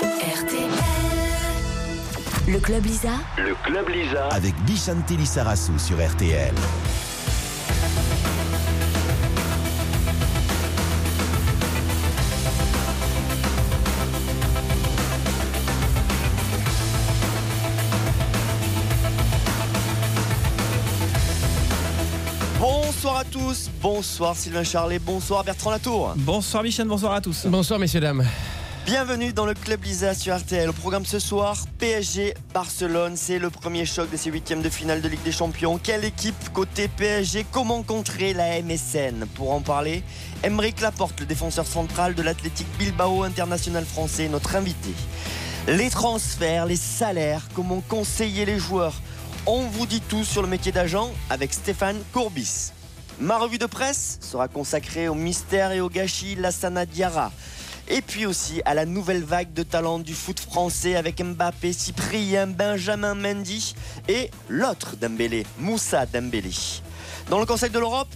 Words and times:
RTL. 0.00 0.70
Le 2.46 2.60
Club 2.60 2.84
Lisa. 2.84 3.10
Le 3.36 3.54
Club 3.64 3.88
Lisa. 3.88 4.28
avec 4.28 4.54
Bichante 4.64 5.10
Lissarassou 5.10 5.76
sur 5.76 5.96
RTL. 5.96 6.54
Bonsoir 22.60 23.16
à 23.16 23.24
tous, 23.24 23.68
bonsoir 23.82 24.36
Sylvain 24.36 24.62
Charlet, 24.62 25.00
bonsoir 25.00 25.42
Bertrand 25.42 25.70
Latour. 25.72 26.14
Bonsoir 26.16 26.62
Michel, 26.62 26.86
bonsoir 26.86 27.14
à 27.14 27.20
tous. 27.20 27.46
Bonsoir 27.46 27.80
messieurs 27.80 28.00
dames. 28.00 28.24
Bienvenue 28.90 29.34
dans 29.34 29.44
le 29.44 29.52
Club 29.52 29.84
Lisa 29.84 30.14
sur 30.14 30.34
RTL. 30.34 30.66
Au 30.66 30.72
programme 30.72 31.04
ce 31.04 31.18
soir, 31.18 31.58
PSG 31.78 32.32
Barcelone, 32.54 33.18
c'est 33.18 33.38
le 33.38 33.50
premier 33.50 33.84
choc 33.84 34.10
de 34.10 34.16
ces 34.16 34.30
huitièmes 34.30 34.62
de 34.62 34.70
finale 34.70 35.02
de 35.02 35.08
Ligue 35.08 35.22
des 35.24 35.30
Champions. 35.30 35.76
Quelle 35.76 36.06
équipe 36.06 36.54
côté 36.54 36.88
PSG 36.88 37.44
Comment 37.52 37.82
contrer 37.82 38.32
la 38.32 38.62
MSN 38.62 39.26
Pour 39.34 39.52
en 39.52 39.60
parler, 39.60 40.02
Emeric 40.42 40.80
Laporte, 40.80 41.20
le 41.20 41.26
défenseur 41.26 41.66
central 41.66 42.14
de 42.14 42.22
l'Athletic 42.22 42.66
Bilbao 42.78 43.24
international 43.24 43.84
français, 43.84 44.26
notre 44.26 44.56
invité. 44.56 44.94
Les 45.66 45.90
transferts, 45.90 46.64
les 46.64 46.76
salaires, 46.76 47.42
comment 47.54 47.82
conseiller 47.82 48.46
les 48.46 48.58
joueurs? 48.58 48.94
On 49.44 49.64
vous 49.64 49.84
dit 49.84 50.00
tout 50.00 50.24
sur 50.24 50.40
le 50.40 50.48
métier 50.48 50.72
d'agent 50.72 51.10
avec 51.28 51.52
Stéphane 51.52 52.00
Courbis. 52.14 52.72
Ma 53.20 53.36
revue 53.36 53.58
de 53.58 53.66
presse 53.66 54.16
sera 54.22 54.48
consacrée 54.48 55.08
au 55.08 55.14
mystère 55.14 55.72
et 55.72 55.82
au 55.82 55.90
gâchis 55.90 56.36
Lassana 56.36 56.86
Diarra. 56.86 57.32
Et 57.90 58.02
puis 58.02 58.26
aussi 58.26 58.60
à 58.66 58.74
la 58.74 58.84
nouvelle 58.84 59.24
vague 59.24 59.54
de 59.54 59.62
talent 59.62 59.98
du 59.98 60.14
foot 60.14 60.38
français 60.40 60.94
avec 60.94 61.22
Mbappé, 61.22 61.72
Cyprien, 61.72 62.46
Benjamin 62.46 63.14
Mendy 63.14 63.74
et 64.08 64.30
l'autre 64.48 64.96
Dembélé, 64.96 65.46
Moussa 65.58 66.04
Dembélé. 66.04 66.50
Dans 67.30 67.38
le 67.38 67.46
Conseil 67.46 67.70
de 67.70 67.78
l'Europe, 67.78 68.08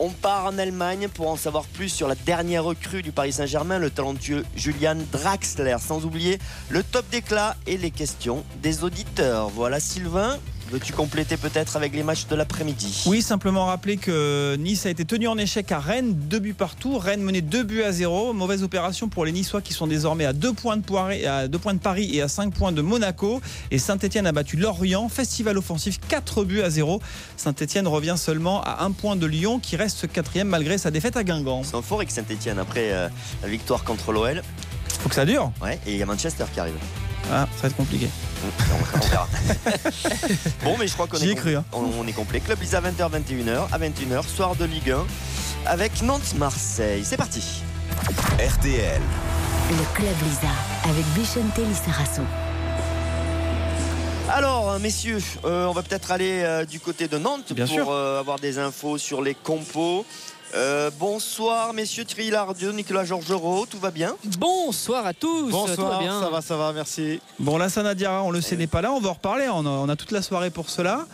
on 0.00 0.08
part 0.08 0.46
en 0.46 0.58
Allemagne 0.58 1.08
pour 1.08 1.28
en 1.28 1.36
savoir 1.36 1.64
plus 1.64 1.90
sur 1.90 2.08
la 2.08 2.16
dernière 2.16 2.64
recrue 2.64 3.02
du 3.02 3.12
Paris 3.12 3.34
Saint-Germain, 3.34 3.78
le 3.78 3.90
talentueux 3.90 4.44
Julian 4.56 4.96
Draxler. 5.12 5.76
Sans 5.78 6.04
oublier 6.04 6.38
le 6.68 6.82
top 6.82 7.08
d'éclat 7.10 7.54
et 7.66 7.76
les 7.76 7.90
questions 7.90 8.44
des 8.62 8.82
auditeurs. 8.82 9.50
Voilà 9.50 9.78
Sylvain, 9.78 10.38
veux-tu 10.70 10.92
compléter 10.92 11.36
peut-être 11.36 11.76
avec 11.76 11.94
les 11.94 12.02
matchs 12.02 12.26
de 12.26 12.36
l'après-midi? 12.36 13.02
Oui, 13.06 13.22
simplement 13.22 13.66
rappeler 13.66 13.96
que 13.96 14.56
Nice 14.58 14.86
a 14.86 14.90
été 14.90 15.04
tenu 15.04 15.26
en 15.28 15.36
échec 15.38 15.70
à 15.72 15.78
Rennes, 15.80 16.14
deux 16.14 16.38
buts 16.38 16.54
partout. 16.54 16.98
Rennes 16.98 17.22
menait 17.22 17.40
deux 17.40 17.62
buts 17.62 17.82
à 17.82 17.92
zéro. 17.92 18.32
Mauvaise 18.32 18.62
opération 18.62 19.08
pour 19.08 19.24
les 19.24 19.32
Niçois 19.32 19.60
qui 19.62 19.72
sont 19.72 19.86
désormais 19.86 20.24
à 20.26 20.32
deux 20.32 20.52
points 20.52 20.76
de, 20.76 20.82
Poiré- 20.82 21.26
à 21.26 21.48
deux 21.48 21.58
points 21.58 21.74
de 21.74 21.78
Paris 21.80 22.10
et 22.14 22.22
à 22.22 22.28
5 22.28 22.52
points 22.54 22.72
de 22.72 22.82
Monaco. 22.82 23.40
Et 23.70 23.78
Saint-Etienne 23.78 24.26
a 24.26 24.32
battu 24.32 24.56
Lorient, 24.56 25.08
festival 25.08 25.58
offensif, 25.58 25.98
4 26.08 26.44
buts 26.44 26.62
à 26.62 26.70
0. 26.70 27.00
Saint-Etienne 27.36 27.88
revient 27.88 28.16
seulement 28.16 28.62
à 28.62 28.84
un 28.84 28.92
point 28.92 29.16
de 29.16 29.26
Lyon 29.26 29.58
qui 29.58 29.76
reste 29.76 30.10
quatrième 30.10 30.48
malgré 30.48 30.78
sa 30.78 30.90
défaite 30.90 31.16
à 31.16 31.24
Guingamp. 31.24 31.62
C'est 31.64 31.74
en 31.76 31.82
forêt 31.82 32.06
que 32.06 32.12
Saint-Etienne 32.12 32.58
après 32.58 32.92
euh, 32.92 33.08
la 33.42 33.48
victoire 33.48 33.82
contre 33.84 34.12
l'OL. 34.12 34.42
Faut 35.00 35.08
que 35.08 35.14
ça 35.14 35.24
dure. 35.24 35.50
Ouais, 35.62 35.78
et 35.86 35.92
il 35.92 35.96
y 35.98 36.02
a 36.02 36.06
Manchester 36.06 36.44
qui 36.52 36.60
arrive. 36.60 36.74
Ah, 37.32 37.46
ça 37.56 37.62
va 37.62 37.68
être 37.68 37.76
compliqué. 37.76 38.08
On 38.44 38.48
on 38.96 39.06
verra. 39.06 39.28
bon, 40.64 40.76
mais 40.78 40.86
je 40.88 40.94
crois 40.94 41.06
qu'on 41.06 41.18
est, 41.18 41.34
cru, 41.34 41.56
hein. 41.56 41.64
on, 41.72 41.84
on 42.00 42.06
est 42.06 42.12
complet. 42.12 42.40
Club 42.40 42.60
Lisa 42.60 42.80
20h, 42.80 43.10
21h. 43.10 43.68
À 43.72 43.78
21h, 43.78 44.26
soir 44.26 44.56
de 44.56 44.64
Ligue 44.64 44.90
1 44.90 45.04
avec 45.66 46.02
Nantes-Marseille. 46.02 47.02
C'est 47.04 47.16
parti. 47.16 47.42
RTL. 48.38 49.00
Le 49.70 49.94
Club 49.94 50.14
Lisa. 50.24 50.48
Avec 50.88 51.04
Bichente 51.14 51.58
Lissarassou. 51.68 52.22
Alors, 54.32 54.78
messieurs, 54.78 55.18
euh, 55.44 55.66
on 55.66 55.72
va 55.72 55.82
peut-être 55.82 56.12
aller 56.12 56.42
euh, 56.44 56.64
du 56.64 56.78
côté 56.78 57.08
de 57.08 57.18
Nantes 57.18 57.52
Bien 57.52 57.66
pour 57.66 57.74
sûr. 57.74 57.90
euh, 57.90 58.20
avoir 58.20 58.38
des 58.38 58.58
infos 58.58 58.96
sur 58.96 59.22
les 59.22 59.34
compos. 59.34 60.06
Euh, 60.54 60.90
bonsoir, 60.98 61.72
messieurs 61.74 62.04
Thierry 62.04 62.30
Lardieu, 62.30 62.72
Nicolas 62.72 63.04
Georgerot, 63.04 63.66
tout 63.66 63.78
va 63.78 63.92
bien 63.92 64.16
Bonsoir 64.38 65.06
à 65.06 65.14
tous. 65.14 65.48
Tout 65.48 65.56
va 65.56 65.66
Bonsoir, 65.66 66.00
bien. 66.00 66.20
ça 66.20 66.28
va, 66.28 66.40
ça 66.40 66.56
va, 66.56 66.72
merci. 66.72 67.20
Bon, 67.38 67.56
la 67.56 67.68
Sanadiara, 67.68 68.24
on 68.24 68.32
le 68.32 68.40
sait, 68.40 68.56
n'est 68.56 68.66
pas 68.66 68.82
là. 68.82 68.90
On 68.90 68.98
va 68.98 69.10
en 69.10 69.12
reparler. 69.12 69.46
On 69.48 69.64
a, 69.64 69.68
on 69.68 69.88
a 69.88 69.94
toute 69.94 70.10
la 70.10 70.22
soirée 70.22 70.50
pour 70.50 70.68
cela. 70.68 71.06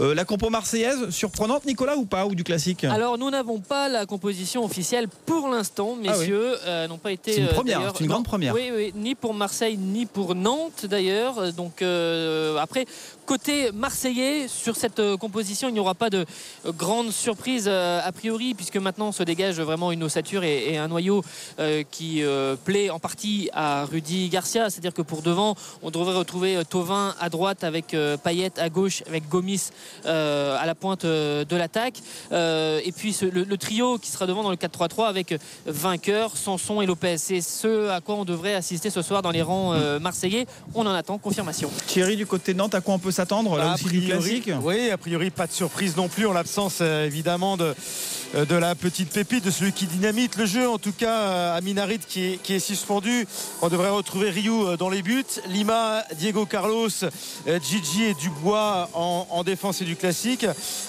Euh, 0.00 0.12
la 0.12 0.24
compo 0.24 0.50
marseillaise, 0.50 1.10
surprenante, 1.10 1.66
Nicolas, 1.66 1.96
ou 1.96 2.04
pas 2.04 2.26
Ou 2.26 2.34
du 2.34 2.42
classique 2.42 2.82
Alors 2.82 3.16
nous 3.16 3.30
n'avons 3.30 3.60
pas 3.60 3.88
la 3.88 4.06
composition 4.06 4.64
officielle 4.64 5.06
pour 5.24 5.48
l'instant, 5.48 5.90
Ah 5.92 6.00
oui. 6.00 6.08
messieurs, 6.08 6.56
euh, 6.66 6.88
n'ont 6.88 6.98
pas 6.98 7.12
été. 7.12 7.32
C'est 7.34 7.40
une 7.42 7.48
première, 7.48 7.92
c'est 7.94 8.00
une 8.00 8.08
grande 8.08 8.24
non, 8.24 8.28
première. 8.28 8.54
Oui, 8.54 8.72
oui, 8.74 8.92
ni 8.96 9.14
pour 9.14 9.34
Marseille 9.34 9.76
ni 9.78 10.04
pour 10.04 10.34
Nantes 10.34 10.86
d'ailleurs. 10.86 11.52
Donc 11.52 11.82
euh, 11.82 12.56
après, 12.58 12.86
côté 13.30 13.70
marseillais, 13.70 14.48
sur 14.48 14.74
cette 14.74 14.98
euh, 14.98 15.16
composition, 15.16 15.68
il 15.68 15.74
n'y 15.74 15.78
aura 15.78 15.94
pas 15.94 16.10
de 16.10 16.26
euh, 16.66 16.72
grande 16.72 17.12
surprise 17.12 17.66
euh, 17.68 18.00
a 18.02 18.10
priori, 18.10 18.54
puisque 18.54 18.76
maintenant 18.76 19.12
se 19.12 19.22
dégage 19.22 19.60
vraiment 19.60 19.92
une 19.92 20.02
ossature 20.02 20.42
et, 20.42 20.78
un 20.78 20.88
noyau 20.88 21.22
qui 21.90 22.22
plaît 22.64 22.90
en 22.90 22.98
partie 22.98 23.50
à 23.52 23.84
Rudy 23.84 24.28
Garcia. 24.28 24.70
C'est-à-dire 24.70 24.94
que 24.94 25.02
pour 25.02 25.22
devant, 25.22 25.54
on 25.82 25.90
devrait 25.90 26.14
retrouver 26.14 26.62
Tovin 26.68 27.14
à 27.20 27.28
droite 27.28 27.64
avec 27.64 27.94
Payet 28.24 28.58
à 28.58 28.68
gauche, 28.68 29.02
avec 29.06 29.28
Gomis 29.28 29.70
à 30.04 30.64
la 30.64 30.74
pointe 30.74 31.04
de 31.04 31.56
l'attaque. 31.56 31.98
Et 32.32 32.92
puis 32.96 33.14
le, 33.20 33.56
trio 33.56 33.98
qui 33.98 34.10
sera 34.10 34.26
devant 34.26 34.42
dans 34.42 34.50
le 34.50 34.56
4-3-3 34.56 35.08
avec 35.08 35.34
vainqueur, 35.66 36.36
Sanson 36.36 36.80
et 36.80 36.86
Lopez. 36.86 37.18
C'est 37.18 37.42
ce 37.42 37.90
à 37.90 38.00
quoi 38.00 38.14
on 38.14 38.24
devrait 38.24 38.54
assister 38.54 38.90
ce 38.90 39.02
soir 39.02 39.22
dans 39.22 39.32
les 39.32 39.42
rangs 39.42 39.74
marseillais. 40.00 40.46
On 40.74 40.86
en 40.86 40.94
attend 40.94 41.18
confirmation. 41.18 41.70
Thierry, 41.86 42.16
du 42.16 42.26
côté 42.26 42.54
Nantes, 42.54 42.74
à 42.74 42.80
quoi 42.80 42.94
on 42.94 42.98
peut 42.98 43.12
s'attendre 43.20 43.58
Là 43.58 43.72
A 43.72 43.74
aussi 43.74 43.84
du 43.84 44.00
priori, 44.00 44.40
classique 44.40 44.50
Oui, 44.62 44.90
a 44.90 44.96
priori, 44.96 45.30
pas 45.30 45.46
de 45.46 45.52
surprise 45.52 45.94
non 45.94 46.08
plus 46.08 46.26
en 46.26 46.32
l'absence 46.32 46.78
euh, 46.80 47.04
évidemment 47.04 47.58
de, 47.58 47.74
euh, 48.34 48.46
de 48.46 48.54
la 48.54 48.74
petite 48.74 49.10
pépite, 49.10 49.44
de 49.44 49.50
celui 49.50 49.72
qui 49.72 49.84
dynamite 49.84 50.36
le 50.36 50.46
jeu. 50.46 50.66
En 50.66 50.78
tout 50.78 50.92
cas, 50.92 51.18
euh, 51.18 51.58
Aminarit 51.58 51.98
qui 51.98 52.24
est, 52.24 52.42
qui 52.42 52.54
est 52.54 52.60
suspendu. 52.60 53.26
On 53.60 53.68
devrait 53.68 53.90
retrouver 53.90 54.30
Ryu 54.30 54.78
dans 54.78 54.88
les 54.88 55.02
buts. 55.02 55.22
Lima, 55.48 56.02
Diego 56.18 56.46
Carlos, 56.46 56.88
Gigi 57.62 58.04
et 58.04 58.14
Dubois 58.14 58.88
en, 58.94 59.26
en 59.28 59.44
défense 59.44 59.82
et 59.82 59.84
du 59.84 59.96
classique. 59.96 60.46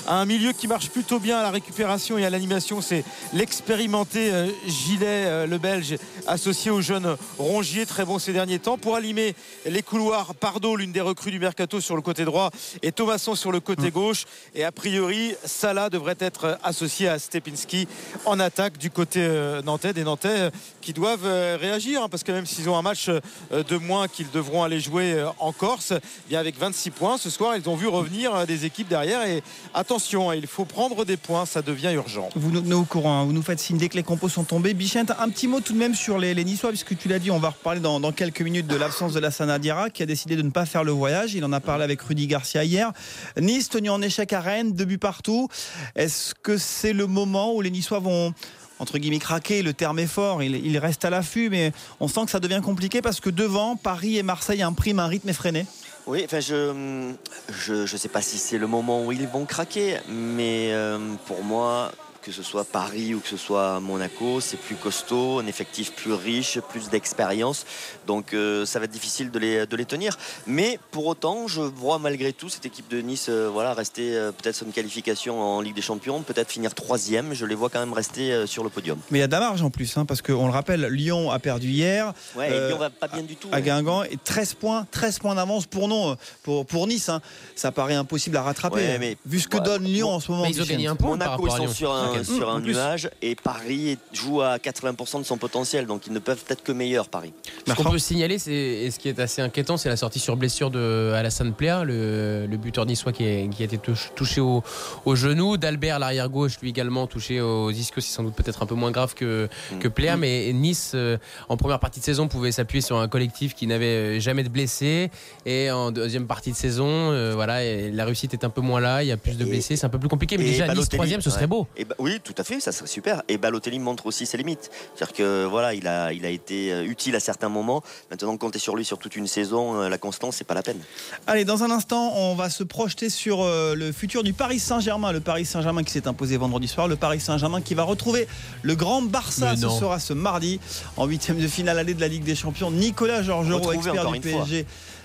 Un 0.08 0.26
milieu 0.26 0.54
qui 0.54 0.70
marche 0.70 0.90
plutôt 0.90 1.20
bien 1.20 1.38
à 1.38 1.44
la 1.44 1.52
récupération 1.52 2.18
et 2.18 2.26
à 2.26 2.30
l'animation, 2.30 2.80
c'est 2.80 3.04
l'expérimenté 3.34 4.32
Gilet, 4.68 5.48
le 5.48 5.58
Belge, 5.58 5.98
associé 6.28 6.72
au 6.72 6.80
jeune 6.80 7.18
Rongier, 7.38 7.86
très 7.86 8.06
bon 8.06 8.20
ces 8.20 8.32
derniers 8.32 8.60
temps. 8.60 8.78
Pour 8.78 8.96
animer 8.96 9.36
les 9.66 9.84
couloirs, 9.84 10.34
Pardo, 10.36 10.78
l'une 10.78 10.94
des 10.94 11.02
recrues 11.02 11.32
du 11.32 11.40
Mercato 11.40 11.82
sur 11.82 11.96
le 11.98 12.02
côté 12.02 12.21
droit, 12.26 12.52
et 12.82 12.92
Thomasson 12.92 13.36
sur 13.36 13.52
le 13.52 13.60
côté 13.60 13.92
gauche. 13.92 14.26
Et 14.56 14.64
a 14.64 14.72
priori, 14.72 15.36
Salah 15.46 15.90
devrait 15.90 16.18
être 16.20 16.58
associé 16.64 17.08
à 17.08 17.20
Stepinski 17.20 17.88
en 18.26 18.40
attaque 18.40 18.78
du 18.78 18.90
côté 18.90 19.20
euh, 19.22 19.62
nantais, 19.62 19.94
des 19.94 20.04
Nantais 20.04 20.28
euh, 20.30 20.50
qui 20.82 20.94
doivent 20.94 21.26
euh, 21.26 21.58
réagir, 21.60 22.04
hein, 22.04 22.10
parce 22.10 22.24
que 22.24 22.32
même 22.32 22.46
s'ils 22.46 22.70
ont 22.70 22.78
un 22.78 22.82
match 22.82 23.10
euh, 23.10 23.64
de 23.64 23.78
moins 23.78 24.08
qu'ils 24.08 24.30
devront 24.32 24.64
aller 24.64 24.80
jouer 24.80 25.14
euh, 25.14 25.28
en 25.40 25.52
Corse, 25.52 25.94
bien 26.30 26.40
avec 26.40 26.58
26 26.58 26.92
points 26.92 27.18
ce 27.18 27.30
soir, 27.30 27.56
ils 27.56 27.68
ont 27.70 27.76
vu 27.76 27.88
revenir 27.88 28.34
euh, 28.34 28.46
des 28.46 28.66
équipes 28.66 28.88
derrière. 28.88 29.24
Et 29.28 29.44
attention, 29.74 30.30
hein, 30.30 30.36
il 30.36 30.48
faut 30.48 30.66
prendre 30.66 31.06
des 31.06 31.18
points, 31.18 31.46
ça 31.46 31.62
devient 31.62 31.92
urgent. 31.94 32.30
Vous 32.36 32.52
nous 32.52 32.62
tenez 32.62 32.74
au 32.74 32.84
courant, 32.84 33.22
hein. 33.22 33.26
vous 33.26 33.34
nous 33.34 33.42
faites 33.42 33.60
signe 33.60 33.78
dès 33.78 33.90
que 33.90 33.96
les 33.96 34.04
compos 34.04 34.30
sont 34.30 34.44
tombés. 34.44 34.74
Bichette, 34.74 35.12
un 35.20 35.30
petit 35.30 35.48
mot 35.48 35.62
tout 35.62 35.74
de 35.74 35.78
même 35.78 35.96
sur 35.96 36.18
les, 36.18 36.34
les 36.34 36.44
Niçois, 36.44 36.70
puisque 36.70 36.98
tu 36.98 37.08
l'as 37.08 37.20
dit, 37.20 37.32
on 37.32 37.40
va 37.40 37.50
reparler 37.50 37.80
dans, 37.80 38.00
dans 38.00 38.12
quelques 38.12 38.42
minutes 38.42 38.68
de 38.68 38.76
l'absence 38.76 39.14
de 39.14 39.20
la 39.20 39.32
Sanadiara 39.32 39.90
qui 39.90 40.04
a 40.04 40.06
décidé 40.06 40.36
de 40.36 40.42
ne 40.42 40.50
pas 40.50 40.66
faire 40.66 40.84
le 40.84 40.92
voyage. 40.92 41.34
Il 41.34 41.46
en 41.46 41.54
a 41.54 41.60
parlé 41.60 41.84
avec 41.84 42.01
Rudy 42.08 42.28
Garcia 42.28 42.64
hier. 42.64 42.92
Nice 43.40 43.70
tenu 43.70 43.90
en 43.90 44.02
échec 44.02 44.34
à 44.34 44.42
Rennes, 44.42 44.74
deux 44.74 44.86
buts 44.86 44.98
partout. 44.98 45.48
Est-ce 45.96 46.34
que 46.36 46.58
c'est 46.58 46.94
le 46.94 47.08
moment 47.08 47.54
où 47.54 47.62
les 47.62 47.72
Niçois 47.72 48.00
vont 48.00 48.34
entre 48.80 48.98
guillemets 48.98 49.20
craquer, 49.20 49.62
le 49.62 49.74
terme 49.74 50.00
est 50.00 50.08
fort, 50.08 50.42
il, 50.42 50.56
il 50.56 50.76
reste 50.80 51.06
à 51.06 51.12
l'affût, 51.12 51.52
mais 51.52 51.72
on 52.00 52.08
sent 52.08 52.22
que 52.26 52.32
ça 52.32 52.40
devient 52.40 52.62
compliqué 52.64 53.04
parce 53.04 53.20
que 53.20 53.30
devant, 53.30 53.76
Paris 53.76 54.18
et 54.18 54.24
Marseille 54.24 54.64
impriment 54.64 55.02
un 55.02 55.08
rythme 55.08 55.30
effréné. 55.30 55.68
Oui, 56.08 56.26
je 56.28 57.14
je 57.50 57.98
sais 57.98 58.10
pas 58.10 58.24
si 58.24 58.40
c'est 58.40 58.58
le 58.58 58.66
moment 58.66 59.06
où 59.06 59.12
ils 59.12 59.28
vont 59.28 59.46
craquer, 59.46 59.98
mais 60.10 60.70
euh, 60.72 60.98
pour 61.28 61.44
moi, 61.44 61.92
que 62.22 62.32
ce 62.32 62.44
soit 62.44 62.64
Paris 62.66 63.14
ou 63.16 63.20
que 63.20 63.28
ce 63.28 63.38
soit 63.38 63.80
Monaco, 63.80 64.40
c'est 64.42 64.58
plus 64.58 64.76
costaud, 64.76 65.40
un 65.40 65.48
effectif 65.48 65.92
plus 65.94 66.14
riche, 66.14 66.60
plus 66.70 66.90
d'expérience. 66.90 67.66
Donc 68.08 68.34
euh, 68.34 68.66
ça 68.66 68.80
va 68.80 68.86
être 68.86 68.92
difficile 68.92 69.32
de 69.32 69.40
les, 69.40 69.66
de 69.66 69.76
les 69.76 69.86
tenir. 69.86 70.18
Mais 70.46 70.80
pour 70.92 71.08
autant, 71.08 71.48
je 71.48 71.62
vois 71.62 71.98
malgré 72.00 72.32
tout 72.34 72.48
cette 72.50 72.66
équipe 72.66 72.88
de 72.90 73.02
Nice 73.02 73.28
euh, 73.30 73.50
voilà, 73.52 73.74
rester 73.74 74.16
euh, 74.16 74.32
peut-être 74.32 74.56
sur 74.56 74.68
une 74.68 74.74
qualification 74.74 75.42
en 75.42 75.62
Ligue 75.62 75.76
des 75.76 75.82
Champions, 75.82 76.22
peut-être 76.22 76.52
finir 76.52 76.76
troisième. 76.76 77.34
Je 77.34 77.46
les 77.46 77.56
vois 77.56 77.70
quand 77.70 77.80
même 77.80 77.94
rester 77.94 78.32
euh, 78.32 78.46
sur 78.46 78.64
le 78.64 78.70
podium. 78.70 79.00
Mais 79.10 79.18
il 79.18 79.22
y 79.22 79.24
a 79.24 79.28
de 79.28 79.32
la 79.32 79.40
marge 79.40 79.62
en 79.64 79.70
plus, 79.72 79.98
hein, 79.98 80.06
parce 80.06 80.22
qu'on 80.22 80.46
le 80.46 80.54
rappelle, 80.54 80.86
Lyon 80.88 81.32
a 81.32 81.40
perdu 81.40 81.70
hier. 81.70 82.14
Ouais, 82.36 82.50
Euh, 82.52 82.66
et 82.68 82.70
Lyon 82.70 82.78
va 82.78 82.90
pas 82.92 83.08
bien 83.08 83.24
du 83.24 83.36
tout. 83.36 83.48
à 83.52 83.56
ouais. 83.56 83.62
Guingamp 83.62 84.04
et 84.04 84.18
13 84.24 84.54
points 84.56 84.86
13 84.92 85.20
points 85.20 85.36
d'avance 85.36 85.66
pour 85.66 85.88
non 85.88 86.16
pour, 86.44 86.66
pour 86.66 86.86
Nice 86.88 87.10
hein. 87.10 87.22
ça 87.56 87.72
paraît 87.72 87.96
impossible 87.96 88.38
à 88.38 88.44
rattraper 88.44 88.76
Ouais, 88.76 89.00
mais- 89.00 89.18
vu 89.26 89.40
ce 89.40 89.48
que 89.48 89.58
Ouais, 89.58 89.64
donne 89.64 89.84
Lyon 89.86 90.08
bon, 90.08 90.14
en 90.16 90.20
ce 90.20 90.32
moment 90.32 90.44
Mais 90.44 90.52
ils 90.52 90.62
ont 90.62 90.66
gagné 90.66 90.88
un 90.88 90.96
point 90.96 91.18
par 91.18 91.38
Monaco, 91.40 91.44
rapport 91.44 91.56
à 91.56 91.58
ils 91.58 91.62
sont 91.62 91.66
Lyon. 91.66 91.74
sur 91.74 91.94
un, 91.94 92.11
un, 92.16 92.24
sur 92.24 92.50
un 92.50 92.60
nuage 92.60 93.10
et 93.22 93.36
Paris 93.36 93.98
joue 94.14 94.42
à 94.42 94.58
80% 94.58 95.20
de 95.20 95.24
son 95.24 95.38
potentiel, 95.38 95.86
donc 95.86 96.08
ils 96.08 96.14
ne 96.14 96.20
peuvent 96.20 96.44
être 96.50 96.64
que 96.64 96.72
meilleurs, 96.72 97.10
Paris. 97.10 97.34
Ce 97.68 97.74
qu'on 97.74 97.84
peut 97.90 98.00
signaler, 98.00 98.38
c'est, 98.40 98.54
et 98.54 98.92
ce 98.92 99.00
qui 99.00 99.10
est 99.10 99.20
assez 99.20 99.42
inquiétant, 99.42 99.78
c'est 99.78 99.90
la 99.90 99.98
sortie 99.98 100.20
sur 100.20 100.36
blessure 100.38 100.70
de 100.72 101.14
Alassane 101.16 101.54
Plea, 101.54 101.84
le, 101.84 102.46
le 102.48 102.58
buteur 102.58 102.86
niçois 102.86 103.12
qui, 103.12 103.24
est- 103.24 103.50
qui 103.50 103.62
a 103.64 103.66
été 103.66 103.78
touch- 103.78 104.12
touché 104.16 104.42
au, 104.42 104.64
au 105.06 105.16
genou. 105.16 105.58
D'Albert, 105.58 106.00
l'arrière 106.00 106.30
gauche, 106.30 106.60
lui 106.62 106.70
également 106.70 107.08
touché 107.08 107.42
aux 107.42 107.72
ischios, 107.72 108.02
c'est 108.02 108.14
sans 108.14 108.24
doute 108.24 108.36
peut-être 108.36 108.62
un 108.64 108.66
peu 108.66 108.76
moins 108.76 108.92
grave 108.92 109.14
que, 109.14 109.48
que 109.80 109.88
Plea, 109.88 110.18
mais 110.18 110.52
Nice, 110.54 110.92
euh, 110.96 111.18
en 111.50 111.58
première 111.58 111.80
partie 111.80 112.00
de 112.00 112.06
saison, 112.06 112.28
pouvait 112.28 112.52
s'appuyer 112.52 112.82
sur 112.82 112.98
un 112.98 113.08
collectif 113.08 113.54
qui 113.56 113.68
n'avait 113.68 114.20
jamais 114.20 114.44
de 114.44 114.50
blessés. 114.50 115.10
Et 115.46 115.72
en 115.72 115.92
deuxième 115.92 116.28
partie 116.28 116.52
de 116.52 116.56
saison, 116.58 116.88
euh, 116.88 117.32
voilà, 117.36 117.64
et 117.64 117.92
la 117.92 118.06
réussite 118.06 118.34
est 118.34 118.44
un 118.44 118.50
peu 118.50 118.62
moins 118.62 118.80
là, 118.80 119.04
il 119.04 119.08
y 119.08 119.12
a 119.12 119.18
plus 119.18 119.38
de 119.38 119.46
Et- 119.46 119.50
blessés, 119.50 119.76
c'est 119.76 119.86
un 119.86 119.90
peu 119.90 120.00
plus 120.00 120.10
compliqué. 120.10 120.38
Mais 120.38 120.46
Et 120.46 120.52
déjà, 120.52 120.74
Nice 120.74 120.90
troisième, 120.90 121.22
ce 121.22 121.30
serait 121.30 121.42
ouais. 121.42 121.48
beau. 121.48 121.68
Et 121.78 121.86
oui, 122.02 122.20
tout 122.24 122.34
à 122.38 122.44
fait, 122.44 122.60
ça 122.60 122.72
serait 122.72 122.88
super. 122.88 123.22
Et 123.28 123.38
Balotelli 123.38 123.78
montre 123.78 124.08
aussi 124.08 124.26
ses 124.26 124.36
limites. 124.36 124.72
C'est-à-dire 124.96 125.16
que 125.16 125.46
voilà, 125.46 125.76
il 125.76 125.88
a, 125.88 126.12
il 126.12 126.26
a 126.26 126.30
été 126.30 126.74
euh, 126.74 126.84
utile 126.84 127.16
à 127.16 127.20
certains 127.20 127.48
moments. 127.48 127.84
Maintenant, 128.10 128.36
compter 128.38 128.58
sur 128.58 128.76
lui 128.76 128.84
sur 128.84 128.98
toute 128.98 129.16
une 129.16 129.28
saison, 129.28 129.80
euh, 129.80 129.90
la 129.90 130.00
constance, 130.00 130.38
c'est 130.38 130.44
pas 130.44 130.56
la 130.56 130.64
peine. 130.64 130.80
Allez, 131.28 131.46
dans 131.46 131.64
un 131.64 131.70
instant, 131.70 132.14
on 132.16 132.34
va 132.34 132.50
se 132.50 132.64
projeter 132.64 133.10
sur 133.10 133.44
euh, 133.44 133.76
le 133.76 133.92
futur 133.92 134.24
du 134.24 134.34
Paris 134.34 134.58
Saint-Germain. 134.58 135.12
Le 135.12 135.20
Paris 135.20 135.46
Saint-Germain 135.46 135.84
qui 135.84 135.92
s'est 135.92 136.08
imposé 136.08 136.38
vendredi 136.38 136.68
soir. 136.68 136.88
Le 136.88 136.96
Paris 136.96 137.20
Saint-Germain 137.20 137.62
qui 137.62 137.76
va 137.76 137.84
retrouver 137.84 138.28
le 138.64 138.76
grand 138.76 139.04
Barça. 139.04 139.56
Ce 139.56 139.70
sera 139.70 140.00
ce 140.00 140.14
mardi 140.14 140.60
en 140.98 141.06
huitième 141.06 141.40
de 141.40 141.48
finale 141.48 141.78
allée 141.78 141.94
de 141.94 142.02
la 142.02 142.08
Ligue 142.08 142.24
des 142.24 142.36
Champions. 142.36 142.72
Nicolas 142.72 143.22
Georgerot, 143.22 143.74
expert 143.74 144.12
du 144.12 144.32
fois. 144.32 144.46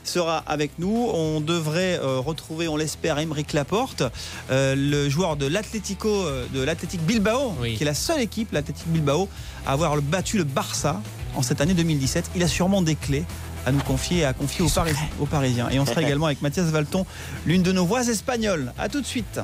Sera 0.08 0.38
avec 0.46 0.72
nous. 0.78 1.10
On 1.12 1.40
devrait 1.40 1.98
euh, 2.02 2.18
retrouver, 2.18 2.68
on 2.68 2.76
l'espère, 2.76 3.18
Emeric 3.18 3.52
Laporte, 3.52 4.02
euh, 4.50 4.74
le 4.76 5.08
joueur 5.08 5.36
de 5.36 5.46
l'Atlético, 5.46 6.08
euh, 6.08 6.46
de 6.54 6.62
l'Athletic 6.62 7.00
Bilbao, 7.02 7.54
Oui. 7.60 7.74
qui 7.76 7.82
est 7.82 7.86
la 7.86 7.94
seule 7.94 8.20
équipe, 8.20 8.52
l'Athletic 8.52 8.86
Bilbao, 8.88 9.28
à 9.66 9.72
avoir 9.72 9.96
battu 10.00 10.38
le 10.38 10.44
Barça 10.44 11.00
en 11.34 11.42
cette 11.42 11.60
année 11.60 11.74
2017. 11.74 12.30
Il 12.36 12.42
a 12.42 12.48
sûrement 12.48 12.82
des 12.82 12.94
clés 12.94 13.24
à 13.66 13.72
nous 13.72 13.80
confier 13.82 14.18
et 14.18 14.24
à 14.24 14.32
confier 14.32 14.64
aux, 14.64 14.68
Paris- 14.68 14.94
aux 15.18 15.26
Parisiens. 15.26 15.68
Et 15.70 15.80
on 15.80 15.86
sera 15.86 16.00
également 16.06 16.26
avec 16.26 16.40
Mathias 16.40 16.66
Valton, 16.66 17.04
l'une 17.44 17.62
de 17.64 17.72
nos 17.72 17.84
voix 17.84 18.06
espagnoles. 18.06 18.72
À 18.78 18.88
tout 18.88 19.00
de 19.00 19.06
suite. 19.06 19.40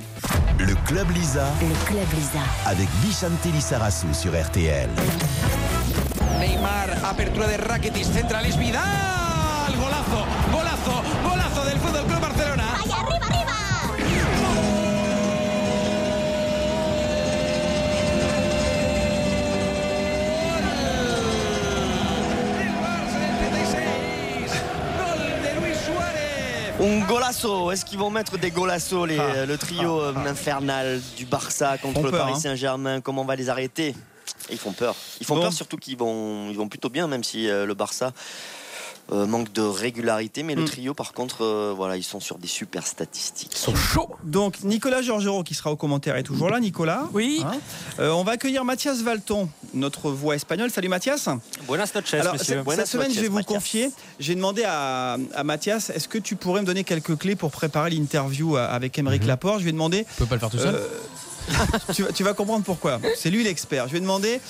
Le 0.58 0.74
Club 0.86 1.10
Lisa 1.10 1.46
Le 1.60 1.86
Club 1.86 2.06
Lisa. 2.14 2.38
avec 2.66 2.86
Bichante 3.04 3.52
Lissarassou 3.52 4.06
sur 4.14 4.30
RTL. 4.40 4.88
Neymar, 6.38 6.88
apertura 7.04 7.46
de 7.48 7.68
Rakitic, 7.68 8.04
central 8.04 8.46
es 8.46 8.56
Vidal. 8.56 8.82
Golazo, 9.76 10.24
Un 26.82 27.00
golasso 27.06 27.70
Est-ce 27.70 27.84
qu'ils 27.84 27.98
vont 27.98 28.10
mettre 28.10 28.38
des 28.38 28.50
golassos, 28.50 29.06
les- 29.06 29.18
Ah. 29.18 29.46
le 29.46 29.56
trio 29.56 30.00
euh, 30.00 30.14
infernal 30.26 31.00
du 31.16 31.24
Barça 31.26 31.78
contre 31.78 32.02
le 32.02 32.10
peur, 32.10 32.20
Paris 32.26 32.32
hein. 32.36 32.40
Saint-Germain? 32.40 33.00
Comment 33.00 33.22
on 33.22 33.24
va 33.24 33.36
les 33.36 33.48
arrêter? 33.48 33.94
Ils 34.50 34.58
font 34.58 34.72
peur. 34.72 34.94
Ils 35.20 35.26
font 35.26 35.36
Bon. 35.36 35.42
peur 35.42 35.52
surtout 35.52 35.76
qu'ils 35.76 35.96
vont, 35.96 36.50
ils 36.50 36.56
vont 36.56 36.68
plutôt 36.68 36.88
bien, 36.88 37.06
même 37.06 37.22
si 37.22 37.48
euh, 37.48 37.66
le 37.66 37.74
Barça 37.74 38.12
euh, 39.10 39.26
manque 39.26 39.52
de 39.52 39.62
régularité. 39.62 40.42
Mais 40.42 40.54
le 40.54 40.62
Mm. 40.62 40.66
trio, 40.66 40.94
par 40.94 41.12
contre, 41.12 41.42
euh, 41.44 41.72
voilà, 41.76 41.96
ils 41.96 42.02
sont 42.04 42.20
sur 42.20 42.38
des 42.38 42.46
super 42.48 42.86
statistiques. 42.86 43.50
Ils 43.52 43.58
sont 43.58 43.74
chauds. 43.74 44.08
Donc 44.24 44.62
Nicolas 44.62 45.02
Georgerot 45.02 45.42
qui 45.42 45.54
sera 45.54 45.70
au 45.72 45.76
commentaire 45.76 46.16
est 46.16 46.22
toujours 46.22 46.48
là, 46.50 46.60
Nicolas. 46.60 47.08
Oui. 47.12 47.42
Hein 47.44 47.58
Euh, 47.98 48.10
on 48.12 48.22
va 48.24 48.32
accueillir 48.32 48.64
Mathias 48.64 49.02
Valton, 49.02 49.48
notre 49.74 50.10
voix 50.10 50.34
espagnole. 50.36 50.70
Salut 50.70 50.88
Mathias. 50.88 51.28
Buenas 51.66 51.90
noches, 51.94 52.14
Alors, 52.14 52.32
monsieur. 52.34 52.54
cette, 52.56 52.64
Buenas 52.64 52.82
cette 52.84 52.92
semaine, 52.92 53.08
noches, 53.08 53.16
je 53.16 53.22
vais 53.22 53.28
vous 53.28 53.34
Mathias. 53.36 53.54
confier. 53.54 53.90
J'ai 54.20 54.34
demandé 54.34 54.62
à, 54.66 55.18
à 55.34 55.44
Mathias, 55.44 55.90
est-ce 55.90 56.08
que 56.08 56.18
tu 56.18 56.36
pourrais 56.36 56.60
me 56.60 56.66
donner 56.66 56.84
quelques 56.84 57.18
clés 57.18 57.36
pour 57.36 57.50
préparer 57.50 57.90
l'interview 57.90 58.56
avec 58.56 58.96
Émeric 58.98 59.26
Laporte? 59.26 59.58
Je 59.58 59.64
lui 59.64 59.70
ai 59.70 59.72
demandé. 59.72 60.06
On 60.16 60.18
peut 60.20 60.26
pas 60.26 60.34
le 60.36 60.40
faire 60.40 60.50
tout 60.50 60.58
seul. 60.58 60.74
euh, 60.74 60.88
tu, 61.94 62.02
vas, 62.04 62.12
tu 62.12 62.22
vas 62.22 62.34
comprendre 62.34 62.64
pourquoi. 62.64 63.00
C'est 63.16 63.30
lui 63.30 63.42
l'expert. 63.42 63.86
Je 63.86 63.92
lui 63.92 63.98
ai 63.98 64.00
demandé. 64.00 64.40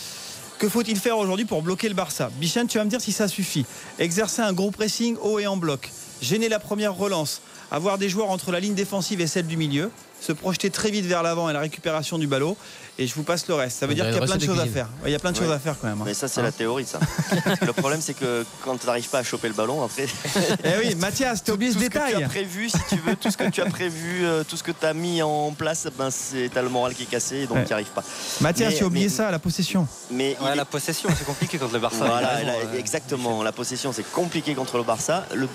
Que 0.62 0.68
faut-il 0.68 0.96
faire 0.96 1.18
aujourd'hui 1.18 1.44
pour 1.44 1.60
bloquer 1.60 1.88
le 1.88 1.94
Barça? 1.96 2.30
Bichane, 2.36 2.68
tu 2.68 2.78
vas 2.78 2.84
me 2.84 2.88
dire 2.88 3.00
si 3.00 3.10
ça 3.10 3.26
suffit. 3.26 3.66
Exercer 3.98 4.42
un 4.42 4.52
gros 4.52 4.70
pressing 4.70 5.16
haut 5.20 5.40
et 5.40 5.46
en 5.48 5.56
bloc. 5.56 5.90
Gêner 6.20 6.48
la 6.48 6.60
première 6.60 6.94
relance. 6.94 7.42
Avoir 7.72 7.98
des 7.98 8.08
joueurs 8.08 8.30
entre 8.30 8.52
la 8.52 8.60
ligne 8.60 8.74
défensive 8.74 9.20
et 9.20 9.26
celle 9.26 9.48
du 9.48 9.56
milieu. 9.56 9.90
Se 10.24 10.32
projeter 10.32 10.70
très 10.70 10.90
vite 10.90 11.04
vers 11.06 11.22
l'avant 11.24 11.50
et 11.50 11.52
la 11.52 11.58
récupération 11.60 12.16
du 12.18 12.26
ballon. 12.28 12.56
Et 12.98 13.06
je 13.06 13.14
vous 13.14 13.22
passe 13.22 13.48
le 13.48 13.54
reste. 13.54 13.78
Ça 13.80 13.86
veut 13.86 13.92
On 13.92 13.94
dire 13.94 14.04
qu'il 14.04 14.14
y 14.14 14.18
a 14.18 14.20
plein 14.26 14.36
de 14.36 14.44
choses 14.44 14.60
à 14.60 14.66
faire. 14.66 14.86
Il 15.06 15.10
y 15.10 15.14
a 15.14 15.18
plein 15.18 15.32
de 15.32 15.36
choses 15.36 15.50
à 15.50 15.58
faire 15.58 15.76
quand 15.80 15.88
même. 15.88 16.00
hein. 16.00 16.04
Mais 16.06 16.12
ça, 16.14 16.28
c'est 16.28 16.40
Hein 16.40 16.44
la 16.44 16.52
théorie, 16.52 16.84
ça. 16.84 17.00
Le 17.66 17.72
problème, 17.72 18.00
c'est 18.02 18.12
que 18.14 18.44
quand 18.64 18.76
tu 18.76 18.86
n'arrives 18.86 19.08
pas 19.08 19.20
à 19.20 19.22
choper 19.24 19.48
le 19.48 19.54
ballon, 19.54 19.82
après. 19.82 20.06
Eh 20.64 20.68
oui, 20.78 20.94
Mathias, 20.96 21.42
t'as 21.42 21.54
oublié 21.54 21.72
ce 21.72 21.78
que 21.78 21.82
tu 21.84 21.88
détail. 21.88 22.22
as 22.22 22.28
prévu, 22.28 22.68
si 22.68 22.76
tu 22.90 22.96
veux, 22.96 23.16
tout 23.16 23.30
ce 23.30 23.36
que 23.38 23.48
tu 23.48 23.62
as 23.62 23.66
prévu, 23.66 24.24
euh, 24.26 24.44
tout 24.44 24.56
ce 24.58 24.62
que 24.62 24.72
tu 24.72 24.84
as 24.84 24.92
mis 24.92 25.22
en 25.22 25.52
place, 25.52 25.88
ben, 25.98 26.10
c'est 26.10 26.50
t'as 26.52 26.60
le 26.62 26.68
moral 26.68 26.94
qui 26.94 27.04
est 27.04 27.06
cassé 27.06 27.36
et 27.38 27.46
donc 27.46 27.56
Ouais. 27.56 27.62
tu 27.64 27.68
n'y 27.68 27.72
arrives 27.72 27.86
pas. 27.94 28.04
Mathias, 28.42 28.72
Mais- 28.72 28.76
tu 28.78 28.84
as 28.84 28.86
oublié 28.86 29.06
mais- 29.06 29.12
ça, 29.12 29.30
la 29.30 29.38
possession. 29.38 29.88
Mais 30.10 30.36
il 30.38 30.44
Ouais, 30.44 30.52
est- 30.52 30.56
la 30.56 30.64
possession, 30.66 31.08
c'est 31.18 31.24
compliqué 31.24 31.56
contre 31.58 31.72
le 31.74 31.80
Barça. 31.80 32.04
Voilà, 32.04 32.28
raison, 32.36 32.48
euh, 32.74 32.78
exactement. 32.78 33.42
La 33.42 33.52
possession, 33.52 33.92
c'est 33.94 34.08
compliqué 34.12 34.54
contre 34.54 34.76
le 34.76 34.82
Barça. 34.84 35.26
Le, 35.34 35.48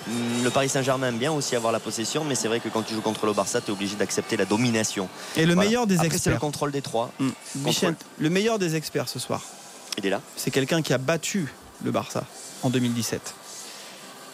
le 0.44 0.50
Paris 0.50 0.70
Saint-Germain 0.70 1.10
aime 1.10 1.20
bien 1.20 1.32
aussi 1.32 1.56
avoir 1.56 1.72
la 1.72 1.80
possession, 1.80 2.24
mais 2.24 2.34
c'est 2.36 2.48
vrai 2.48 2.60
que 2.60 2.70
quand 2.70 2.82
tu 2.82 2.96
joues 2.96 3.02
contre 3.02 3.28
le 3.28 3.34
Barça, 3.34 3.62
tu 3.62 3.68
es 3.68 3.72
obligé 3.72 3.96
d'accepter 3.96 4.36
la 4.38 4.44
domination. 4.46 4.57
Et 4.58 5.46
le 5.46 5.54
Voilà. 5.54 5.56
meilleur 5.70 5.88
des 5.88 5.96
Après, 5.96 6.08
c'est 6.10 6.12
le 6.12 6.16
experts. 6.16 6.40
contrôle 6.40 6.72
des 6.72 6.82
trois. 6.82 7.12
Hum. 7.20 7.32
Bichette, 7.56 7.96
le 8.20 8.30
meilleur 8.30 8.60
des 8.60 8.76
experts 8.76 9.08
ce 9.10 9.20
soir, 9.20 9.42
Il 9.98 10.06
est 10.06 10.10
là. 10.10 10.22
c'est 10.36 10.52
quelqu'un 10.52 10.82
qui 10.82 10.94
a 10.94 10.98
battu 10.98 11.54
le 11.84 11.92
Barça 11.92 12.24
en 12.64 12.70
2017. 12.70 13.34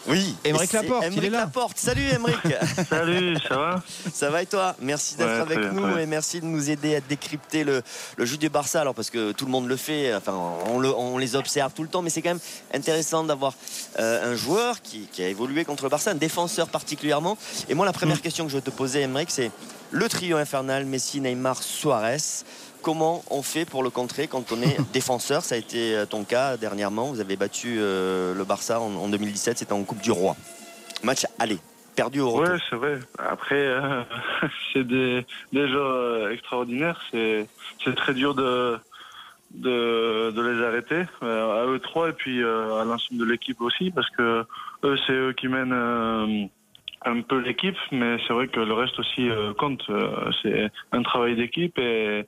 Oui. 0.06 0.36
Émeric 0.44 0.74
Laporte, 0.74 1.02
il 1.02 1.12
Émeric 1.12 1.24
est 1.24 1.30
là. 1.30 1.38
Laporte. 1.40 1.78
Salut 1.78 2.02
Émeric. 2.12 2.36
Salut, 2.90 3.38
ça 3.48 3.56
va? 3.56 3.82
Ça 4.12 4.28
va 4.30 4.42
et 4.42 4.46
toi? 4.46 4.76
Merci 4.82 5.16
d'être 5.16 5.28
Ouais, 5.28 5.40
avec 5.40 5.58
bien, 5.60 5.70
nous 5.72 5.96
et 5.96 6.04
merci 6.04 6.42
de 6.42 6.44
nous 6.44 6.68
aider 6.68 6.96
à 6.96 7.00
décrypter 7.00 7.64
le, 7.64 7.82
le 8.18 8.24
jeu 8.26 8.36
du 8.36 8.50
Barça. 8.50 8.82
Alors 8.82 8.94
parce 8.94 9.08
que 9.08 9.32
tout 9.32 9.46
le 9.46 9.50
monde 9.50 9.66
le 9.66 9.76
fait, 9.78 10.14
enfin 10.14 10.34
on, 10.66 10.78
le- 10.78 10.94
on 10.94 11.16
les 11.16 11.36
observe 11.36 11.72
tout 11.72 11.82
le 11.82 11.88
temps, 11.88 12.02
mais 12.02 12.10
c'est 12.10 12.20
quand 12.20 12.28
même 12.30 12.40
intéressant 12.74 13.24
d'avoir 13.24 13.54
euh, 13.98 14.30
un 14.32 14.36
joueur 14.36 14.82
qui, 14.82 15.08
qui 15.10 15.22
a 15.22 15.28
évolué 15.28 15.64
contre 15.64 15.84
le 15.84 15.88
Barça, 15.88 16.10
un 16.10 16.14
défenseur 16.16 16.68
particulièrement. 16.68 17.38
Et 17.70 17.74
moi 17.74 17.86
la 17.86 17.94
première 17.94 18.18
Mm. 18.18 18.20
question 18.20 18.44
que 18.44 18.50
je 18.50 18.56
vais 18.58 18.62
te 18.62 18.68
poser, 18.70 19.00
Emmerich, 19.00 19.30
c'est 19.30 19.50
le 19.94 20.08
trio 20.08 20.36
infernal 20.36 20.84
Messi, 20.86 21.20
Neymar, 21.20 21.62
Suarez. 21.62 22.42
Comment 22.82 23.24
on 23.30 23.42
fait 23.42 23.64
pour 23.64 23.82
le 23.82 23.90
contrer 23.90 24.26
quand 24.26 24.50
on 24.52 24.60
est 24.60 24.76
défenseur? 24.92 25.42
Ça 25.42 25.54
a 25.54 25.58
été 25.58 25.94
euh, 25.94 26.04
ton 26.04 26.24
cas 26.24 26.56
dernièrement. 26.56 27.06
Vous 27.06 27.20
avez 27.20 27.36
battu 27.36 27.76
euh, 27.78 28.34
le 28.34 28.44
Barça 28.44 28.80
en, 28.80 28.92
en 28.96 29.08
2017, 29.08 29.58
c'était 29.58 29.72
en 29.72 29.84
Coupe 29.84 30.02
du 30.02 30.10
Roi. 30.10 30.36
Match 31.04 31.24
aller, 31.38 31.58
perdu 31.94 32.20
au 32.20 32.30
retour. 32.30 32.54
Ouais, 32.54 32.60
c'est 32.68 32.76
vrai. 32.76 32.98
Après, 33.18 33.54
euh, 33.54 34.02
c'est 34.72 34.84
des, 34.84 35.24
des 35.52 35.68
joueurs 35.68 36.30
extraordinaires. 36.30 37.00
C'est, 37.12 37.46
c'est 37.84 37.94
très 37.94 38.14
dur 38.14 38.34
de, 38.34 38.76
de, 39.52 40.32
de 40.32 40.42
les 40.42 40.64
arrêter, 40.64 41.04
euh, 41.22 41.62
à 41.62 41.66
eux 41.66 41.78
trois 41.78 42.08
et 42.08 42.12
puis 42.12 42.42
euh, 42.42 42.80
à 42.80 42.84
l'ensemble 42.84 43.20
de 43.20 43.24
l'équipe 43.24 43.60
aussi, 43.60 43.92
parce 43.92 44.10
que 44.10 44.44
eux, 44.84 44.96
c'est 45.06 45.12
eux 45.12 45.32
qui 45.32 45.46
mènent 45.46 45.72
euh, 45.72 46.46
un 47.04 47.20
peu 47.22 47.38
l'équipe, 47.38 47.76
mais 47.92 48.16
c'est 48.26 48.32
vrai 48.32 48.48
que 48.48 48.60
le 48.60 48.72
reste 48.74 48.98
aussi 48.98 49.28
euh, 49.28 49.52
compte. 49.54 49.84
Euh, 49.90 50.30
c'est 50.42 50.70
un 50.92 51.02
travail 51.02 51.36
d'équipe 51.36 51.78
et, 51.78 52.26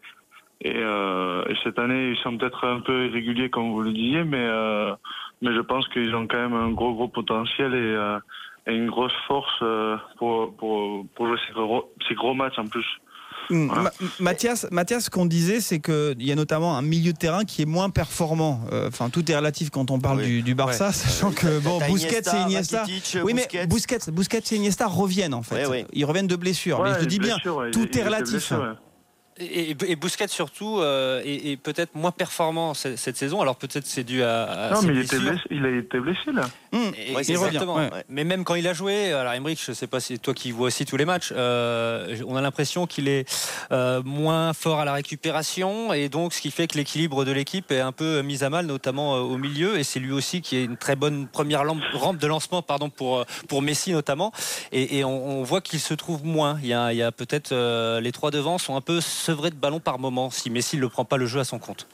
et, 0.61 0.75
euh, 0.77 1.45
et 1.49 1.55
cette 1.65 1.79
année, 1.79 2.11
ils 2.11 2.17
sont 2.19 2.37
peut-être 2.37 2.65
un 2.65 2.81
peu 2.81 3.07
irréguliers, 3.07 3.51
comme 3.51 3.73
vous 3.73 3.83
le 3.83 3.93
disiez, 3.93 4.25
mais, 4.25 4.47
euh, 4.49 4.95
mais 5.43 5.55
je 5.55 5.61
pense 5.61 5.87
qu'ils 5.89 6.15
ont 6.15 6.27
quand 6.27 6.39
même 6.39 6.55
un 6.55 6.71
gros, 6.71 6.95
gros 6.95 7.09
potentiel 7.09 7.75
et, 7.75 7.77
euh, 7.77 8.19
et 8.67 8.75
une 8.75 8.89
grosse 8.89 9.17
force 9.27 9.59
euh, 9.63 9.97
pour, 10.19 10.55
pour, 10.57 11.07
pour 11.15 11.27
jouer 11.27 11.39
ces 11.47 11.53
gros, 11.53 11.93
ces 12.09 12.15
gros 12.15 12.35
matchs 12.35 12.59
en 12.59 12.67
plus. 12.67 12.87
Voilà. 13.51 13.83
Ma- 13.83 13.91
Mathias, 14.21 14.67
Mathias, 14.71 15.05
ce 15.05 15.11
qu'on 15.11 15.27
disait, 15.27 15.61
c'est 15.61 15.81
qu'il 15.81 16.17
y 16.23 16.33
a 16.33 16.35
notamment 16.35 16.77
un 16.77 16.83
milieu 16.83 17.13
de 17.13 17.19
terrain 17.19 17.45
qui 17.45 17.63
est 17.63 17.67
moins 17.67 17.91
performant. 17.91 18.61
Euh, 18.73 18.89
Enfin, 18.89 19.11
tout 19.11 19.31
est 19.31 19.37
relatif 19.37 19.71
quand 19.71 19.91
on 19.91 19.99
parle 20.01 20.19
Oui. 20.19 20.27
du, 20.27 20.43
du 20.43 20.55
Barça, 20.55 20.93
sachant 20.93 21.31
que 21.33 21.59
bon, 21.61 21.79
Busquets 21.89 22.23
et 22.35 22.43
Iniesta. 22.43 22.85
Oui, 23.25 23.35
mais 23.35 23.67
Busquets. 23.67 23.99
Busquets, 24.11 24.39
et 24.53 24.57
Iniesta 24.57 24.87
reviennent 24.87 25.35
en 25.35 25.43
fait. 25.43 25.57
Ouais, 25.57 25.67
ouais. 25.67 25.87
Ils 25.93 26.05
reviennent 26.05 26.27
de 26.27 26.37
blessures. 26.37 26.83
mais 26.83 26.95
je 26.95 27.01
te 27.01 27.05
dis 27.05 27.19
bien, 27.19 27.37
tout 27.73 27.99
est 27.99 28.03
relatif. 28.05 28.53
Et, 29.39 29.73
et, 29.73 29.77
et 29.89 29.97
Busquets 29.97 30.29
surtout 30.29 30.79
euh, 30.81 31.21
est, 31.23 31.51
est 31.53 31.57
peut-être 31.59 31.95
moins 31.95 32.11
performant 32.11 32.73
cette, 32.73 32.97
cette 32.97 33.19
saison. 33.19 33.43
Alors 33.43 33.57
peut-être 33.57 33.85
c'est 33.87 34.03
dû 34.03 34.23
à, 34.23 34.45
à 34.45 34.71
Non, 34.73 34.81
ses 34.81 34.87
mais 34.87 34.95
il, 34.95 35.01
était 35.03 35.19
blessé, 35.19 35.41
il 35.51 35.65
a 35.67 35.71
été 35.77 36.01
blessé 36.01 36.33
là. 36.33 36.49
Mmh. 36.77 37.15
Ouais, 37.17 37.25
c'est. 37.25 37.33
Exactement. 37.33 37.77
ouais. 37.77 37.91
Mais 38.09 38.25
même 38.25 38.45
quand 38.45 38.55
il 38.55 38.67
a 38.69 38.73
joué, 38.73 39.13
alors 39.13 39.33
Emmerich, 39.33 39.61
je 39.65 39.73
sais 39.73 39.87
pas 39.87 40.01
si 40.01 40.19
toi 40.19 40.35
qui 40.35 40.53
vois 40.53 40.67
aussi 40.67 40.85
tous 40.85 40.97
les 40.97 41.05
matchs, 41.05 41.33
euh, 41.37 42.17
on 42.27 42.37
a 42.37 42.41
l'impression 42.41 42.87
qu'il 42.87 43.09
est 43.09 43.27
euh, 43.73 44.03
moins 44.05 44.53
fort 44.53 44.81
à 44.81 44.85
la 44.85 44.93
récupération 44.93 45.93
et 45.93 46.09
donc 46.09 46.33
ce 46.33 46.41
qui 46.41 46.51
fait 46.51 46.67
que 46.67 46.77
l'équilibre 46.77 47.25
de 47.25 47.33
l'équipe 47.33 47.71
est 47.73 47.81
un 47.81 47.93
peu 47.93 48.23
mis 48.23 48.45
à 48.45 48.51
mal, 48.51 48.67
notamment 48.67 49.17
euh, 49.17 49.21
au 49.21 49.37
milieu. 49.39 49.79
Et 49.79 49.85
c'est 49.85 50.01
lui 50.01 50.13
aussi 50.13 50.43
qui 50.43 50.57
est 50.57 50.65
une 50.65 50.77
très 50.77 50.97
bonne 50.97 51.27
première 51.29 51.65
lampe- 51.65 51.81
rampe 51.95 52.19
de 52.19 52.27
lancement, 52.27 52.63
pardon, 52.63 52.91
pour 52.91 53.25
pour 53.49 53.63
Messi 53.63 53.93
notamment. 53.93 54.33
Et, 54.73 54.99
et 54.99 55.05
on, 55.05 55.41
on 55.41 55.43
voit 55.43 55.61
qu'il 55.61 55.81
se 55.81 55.95
trouve 55.95 56.25
moins. 56.25 56.59
Il 56.63 56.69
y 56.69 56.75
a, 56.75 56.93
il 56.93 56.99
y 56.99 57.03
a 57.03 57.13
peut-être 57.13 57.53
euh, 57.53 58.01
les 58.01 58.13
trois 58.13 58.31
devant 58.31 58.59
sont 58.59 58.77
un 58.77 58.81
peu 58.81 59.01
sevrés 59.01 59.51
de 59.51 59.57
ballon 59.57 59.81
par 59.81 59.99
moment 59.99 60.31
si 60.31 60.51
Messi 60.51 60.77
ne 60.77 60.87
prend 60.87 61.05
pas 61.05 61.17
le 61.17 61.27
jeu 61.27 61.41
à 61.41 61.45
son 61.45 61.59
compte. 61.59 61.87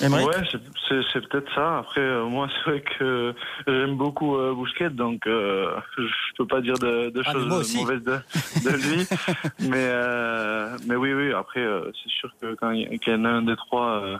Aymeric 0.00 0.26
Ouais, 0.28 0.34
c'est- 0.50 0.58
c'est 0.88 1.00
c'est 1.12 1.28
peut-être 1.28 1.48
ça. 1.54 1.78
Après, 1.78 2.00
euh, 2.00 2.24
moi, 2.24 2.48
c'est 2.64 2.70
vrai 2.70 2.82
que 2.98 3.34
j'aime 3.66 3.96
beaucoup 3.96 4.25
euh, 4.34 4.52
Bousquet, 4.54 4.90
donc 4.90 5.26
euh, 5.26 5.70
je 5.96 6.02
peux 6.36 6.46
pas 6.46 6.60
dire 6.60 6.74
de, 6.78 7.10
de 7.10 7.22
Ah, 7.24 7.32
choses 7.32 7.46
mauvaises 7.74 8.02
de, 8.02 8.18
de 8.64 8.70
lui. 8.76 9.06
mais, 9.60 9.76
euh, 9.76 10.76
mais 10.86 10.96
oui, 10.96 11.12
oui. 11.12 11.32
Après, 11.32 11.60
euh, 11.60 11.90
c'est 12.02 12.10
sûr 12.10 12.30
que 12.40 12.54
quand 12.54 12.70
il 12.72 12.88
y, 13.06 13.10
en 13.12 13.24
a 13.24 13.28
un 13.28 13.42
des 13.42 13.56
trois 13.56 14.02
euh, 14.02 14.16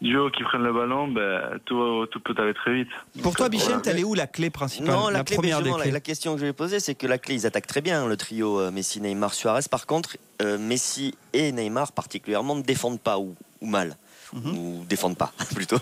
duos 0.00 0.30
qui 0.30 0.42
prennent 0.44 0.62
le 0.62 0.72
ballon, 0.72 1.08
ben, 1.08 1.58
tout, 1.64 2.06
tout 2.10 2.20
peut 2.20 2.34
aller 2.38 2.54
très 2.54 2.74
vite. 2.74 2.88
Pour 3.22 3.34
toi, 3.34 3.48
Donc, 3.48 3.58
Bichette, 3.58 3.86
elle 3.86 3.98
est 3.98 4.04
où 4.04 4.14
la 4.14 4.26
clé 4.26 4.50
principale 4.50 4.94
Non, 4.94 5.06
la, 5.08 5.18
La 5.18 5.24
clé, 5.24 5.36
première 5.36 5.62
des 5.62 5.70
la, 5.70 5.76
clés. 5.76 5.90
la 5.90 6.00
question 6.00 6.34
que 6.34 6.40
je 6.40 6.46
vais 6.46 6.52
poser, 6.52 6.78
c'est 6.80 6.94
que 6.94 7.06
la 7.06 7.18
clé, 7.18 7.34
ils 7.34 7.46
attaquent 7.46 7.66
très 7.66 7.80
bien, 7.80 8.06
le 8.06 8.16
trio 8.16 8.60
euh, 8.60 8.70
Messi, 8.70 9.00
Neymar, 9.00 9.34
Suarez. 9.34 9.62
Par 9.70 9.86
contre, 9.86 10.16
euh, 10.42 10.58
Messi 10.58 11.14
et 11.32 11.52
Neymar, 11.52 11.92
particulièrement, 11.92 12.54
ne 12.54 12.62
défendent 12.62 13.00
pas 13.00 13.18
ou, 13.18 13.34
ou 13.60 13.66
mal. 13.66 13.96
Mhm. 14.32 14.58
Ou 14.58 14.84
défendent 14.88 15.16
pas, 15.16 15.32
plutôt. 15.54 15.78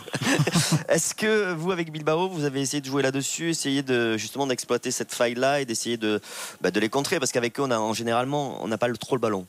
Est-ce 0.88 1.14
que 1.14 1.52
vous, 1.54 1.72
avec 1.72 1.90
Bilbao, 1.90 2.28
vous 2.28 2.44
avez 2.44 2.60
essayé 2.60 2.80
de 2.80 2.86
jouer 2.86 3.02
là-dessus, 3.02 3.50
essayer 3.50 3.82
de, 3.82 4.16
justement 4.16 4.46
d'exploiter 4.46 4.90
cette 4.92 5.12
faille-là 5.12 5.60
et 5.60 5.64
d'essayer 5.64 5.96
de, 5.96 6.20
bah, 6.60 6.70
de 6.70 6.78
les 6.78 6.88
contrer? 6.88 7.18
Parce 7.18 7.32
qu'avec 7.32 7.58
eux, 7.58 7.62
on 7.64 7.70
a, 7.70 7.78
en 7.78 7.92
généralement, 7.92 8.62
on 8.62 8.68
n'a 8.68 8.78
pas 8.78 8.88
le- 8.88 8.96
trop 8.96 9.16
le 9.16 9.20
ballon. 9.20 9.46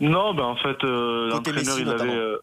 Non, 0.00 0.34
ben 0.34 0.44
en 0.44 0.56
fait, 0.56 0.82
euh, 0.84 1.28
l'entraîneur, 1.30 1.76
Messi, 1.76 1.82
il 1.82 1.88
avait. 1.88 2.10
euh, 2.10 2.38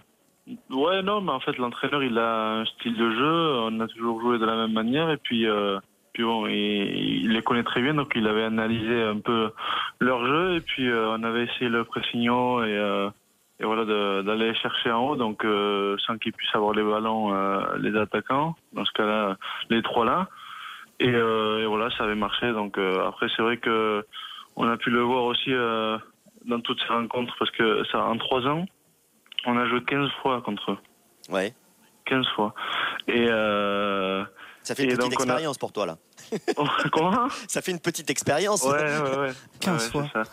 Ouais, 0.71 1.01
non, 1.03 1.21
mais 1.21 1.31
en 1.31 1.39
fait, 1.39 1.55
l'entraîneur, 1.57 2.01
il 2.03 2.17
a 2.17 2.53
un 2.61 2.65
style 2.65 2.95
de 2.95 3.11
jeu. 3.11 3.53
On 3.69 3.79
a 3.81 3.87
toujours 3.87 4.19
joué 4.21 4.39
de 4.39 4.45
la 4.45 4.55
même 4.55 4.71
manière. 4.73 5.11
Et 5.11 5.17
puis, 5.17 5.45
euh, 5.45 5.77
puis 6.13 6.23
bon, 6.23 6.47
il, 6.47 6.53
il 7.25 7.29
les 7.31 7.41
connaît 7.43 7.63
très 7.63 7.81
bien. 7.81 7.93
Donc, 7.93 8.13
il 8.15 8.25
avait 8.27 8.45
analysé 8.45 9.03
un 9.03 9.19
peu 9.19 9.51
leur 9.99 10.25
jeu. 10.25 10.55
Et 10.55 10.61
puis, 10.61 10.89
euh, 10.89 11.09
on 11.15 11.21
avait 11.23 11.43
essayé 11.43 11.69
le 11.69 11.83
pressignon 11.83 12.63
et, 12.63 12.71
euh, 12.75 13.09
et 13.59 13.65
voilà, 13.65 13.83
d'aller 14.23 14.53
chercher 14.55 14.91
en 14.91 15.01
haut. 15.09 15.15
Donc, 15.15 15.43
euh, 15.43 15.97
sans 16.05 16.17
qu'ils 16.17 16.33
puissent 16.33 16.53
avoir 16.55 16.73
les 16.73 16.83
ballons, 16.83 17.33
euh, 17.33 17.61
les 17.77 17.97
attaquants. 17.99 18.55
Dans 18.73 18.85
ce 18.85 18.91
cas-là, 18.93 19.37
les 19.69 19.81
trois 19.81 20.05
là. 20.05 20.27
Et, 21.01 21.09
euh, 21.09 21.59
et 21.63 21.65
voilà, 21.65 21.89
ça 21.97 22.03
avait 22.05 22.15
marché. 22.15 22.51
Donc, 22.51 22.77
après, 22.77 23.27
c'est 23.35 23.41
vrai 23.41 23.57
que 23.57 24.05
on 24.55 24.67
a 24.67 24.77
pu 24.77 24.89
le 24.89 25.01
voir 25.01 25.23
aussi 25.25 25.51
dans 26.45 26.59
toutes 26.61 26.79
ces 26.81 26.93
rencontres 26.93 27.33
parce 27.39 27.51
que 27.51 27.83
ça, 27.91 28.03
en 28.03 28.17
trois 28.17 28.45
ans, 28.47 28.65
on 29.45 29.57
a 29.57 29.65
joué 29.67 29.83
15 29.83 30.09
fois 30.21 30.41
contre 30.41 30.71
eux. 30.71 30.77
Ouais. 31.29 31.53
15 32.05 32.25
fois. 32.35 32.53
Et. 33.07 33.27
Ça 34.63 34.75
fait 34.75 34.83
une 34.83 34.91
Et 34.91 34.95
petite 34.95 35.11
a- 35.11 35.15
expérience 35.15 35.57
pour 35.57 35.71
toi, 35.71 35.85
là. 35.85 35.95
comment? 36.91 37.29
Ça 37.47 37.61
fait 37.61 37.71
une 37.71 37.79
petite 37.79 38.09
expérience. 38.09 38.63
Ouais, 38.63 38.71
ouais, 38.73 39.17
ouais. 39.19 39.31
15 39.61 39.95
Ouais, 39.95 40.07
fois. 40.09 40.23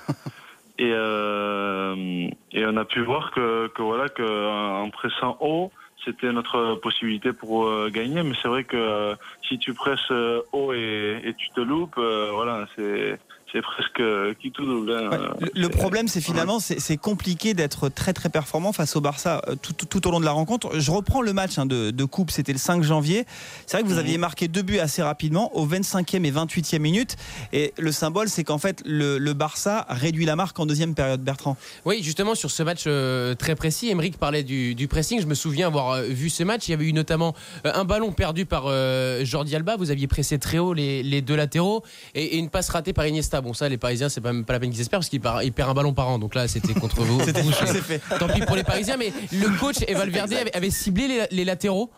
Et, 0.79 0.93
euh, 0.93 2.29
et 2.53 2.67
on 2.67 2.77
a 2.77 2.85
pu 2.85 3.01
voir 3.01 3.31
que, 3.31 3.69
que 3.69 3.83
voilà 3.83 4.09
que 4.09 4.83
en 4.83 4.91
pressant 4.91 5.37
haut, 5.41 5.71
c'était 6.05 6.33
notre 6.33 6.77
possibilité 6.77 7.33
pour 7.33 7.67
euh, 7.67 7.91
gagner. 7.91 8.23
Mais 8.23 8.35
c'est 8.41 8.49
vrai 8.49 8.65
que 8.65 8.77
euh, 8.77 9.15
si 9.49 9.59
tu 9.59 9.75
presses 9.75 10.11
euh, 10.11 10.43
haut 10.53 10.73
et, 10.73 11.21
et 11.25 11.35
tu 11.35 11.51
te 11.51 11.61
loupes, 11.61 11.99
euh, 11.99 12.31
voilà, 12.33 12.67
c'est 12.77 13.19
c'est 13.53 13.63
presque 13.63 14.03
qui 14.41 14.51
tout 14.51 14.65
double. 14.65 14.93
hein. 14.93 15.09
Ouais, 15.41 15.49
le, 15.55 15.69
problème, 15.69 16.09
c'est 16.09 16.21
finalement, 16.21 16.59
c'est 16.61 16.81
c'est 16.81 16.97
compliqué 16.97 17.55
d'être 17.55 17.89
très 17.89 18.13
très 18.13 18.29
performant 18.29 18.73
face 18.73 18.97
au 18.97 19.01
Barça 19.01 19.41
euh, 19.49 19.55
tout, 19.61 19.73
tout- 19.73 19.87
tout 19.87 20.07
au 20.07 20.11
long 20.11 20.21
de 20.21 20.25
la 20.25 20.33
rencontre. 20.33 20.79
Je 20.79 20.91
reprends 20.91 21.23
le 21.23 21.33
match 21.33 21.59
hein, 21.59 21.67
de, 21.67 21.91
de 21.91 22.05
coupe, 22.05 22.31
c'était 22.31 22.53
le 22.53 22.59
5 22.59 22.83
janvier. 22.83 23.25
C'est 23.67 23.77
vrai 23.77 23.83
que 23.85 23.89
vous 23.89 23.95
Mhm. 23.95 24.01
aviez 24.01 24.19
marqué 24.19 24.49
deux 24.49 24.63
buts 24.63 24.79
assez 24.79 25.03
rapidement, 25.03 25.57
au 25.57 25.67
25e 25.67 26.25
et 26.25 26.31
28e 26.31 26.79
minute. 26.81 27.17
Et 27.53 27.73
le 27.79 27.93
symbole, 27.93 28.29
c'est 28.29 28.45
qu'en 28.45 28.59
fait, 28.59 28.83
le, 28.85 29.19
le 29.19 29.33
Barça 29.33 29.87
réduit 29.89 30.25
la 30.27 30.37
marque 30.37 30.59
en 30.59 30.67
deuxième 30.67 30.95
période, 30.95 31.21
Bertrand. 31.23 31.57
Oui, 31.85 32.01
justement, 32.03 32.35
sur 32.35 32.51
ce 32.51 32.63
match 32.63 32.85
euh, 32.87 33.35
très 33.35 33.55
précis, 33.55 33.89
Emeric 33.91 34.19
parlait 34.19 34.43
du, 34.43 34.75
du 34.75 34.89
pressing. 34.89 35.21
Je 35.21 35.27
me 35.27 35.35
souviens 35.35 35.69
avoir 35.69 35.91
euh, 35.93 36.03
vu 36.03 36.31
ce 36.31 36.43
match. 36.43 36.69
Il 36.69 36.73
y 36.73 36.75
avait 36.75 36.87
eu 36.87 36.93
notamment 36.93 37.35
euh, 37.65 37.71
un 37.75 37.85
ballon 37.85 38.13
perdu 38.13 38.45
par 38.45 38.65
euh, 38.67 39.25
Jordi 39.25 39.55
Alba. 39.57 39.77
Vous 39.77 39.91
aviez 39.91 40.07
pressé 40.07 40.39
très 40.39 40.59
haut 40.59 40.73
les, 40.75 41.03
les 41.03 41.23
deux 41.23 41.37
latéraux 41.37 41.83
et, 42.15 42.23
et 42.35 42.39
une 42.39 42.51
passe 42.51 42.69
ratée 42.71 42.93
par 42.93 43.07
Iniesta. 43.07 43.36
Bon, 43.41 43.53
ça, 43.55 43.69
les 43.69 43.79
Parisiens, 43.79 44.09
c'est 44.09 44.21
pas 44.21 44.33
même 44.33 44.45
pas 44.45 44.53
la 44.55 44.61
peine 44.61 44.71
qu'ils 44.71 44.81
espèrent 44.81 44.99
parce 45.01 45.09
qu'il 45.09 45.21
par- 45.21 45.43
il 45.43 45.53
perd 45.53 45.71
un 45.71 45.75
ballon 45.75 45.93
par 45.95 46.09
an. 46.09 46.19
Donc 46.19 46.35
là, 46.35 46.49
c'était 46.49 46.75
contre 46.75 47.03
vous. 47.03 47.21
C'était 47.25 47.43
fait. 47.43 48.01
Tant 48.19 48.29
pis 48.29 48.41
pour 48.41 48.57
les 48.57 48.65
Parisiens, 48.65 48.97
mais 48.97 49.13
le 49.33 49.59
coach 49.59 49.77
et 49.87 49.95
Valverde 49.95 50.33
avait, 50.33 50.55
avait 50.57 50.71
ciblé 50.71 51.09
les, 51.09 51.25
les 51.31 51.45
latéraux. 51.45 51.91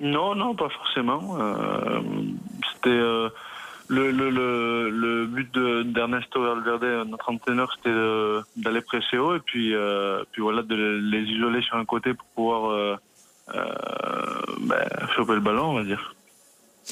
Non, 0.00 0.34
non, 0.34 0.54
pas 0.54 0.68
forcément. 0.70 1.36
Euh, 1.40 2.00
c'était 2.74 2.90
euh, 2.90 3.28
le, 3.88 4.10
le, 4.10 4.30
le, 4.30 4.90
le 4.90 5.26
but 5.26 5.52
de- 5.54 5.82
d'Ernesto 5.84 6.42
Valverde, 6.42 7.08
notre 7.08 7.30
entraîneur, 7.30 7.72
c'était 7.76 7.94
de- 7.94 8.42
d'aller 8.56 8.80
presser 8.80 9.18
haut 9.18 9.36
et 9.36 9.40
puis, 9.40 9.74
euh, 9.74 10.24
puis 10.32 10.42
voilà, 10.42 10.62
de 10.62 10.74
les 10.74 11.22
isoler 11.22 11.62
sur 11.62 11.76
un 11.76 11.84
côté 11.84 12.12
pour 12.14 12.26
pouvoir 12.34 12.70
euh, 12.70 12.96
euh, 13.54 13.64
ben, 14.62 14.88
choper 15.14 15.34
le 15.34 15.40
ballon, 15.40 15.70
on 15.70 15.74
va 15.74 15.84
dire. 15.84 16.14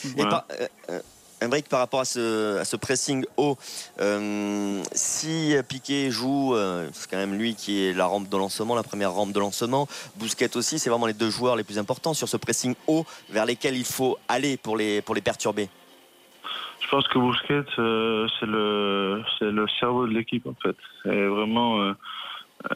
Et 0.04 0.08
Voilà. 0.16 0.30
par, 0.30 0.44
euh, 0.90 1.00
Emmerich, 1.42 1.68
par 1.68 1.80
rapport 1.80 2.00
à 2.00 2.04
ce, 2.04 2.76
pressing 2.76 3.24
haut, 3.36 3.56
euh, 4.00 4.82
si 4.92 5.54
Piqué 5.68 6.10
joue, 6.10 6.54
euh, 6.54 6.88
c'est 6.92 7.10
quand 7.10 7.16
même 7.16 7.34
lui 7.34 7.54
qui 7.54 7.84
est 7.84 7.92
la 7.92 8.06
rampe 8.06 8.28
de 8.28 8.36
lancement, 8.36 8.74
la 8.74 8.82
première 8.82 9.12
rampe 9.12 9.32
de 9.32 9.40
lancement, 9.40 9.88
Bousquet 10.16 10.56
aussi, 10.56 10.78
c'est 10.78 10.90
vraiment 10.90 11.06
les 11.06 11.14
deux 11.14 11.30
joueurs 11.30 11.56
les 11.56 11.64
plus 11.64 11.78
importants 11.78 12.14
sur 12.14 12.28
ce 12.28 12.36
pressing 12.36 12.74
haut 12.86 13.04
vers 13.30 13.44
lesquels 13.44 13.76
il 13.76 13.84
faut 13.84 14.18
aller 14.28 14.56
pour 14.56 14.76
les, 14.76 15.02
pour 15.02 15.14
les 15.14 15.20
perturber. 15.20 15.68
Je 16.80 16.88
pense 16.88 17.08
que 17.08 17.18
Busquets, 17.18 17.64
euh, 17.78 18.28
c'est 18.38 18.46
le, 18.46 19.66
cerveau 19.80 20.06
de 20.06 20.12
l'équipe 20.12 20.46
en 20.46 20.54
fait. 20.62 20.76
Vraiment, 21.04 21.94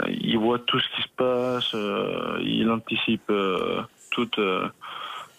il 0.08 0.38
voit 0.38 0.58
tout 0.58 0.80
ce 0.80 0.88
qui 0.96 1.02
se 1.02 1.08
passe, 1.16 1.72
il 2.42 2.70
anticipe 2.70 3.30
euh, 3.30 4.68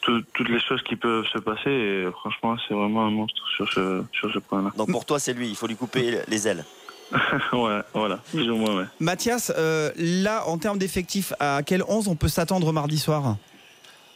tout- 0.07 0.23
toutes 0.33 0.49
les 0.49 0.59
choses 0.61 0.81
qui 0.83 0.95
peuvent 0.95 1.25
se 1.31 1.37
passer. 1.39 1.69
Et 1.69 2.07
franchement, 2.11 2.55
c'est 2.67 2.73
vraiment 2.73 3.05
un 3.05 3.11
monstre 3.11 3.41
sur 3.55 3.71
ce, 3.71 4.03
sur 4.13 4.31
ce 4.33 4.39
point-là. 4.39 4.71
Donc 4.77 4.89
pour 4.91 5.05
toi, 5.05 5.19
c'est 5.19 5.33
lui, 5.33 5.49
il 5.49 5.55
faut 5.55 5.67
lui 5.67 5.75
couper 5.75 6.19
les 6.27 6.47
ailes. 6.47 6.63
ouais, 7.53 7.79
voilà, 7.93 8.17
plus 8.31 8.49
ou 8.49 8.55
moins, 8.57 8.75
ouais. 8.77 8.83
Mathias, 8.99 9.51
euh, 9.57 9.91
là, 9.97 10.45
en 10.47 10.57
termes 10.57 10.77
d'effectifs, 10.77 11.31
à 11.39 11.61
quel 11.65 11.83
11 11.87 12.07
on 12.07 12.15
peut 12.15 12.27
s'attendre 12.27 12.71
mardi 12.73 12.97
soir? 12.97 13.37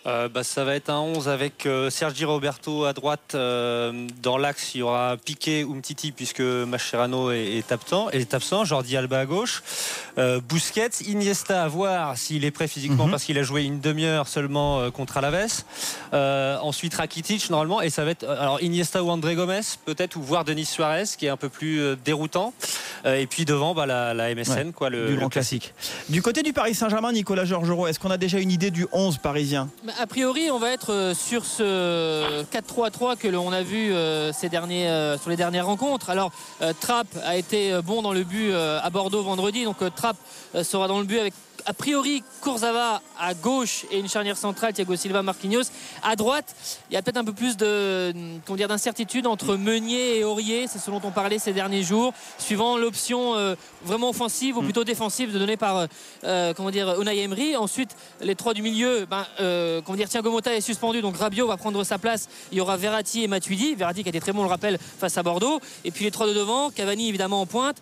Euh, 0.07 0.27
bah, 0.29 0.43
ça 0.43 0.63
va 0.63 0.73
être 0.75 0.89
un 0.89 0.99
11 0.99 1.29
avec 1.29 1.65
euh, 1.67 1.91
Sergi 1.91 2.25
Roberto 2.25 2.85
à 2.85 2.93
droite. 2.93 3.33
euh, 3.35 4.07
dans 4.23 4.37
l'axe, 4.37 4.73
il 4.73 4.79
y 4.79 4.81
aura 4.81 5.15
Piqué 5.23 5.63
ou 5.63 5.75
Mtiti 5.75 6.11
puisque 6.11 6.41
Mascherano 6.41 7.31
est, 7.31 7.57
est 7.57 7.71
absent, 7.71 8.09
est 8.09 8.33
absent. 8.33 8.65
Jordi 8.65 8.97
Alba 8.97 9.19
à 9.19 9.25
gauche. 9.25 9.61
Busquets, 10.49 10.89
Iniesta 11.07 11.63
à 11.63 11.67
voir 11.67 12.17
s'il 12.17 12.45
est 12.45 12.51
prêt 12.51 12.67
physiquement 12.67 13.05
Mhm. 13.05 13.11
parce 13.11 13.23
qu'il 13.23 13.37
a 13.37 13.43
joué 13.43 13.63
une 13.63 13.79
demi-heure 13.79 14.27
seulement 14.27 14.89
contre 14.91 15.17
Alaves. 15.17 15.63
Ensuite 16.13 16.95
Rakitic 16.95 17.49
normalement 17.49 17.81
et 17.81 17.89
ça 17.89 18.03
va 18.03 18.11
être 18.11 18.27
alors 18.27 18.61
Iniesta 18.61 19.03
ou 19.03 19.09
André 19.09 19.35
Gomez 19.35 19.61
peut-être 19.85 20.15
ou 20.17 20.21
voir 20.21 20.43
Denis 20.45 20.65
Suarez 20.65 21.05
qui 21.17 21.25
est 21.27 21.29
un 21.29 21.37
peu 21.37 21.49
plus 21.49 21.95
déroutant. 22.03 22.53
Et 23.05 23.25
puis 23.27 23.45
devant 23.45 23.73
bah, 23.73 23.85
la, 23.85 24.13
la 24.13 24.33
MSN 24.35 24.73
quoi 24.73 24.89
le, 24.89 25.07
du 25.07 25.13
le 25.13 25.19
grand 25.19 25.29
classique. 25.29 25.73
Du 26.09 26.21
côté 26.21 26.43
du 26.43 26.53
Paris 26.53 26.75
Saint-Germain, 26.75 27.11
Nicolas 27.11 27.45
Georgerot, 27.45 27.87
est-ce 27.87 27.99
qu'on 27.99 28.11
a 28.11 28.17
déjà 28.17 28.37
une 28.39 28.51
idée 28.51 28.69
du 28.71 28.85
11 28.91 29.17
parisien? 29.17 29.69
Bah, 29.83 29.90
A 29.99 30.07
priori, 30.07 30.51
on 30.51 30.59
va 30.59 30.71
être 30.71 30.93
euh, 30.93 31.13
sur 31.13 31.45
ce 31.45 32.43
4-3-3 32.43 33.17
que 33.17 33.27
l'on 33.27 33.51
a 33.51 33.61
vu 33.63 33.91
euh, 33.91 34.31
euh, 34.31 35.17
sur 35.17 35.29
les 35.29 35.35
dernières 35.35 35.65
rencontres. 35.65 36.09
Alors, 36.09 36.31
Trapp 36.79 37.07
a 37.23 37.35
été 37.35 37.79
bon 37.83 38.01
dans 38.01 38.13
le 38.13 38.23
but 38.23 38.53
à 38.53 38.89
Bordeaux 38.89 39.23
vendredi, 39.23 39.63
donc 39.63 39.77
Trapp 39.95 40.17
sera 40.63 40.87
dans 40.87 40.99
le 40.99 41.05
but 41.05 41.19
avec 41.19 41.33
a 41.65 41.73
priori 41.73 42.23
Kurzawa 42.41 43.01
à 43.19 43.33
gauche 43.33 43.85
et 43.91 43.99
une 43.99 44.09
charnière 44.09 44.37
centrale 44.37 44.73
Thiago 44.73 44.95
Silva 44.95 45.21
Marquinhos 45.21 45.63
à 46.03 46.15
droite. 46.15 46.55
Il 46.89 46.93
y 46.93 46.97
a 46.97 47.01
peut-être 47.01 47.17
un 47.17 47.23
peu 47.23 47.33
plus 47.33 47.57
de 47.57 48.13
comment 48.45 48.57
dire 48.57 48.67
d'incertitude 48.67 49.27
entre 49.27 49.55
Meunier 49.55 50.19
et 50.19 50.23
Aurier 50.23 50.67
c'est 50.67 50.79
ce 50.79 50.89
dont 50.91 51.01
on 51.03 51.11
parlait 51.11 51.39
ces 51.39 51.53
derniers 51.53 51.83
jours 51.83 52.13
suivant 52.37 52.77
l'option 52.77 53.35
euh, 53.35 53.55
vraiment 53.83 54.09
offensive 54.09 54.57
ou 54.57 54.61
plutôt 54.61 54.83
défensive 54.83 55.33
de 55.33 55.39
donnée 55.39 55.57
par 55.57 55.87
euh, 56.23 56.53
comment 56.53 56.71
dire 56.71 56.99
Unai 57.01 57.19
Emery. 57.19 57.55
Ensuite 57.55 57.95
les 58.21 58.35
trois 58.35 58.53
du 58.53 58.61
milieu 58.61 59.05
ben, 59.05 59.25
euh, 59.39 59.81
comment 59.81 59.97
dire 59.97 60.09
Thiago 60.09 60.31
Motta 60.31 60.55
est 60.55 60.61
suspendu 60.61 61.01
donc 61.01 61.17
Rabiot 61.17 61.47
va 61.47 61.57
prendre 61.57 61.83
sa 61.83 61.97
place. 61.97 62.27
Il 62.51 62.57
y 62.57 62.61
aura 62.61 62.77
Verratti 62.77 63.23
et 63.23 63.27
Matuidi. 63.27 63.75
Verratti 63.75 64.03
qui 64.03 64.09
a 64.09 64.11
été 64.11 64.19
très 64.19 64.33
bon 64.33 64.41
on 64.41 64.43
le 64.43 64.49
rappelle 64.49 64.77
face 64.79 65.17
à 65.17 65.23
Bordeaux. 65.23 65.59
Et 65.83 65.91
puis 65.91 66.05
les 66.05 66.11
trois 66.11 66.27
de 66.27 66.33
devant 66.33 66.71
Cavani 66.71 67.09
évidemment 67.09 67.41
en 67.41 67.45
pointe 67.45 67.77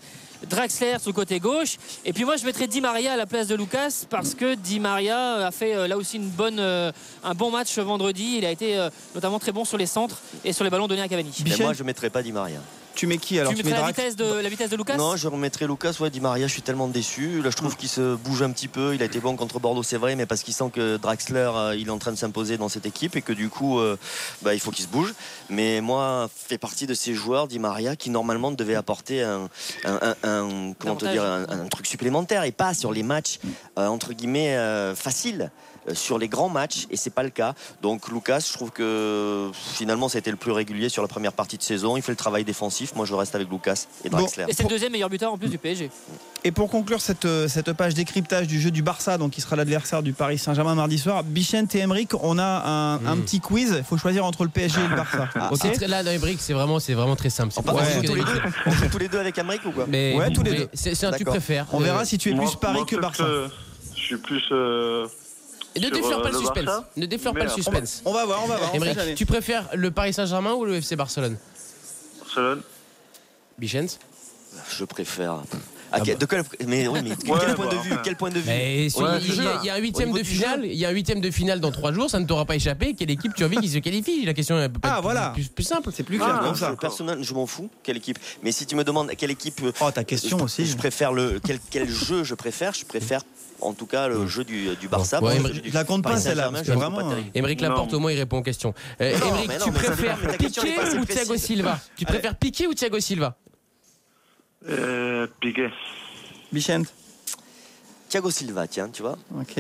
Draxler 0.48 0.98
sur 1.00 1.10
le 1.10 1.14
côté 1.14 1.40
gauche. 1.40 1.78
Et 2.06 2.14
puis 2.14 2.26
moi, 2.26 2.38
je 2.38 2.46
mettrais 2.46 2.68
Di 2.68 2.82
Maria 2.82 3.14
à 3.14 3.18
la 3.18 3.26
place 3.26 3.48
de 3.48 3.56
Lucas 3.56 4.06
parce 4.10 4.34
que 4.34 4.56
Di 4.56 4.80
Maria 4.80 5.48
a 5.48 5.52
fait 5.52 5.76
euh, 5.76 5.88
là 5.88 5.98
aussi 5.98 6.18
une 6.18 6.30
bonne, 6.30 6.60
euh, 6.60 6.92
un 7.24 7.34
bon 7.34 7.52
match 7.52 7.78
vendredi. 7.78 8.36
Il 8.38 8.46
a 8.46 8.52
été 8.52 8.78
euh, 8.78 8.90
notamment 9.16 9.40
très 9.40 9.52
bon 9.52 9.66
sur 9.66 9.78
les 9.78 9.86
centres 9.86 10.22
et 10.46 10.54
sur 10.54 10.64
les 10.64 10.70
ballons 10.70 10.88
donnés 10.88 11.02
à 11.02 11.08
Cavani. 11.08 11.32
Mais 11.46 11.58
moi, 11.58 11.74
je 11.74 11.84
mettrais 11.84 12.10
pas 12.10 12.24
Di 12.24 12.32
Maria. 12.32 12.60
Tu 13.00 13.08
mets 13.08 13.18
qui 13.18 13.40
alors 13.40 13.54
tu 13.54 13.64
mets 13.64 13.72
la 13.72 13.88
vitesse, 13.88 14.18
de, 14.18 14.26
la 14.26 14.50
vitesse 14.50 14.70
de 14.70 14.76
Lucas 14.76 14.98
Non, 14.98 15.16
je 15.16 15.30
remettrais 15.30 15.66
Lucas. 15.68 15.94
Ouais, 16.02 16.10
Di 16.10 16.20
Maria, 16.20 16.48
je 16.48 16.52
suis 16.52 16.62
tellement 16.62 16.90
déçu. 16.90 17.42
Là, 17.42 17.50
je 17.50 17.56
trouve 17.56 17.78
qu'il 17.78 17.88
se 17.88 18.16
bouge 18.16 18.42
un 18.42 18.52
petit 18.52 18.68
peu. 18.68 18.94
Il 18.94 19.02
a 19.02 19.06
été 19.06 19.22
bon 19.22 19.38
contre 19.38 19.58
Bordeaux, 19.62 19.84
c'est 19.84 19.96
vrai, 19.96 20.18
mais 20.18 20.26
parce 20.26 20.44
qu'il 20.44 20.54
sent 20.54 20.70
que 20.74 20.98
Draxler, 20.98 21.50
euh, 21.56 21.76
il 21.78 21.88
est 21.88 21.92
en 21.92 21.98
train 21.98 22.12
de 22.12 22.18
s'imposer 22.18 22.58
dans 22.58 22.68
cette 22.68 22.86
équipe 22.86 23.16
et 23.16 23.22
que 23.22 23.32
du 23.32 23.48
coup, 23.48 23.80
euh, 23.80 23.96
bah, 24.42 24.54
il 24.54 24.60
faut 24.60 24.72
qu'il 24.72 24.84
se 24.84 24.90
bouge. 24.90 25.14
Mais 25.50 25.80
moi, 25.80 26.30
fait 26.36 26.58
partie 26.58 26.88
de 26.88 26.94
ces 26.94 27.14
joueurs, 27.14 27.48
Di 27.48 27.58
Maria, 27.58 27.96
qui 27.96 28.10
normalement 28.10 28.52
devait 28.52 28.76
apporter 28.76 29.24
un, 29.24 29.48
un- 29.86 30.00
un- 30.02 30.30
un- 30.30 30.74
comment 30.78 30.98
te 30.98 31.06
dire, 31.06 31.24
un, 31.24 31.44
un 31.48 31.68
truc 31.70 31.88
supplémentaire 31.88 32.44
et 32.44 32.52
pas 32.52 32.74
sur 32.74 32.92
les 32.92 33.04
matchs 33.04 33.40
euh, 33.78 33.88
entre 33.88 34.12
guillemets 34.12 34.58
euh, 34.58 34.94
faciles. 34.94 35.52
Sur 35.94 36.20
les 36.20 36.28
grands 36.28 36.50
matchs, 36.50 36.86
et 36.92 36.98
c'est 36.98 37.10
pas 37.10 37.24
le 37.24 37.30
cas. 37.32 37.56
Donc, 37.82 38.10
Lucas, 38.10 38.46
je 38.48 38.54
trouve 38.54 38.70
que 38.70 39.50
finalement, 39.54 40.08
ça 40.08 40.18
a 40.18 40.20
été 40.20 40.30
le 40.30 40.38
plus 40.38 40.52
régulier 40.52 40.88
sur 40.88 41.02
la 41.02 41.08
première 41.08 41.34
partie 41.34 41.58
de 41.58 41.64
saison. 41.64 41.96
Il 41.98 42.04
fait 42.04 42.12
le 42.12 42.18
travail 42.18 42.44
défensif. 42.44 42.89
Moi, 42.96 43.06
je 43.06 43.14
reste 43.14 43.36
avec 43.36 43.50
Lucas 43.50 43.86
et 44.04 44.10
Bon, 44.10 44.18
Draxler. 44.18 44.46
Et 44.48 44.54
c'est 44.54 44.64
le 44.64 44.70
deuxième 44.70 44.92
meilleur 44.92 45.10
buteur 45.10 45.32
en 45.32 45.38
plus 45.38 45.50
du 45.50 45.58
PSG. 45.58 45.90
Et 46.44 46.52
pour 46.52 46.70
conclure 46.70 47.02
cette, 47.02 47.26
euh, 47.26 47.48
cette 47.48 47.74
page 47.74 47.94
décryptage 47.94 48.48
du 48.48 48.60
jeu 48.62 48.72
du 48.72 48.82
Barça, 48.82 49.18
donc 49.18 49.32
qui 49.32 49.42
sera 49.42 49.56
l'adversaire 49.56 50.02
du 50.02 50.14
Paris 50.14 50.38
Saint-Germain 50.38 50.74
mardi 50.76 50.98
soir, 50.98 51.24
Bichente 51.24 51.76
et 51.76 51.80
Emeric, 51.80 52.14
on 52.24 52.38
a 52.40 52.44
un, 52.44 53.06
un 53.06 53.16
Mm. 53.16 53.22
petit 53.24 53.40
quiz. 53.42 53.76
Il 53.78 53.84
faut 53.84 53.98
choisir 53.98 54.26
entre 54.26 54.44
le 54.44 54.50
PSG 54.50 54.80
et 54.80 54.88
le 54.88 54.96
Barça. 54.96 55.28
Ah, 55.36 55.50
très- 55.58 55.88
Là, 55.88 56.04
dans 56.04 56.18
briques, 56.20 56.40
c'est 56.42 56.54
vraiment, 56.54 56.80
c'est 56.80 56.94
vraiment 56.94 57.16
très 57.16 57.30
simple. 57.30 57.54
On 57.58 57.62
compliqué 57.62 58.08
tous, 58.08 58.16
les 58.16 58.24
deux, 58.24 58.42
on 58.66 58.72
joue 58.72 58.88
tous 58.90 58.98
les 58.98 59.08
deux 59.10 59.20
avec 59.20 59.38
Amérique 59.38 59.66
ou 59.66 59.72
quoi 59.72 59.86
Mais 59.88 60.16
Ouais, 60.16 60.28
vous 60.28 60.34
tous 60.34 60.44
les 60.44 60.54
deux. 60.54 60.70
C'est 60.74 61.04
un 61.04 61.12
tu 61.12 61.26
préfères. 61.26 61.66
On 61.74 61.80
verra 61.80 62.06
si 62.06 62.18
tu 62.18 62.30
es 62.32 62.34
Moi- 62.34 62.46
plus 62.46 62.56
Paris 62.58 62.76
moi, 62.78 62.86
que 62.86 62.96
Barça. 62.96 63.24
que 63.24 63.48
Je 63.96 64.02
suis 64.02 64.18
plus. 64.18 64.44
euh, 64.52 65.06
Ne 65.76 65.82
Sur, 65.84 65.92
défleure 65.92 66.20
euh, 66.20 66.24
pas 66.24 66.30
le 66.30 66.34
le 66.34 66.40
suspense. 66.40 66.66
Barça. 66.66 66.90
Ne 66.98 67.06
défleure 67.06 67.34
pas 67.34 67.44
le 67.44 67.50
suspense. 67.50 68.02
On 68.06 68.12
va 68.14 68.26
voir, 68.26 68.40
on 68.44 68.48
va 68.48 68.58
voir. 68.58 68.72
tu 69.16 69.26
préfères 69.26 69.66
le 69.74 69.92
Paris 69.92 70.14
Saint-Germain 70.14 70.54
ou 70.54 70.66
le 70.66 70.76
FC 70.76 70.96
Barcelone? 70.96 71.38
Barcelone. 72.20 72.62
Bichens 73.60 74.00
Je 74.70 74.84
préfère. 74.86 75.34
Ah 75.92 75.98
Ah, 75.98 76.02
quel- 76.06 76.18
bah. 76.18 76.20
de 76.20 76.26
quel, 76.28 76.68
mais 76.68 76.88
oui, 76.88 77.00
mais 77.04 77.16
quel 77.20 77.32
Ouais, 77.34 77.56
point 77.56 77.66
bah, 77.66 77.72
de 77.72 77.78
vue 77.82 77.92
enfin. 77.94 78.02
Quel 78.04 78.16
point 78.16 78.30
de 78.30 78.38
vue 78.40 78.48
Ouais, 78.48 78.86
il, 78.86 79.36
y 79.44 79.48
a, 79.48 79.60
il 79.64 79.66
y 79.66 79.70
a 79.72 79.74
un 79.74 79.78
huitième 79.80 80.12
de 80.12 80.22
finale, 80.22 80.64
il 80.64 80.76
y 80.76 80.86
a 80.86 80.90
un 80.90 80.92
huitième 80.92 81.20
de 81.20 81.32
finale 81.32 81.60
dans 81.60 81.72
trois 81.72 81.92
jours, 81.92 82.12
ça 82.12 82.20
ne 82.20 82.26
t'aura 82.28 82.46
pas 82.46 82.56
échappé. 82.56 82.94
Quelle 82.94 83.10
équipe 83.10 83.34
tu 83.34 83.42
as 83.44 83.48
envie 83.48 83.58
qui 83.58 83.70
se 83.70 83.80
qualifie? 83.80 84.24
La 84.24 84.36
question 84.36 84.60
est 84.60 84.70
Ah, 84.84 85.00
voilà. 85.02 85.32
plus, 85.34 85.48
plus 85.48 85.64
simple. 85.64 85.90
C'est 85.92 86.04
plus 86.04 86.18
clair 86.20 86.36
Ah, 86.40 86.44
comme 86.46 86.54
Je- 86.54 86.60
ça. 86.60 86.76
Personnellement, 86.80 87.24
je 87.24 87.34
m'en 87.34 87.48
fous. 87.48 87.72
Quelle 87.82 87.98
équipe 87.98 88.20
Mais 88.44 88.52
si 88.52 88.68
tu 88.68 88.76
me 88.76 88.84
demandes 88.84 89.10
quelle 89.18 89.32
équipe. 89.32 89.62
Oh, 89.82 89.90
ta 89.90 90.04
question 90.04 90.38
je, 90.38 90.44
aussi. 90.44 90.66
Je 90.68 90.78
préfère 90.78 91.12
le 91.12 91.40
quel, 91.44 91.58
quel 91.72 91.90
jeu 91.90 92.24
je 92.24 92.36
préfère. 92.36 92.76
Je 92.76 92.86
préfère 92.86 93.22
en 93.60 93.74
tout 93.74 93.88
cas 93.88 94.08
le 94.08 94.28
jeu 94.28 94.44
du, 94.44 94.76
du 94.80 94.88
Barça. 94.88 95.24
Ouais, 95.24 95.40
du 95.40 95.72
la 95.72 95.84
compte 95.86 96.04
pas, 96.04 96.18
celle-là, 96.18 96.52
vraiment. 96.52 97.12
Émeric. 97.34 97.62
Laporte, 97.62 97.92
au 97.96 98.00
moins, 98.00 98.12
il 98.12 98.18
répond 98.20 98.38
aux 98.38 98.44
questions. 98.44 98.76
Euh, 99.02 99.18
Émeric, 99.18 99.64
tu 99.64 99.72
préfères 99.72 100.20
Piqué 100.38 100.76
ou 101.00 101.06
Thiago. 101.06 101.36
Silva? 101.36 101.80
Tu 101.98 102.06
préfères 102.06 102.36
Piqué 102.36 102.68
ou 102.68 102.76
Thiago 102.76 103.00
Silva? 103.00 103.36
Euh, 104.68 105.28
Piqué. 105.40 105.70
Bichente. 106.52 106.88
Thiago 108.10 108.32
Silva, 108.32 108.68
tiens, 108.68 108.90
tu 108.90 109.02
vois. 109.04 109.18
Ok. 109.40 109.60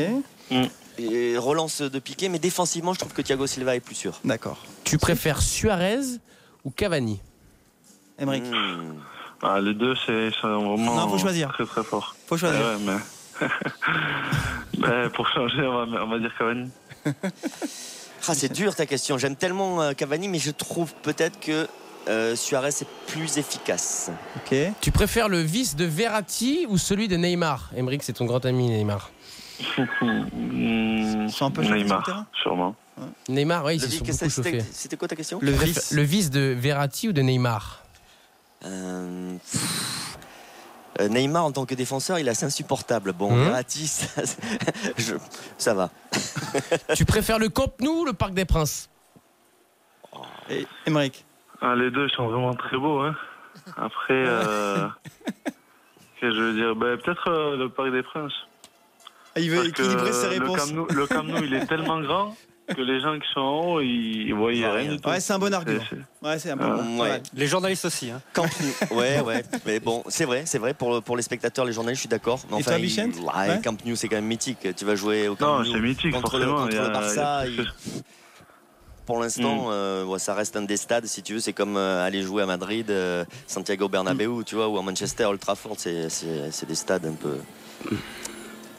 Et 0.97 1.37
relance 1.37 1.81
de 1.81 1.99
Piqué, 1.99 2.27
mais 2.29 2.39
défensivement, 2.39 2.93
je 2.93 2.99
trouve 2.99 3.13
que 3.13 3.21
Thiago 3.21 3.47
Silva 3.47 3.75
est 3.75 3.79
plus 3.79 3.95
sûr. 3.95 4.19
D'accord. 4.25 4.57
Tu 4.83 4.97
préfères 4.97 5.41
Suarez 5.41 6.01
ou 6.65 6.71
Cavani? 6.71 7.21
Emeric, 8.17 8.43
Hmm. 8.45 8.95
Ah, 9.41 9.61
les 9.61 9.73
deux, 9.73 9.93
c'est 10.05 10.29
vraiment. 10.41 10.77
Non, 10.77 11.07
faut 11.07 11.17
choisir. 11.17 11.53
Très 11.53 11.65
très 11.65 11.83
fort. 11.83 12.13
faut 12.27 12.35
choisir. 12.35 12.59
Ouais, 12.59 12.97
mais. 14.79 15.09
Pour 15.11 15.29
changer, 15.29 15.61
on 15.61 15.85
va, 15.85 16.03
on 16.03 16.09
va 16.09 16.19
dire 16.19 16.33
Cavani. 16.37 16.69
Ah, 18.27 18.33
c'est 18.33 18.51
dur 18.51 18.75
ta 18.75 18.85
question. 18.85 19.17
J'aime 19.17 19.37
tellement 19.37 19.81
euh, 19.81 19.93
Cavani, 19.93 20.27
mais 20.27 20.39
je 20.39 20.51
trouve 20.51 20.93
peut-être 21.03 21.39
que 21.39 21.67
euh, 22.09 22.35
Suarez 22.35 22.69
est 22.69 22.87
plus 23.07 23.37
efficace. 23.37 24.09
Ok. 24.37 24.55
Tu 24.81 24.91
préfères 24.91 25.29
le 25.29 25.39
vice 25.39 25.75
de 25.75 25.85
Verratti 25.85 26.65
ou 26.69 26.77
celui 26.77 27.07
de 27.07 27.15
Neymar? 27.15 27.69
Émeric, 27.75 28.03
c'est 28.03 28.13
ton 28.13 28.25
grand 28.25 28.43
ami 28.45 28.67
Neymar. 28.69 29.11
Hmm, 29.77 30.25
Ils 30.53 31.31
sont 31.31 31.45
un 31.45 31.51
peu 31.51 31.61
chauffés 31.63 31.67
sur 31.67 31.75
le 31.75 31.83
Neymar, 31.83 32.03
terrain? 32.05 32.27
sûrement. 32.41 32.75
Neymar, 33.29 33.63
oui, 33.65 33.75
ils 33.75 33.81
se 33.81 33.89
sont 33.89 33.97
beaucoup 34.05 34.11
c'était 34.11 34.29
chauffés. 34.29 34.63
c'était 34.71 34.97
quoi 34.97 35.07
ta 35.07 35.15
question? 35.15 35.39
Le 35.41 35.51
vice. 35.51 35.91
Le 35.91 36.01
vice 36.01 36.29
de 36.31 36.55
Verratti 36.57 37.09
ou 37.09 37.13
de 37.13 37.21
Neymar? 37.21 37.83
Euh, 38.65 39.35
pff, 39.37 40.17
euh, 40.99 41.07
Neymar 41.07 41.45
en 41.45 41.51
tant 41.51 41.65
que 41.65 41.75
défenseur, 41.75 42.19
il 42.19 42.27
est 42.27 42.31
assez 42.31 42.45
insupportable. 42.45 43.13
Bon, 43.13 43.31
Mhm. 43.31 43.43
Verratti, 43.45 43.87
ça, 43.87 44.07
je- 44.97 45.13
ça 45.57 45.73
va. 45.73 45.89
Tu 46.95 47.05
préfères 47.05 47.39
le 47.39 47.47
Camp 47.49 47.71
Nou 47.79 48.01
ou 48.01 48.05
le 48.05 48.13
Parc 48.13 48.33
des 48.33 48.45
Princes? 48.45 48.89
Et 50.49 50.65
Emeric? 50.87 51.23
Ah, 51.61 51.75
les 51.75 51.91
deux 51.91 52.07
sont 52.09 52.27
vraiment 52.27 52.53
très 52.53 52.77
beaux. 52.77 52.99
Hein. 52.99 53.15
Après, 53.77 54.23
euh, 54.27 54.87
que 56.21 56.31
je 56.31 56.39
veux 56.41 56.53
dire? 56.53 56.75
Ben, 56.75 56.97
Peut-être 56.97 57.29
euh, 57.29 57.57
le 57.57 57.69
Parc 57.69 57.91
des 57.91 58.03
Princes. 58.03 58.33
Ah, 59.35 59.39
Il 59.39 59.49
veut 59.51 59.57
Parce 59.57 59.69
que 59.71 59.81
équilibrer 59.83 60.13
ses 60.13 60.23
le 60.37 60.41
réponses. 60.45 60.57
Camp, 60.57 60.73
nou, 60.75 60.87
le 60.89 61.07
Camp 61.07 61.23
Nou, 61.23 61.43
il 61.43 61.53
est 61.53 61.65
tellement 61.65 61.99
grand 62.01 62.35
que 62.67 62.81
les 62.81 62.99
gens 63.01 63.17
qui 63.19 63.27
sont 63.33 63.39
en 63.41 63.61
haut, 63.65 63.81
ils, 63.81 64.27
ils 64.27 64.33
voient 64.33 64.51
voient 64.51 64.51
rien 64.51 64.71
rien. 64.71 64.91
du 64.91 65.01
tout. 65.01 65.09
Ouais, 65.09 65.19
c'est 65.19 65.33
un 65.33 65.39
bon 65.39 65.51
argument. 65.53 65.81
C'est- 65.89 66.25
Ouais, 66.27 66.37
c'est 66.39 66.51
un 66.51 66.55
bon. 66.55 66.99
ouais. 66.99 67.09
Ouais. 67.11 67.21
Les 67.33 67.47
journalistes 67.47 67.85
aussi. 67.85 68.11
Hein. 68.11 68.21
Camp 68.33 68.45
Nou. 68.45 68.95
Ouais, 68.97 69.19
ouais. 69.21 69.43
Mais 69.65 69.79
bon, 69.79 70.03
c'est 70.07 70.25
vrai, 70.25 70.43
c'est 70.45 70.59
vrai. 70.59 70.73
Pour, 70.75 71.01
pour 71.01 71.17
les 71.17 71.23
spectateurs, 71.23 71.65
les 71.65 71.73
journalistes, 71.73 71.97
je 71.99 72.01
suis 72.01 72.09
d'accord. 72.09 72.39
Mais 72.51 72.59
Et 72.59 72.63
toi, 72.63 72.77
il- 72.77 72.85
ouais, 72.85 73.33
Ouais. 73.49 73.61
Camp 73.63 73.83
Nou, 73.85 73.95
c'est 73.95 74.07
quand 74.07 74.17
même 74.17 74.25
mythique. 74.25 74.67
Tu 74.75 74.85
vas 74.85 74.95
jouer 74.95 75.27
au 75.27 75.35
Camp 75.35 75.57
Non, 75.59 75.63
Nou 75.63 75.71
c'est 75.73 75.79
mythique, 75.79 76.13
contre, 76.13 76.37
le, 76.37 76.45
forcément. 76.45 76.61
contre 76.63 76.73
il 76.73 76.75
y 76.75 76.79
a- 76.79 76.87
le 76.87 76.93
Barça. 76.93 77.47
il 77.47 77.55
y 77.55 77.59
a- 77.59 77.63
il- 77.63 78.01
Pour 79.09 79.19
l'instant, 79.19 79.65
Mm. 79.69 79.71
euh, 79.71 80.05
ouais, 80.05 80.19
ça 80.19 80.35
reste 80.35 80.55
un 80.55 80.61
des 80.61 80.77
stades, 80.77 81.07
si 81.07 81.23
tu 81.23 81.33
veux. 81.33 81.39
C'est 81.39 81.51
comme 81.53 81.77
euh, 81.77 82.05
aller 82.05 82.21
jouer 82.21 82.43
à 82.43 82.45
Madrid, 82.45 82.91
euh, 82.91 83.25
Santiago 83.47 83.89
Bernabéu, 83.89 84.43
tu 84.45 84.53
vois, 84.53 84.67
ou 84.67 84.77
à 84.77 84.83
Manchester, 84.83 85.25
Old 85.25 85.39
Trafford. 85.39 85.77
C'est 85.79 86.67
des 86.67 86.75
stades 86.75 87.07
un 87.07 87.13
peu. 87.13 87.37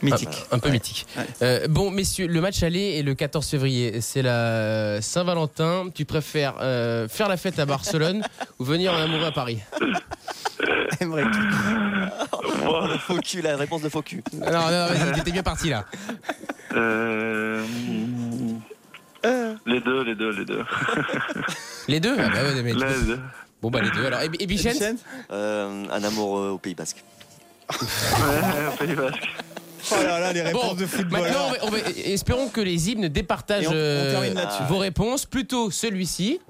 Mythique. 0.03 0.29
Un, 0.53 0.57
un 0.57 0.59
peu 0.61 0.71
mythique. 0.71 1.05
Ouais. 1.17 1.27
Euh, 1.43 1.67
bon, 1.69 1.91
messieurs, 1.91 2.29
le 2.29 2.41
match 2.41 2.63
aller 2.63 2.99
est 2.99 3.03
le 3.03 3.15
14 3.15 3.45
février. 3.49 4.01
C'est 4.01 4.23
la 4.23 5.03
Saint-Valentin. 5.03 5.89
Tu 5.93 6.05
préfères 6.05 6.55
euh, 6.61 7.09
faire 7.09 7.29
la 7.29 7.37
fête 7.37 7.59
à 7.59 7.67
Barcelone 7.67 8.23
ou 8.61 8.65
venir 8.65 8.93
en 8.95 8.99
amoureux 8.99 9.27
à 9.27 9.33
Paris. 9.33 9.59
Faux 13.01 13.19
cul, 13.19 13.43
la 13.43 13.57
réponse 13.57 13.83
de 13.83 13.89
faux 13.89 14.03
cul. 14.03 14.23
Non, 14.33 14.47
non, 14.51 15.13
t'étais 15.15 15.33
bien 15.33 15.43
parti 15.43 15.71
là. 15.71 15.85
Euh, 16.75 17.65
Les 19.67 19.81
deux, 19.81 20.03
les 20.05 20.15
deux, 20.15 20.31
les 20.31 20.45
deux. 20.45 20.65
Les 21.89 22.01
deux 22.01 22.17
Ah 22.19 22.29
bah 22.29 22.43
ouais, 22.43 22.63
mais- 22.63 22.73
Les 22.73 22.79
deux. 23.07 23.21
Bon, 23.63 23.71
bah 23.71 23.81
les 23.83 23.91
deux. 23.91 24.07
Alors, 24.07 24.21
et, 24.23 24.31
et 24.39 24.47
Bichette 24.47 24.83
Euh, 25.31 25.85
un 25.91 26.03
amour 26.05 26.39
euh, 26.39 26.51
au 26.51 26.59
Pays 26.59 26.75
Basque. 26.75 27.05
Ouais, 27.81 28.87
Pays 28.87 28.95
Basque. 28.97 29.29
Oh 29.93 29.95
là 30.03 30.21
là, 30.21 30.33
les 30.33 30.43
réponses 30.43 30.63
Bon, 30.71 30.75
de 30.75 30.87
football. 30.87 31.21
maintenant, 31.23 31.47
on 31.47 31.51
va- 31.51 31.57
on 31.65 31.71
va- 31.71 31.79
espérons 32.05 32.49
que 32.49 32.61
les 32.61 32.91
hymnes 32.91 33.09
départagent 33.09 33.65
Et 33.65 33.69
on- 33.69 33.71
on 33.71 33.75
euh, 33.75 34.67
vos 34.69 34.79
réponses. 34.79 35.25
Plutôt 35.27 35.71
celui-ci. 35.71 36.41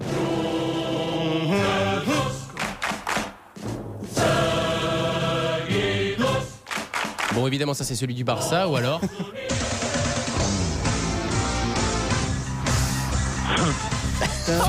Bon, 7.33 7.47
évidemment, 7.47 7.73
ça 7.73 7.83
c'est 7.85 7.95
celui 7.95 8.13
du 8.13 8.23
Barça, 8.25 8.67
ou 8.67 8.75
alors 8.75 8.99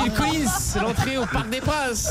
Phil 0.02 0.12
Collins, 0.12 0.80
l'entrée 0.82 1.18
au 1.18 1.26
Parc 1.26 1.48
des 1.50 1.60
Princes. 1.60 2.10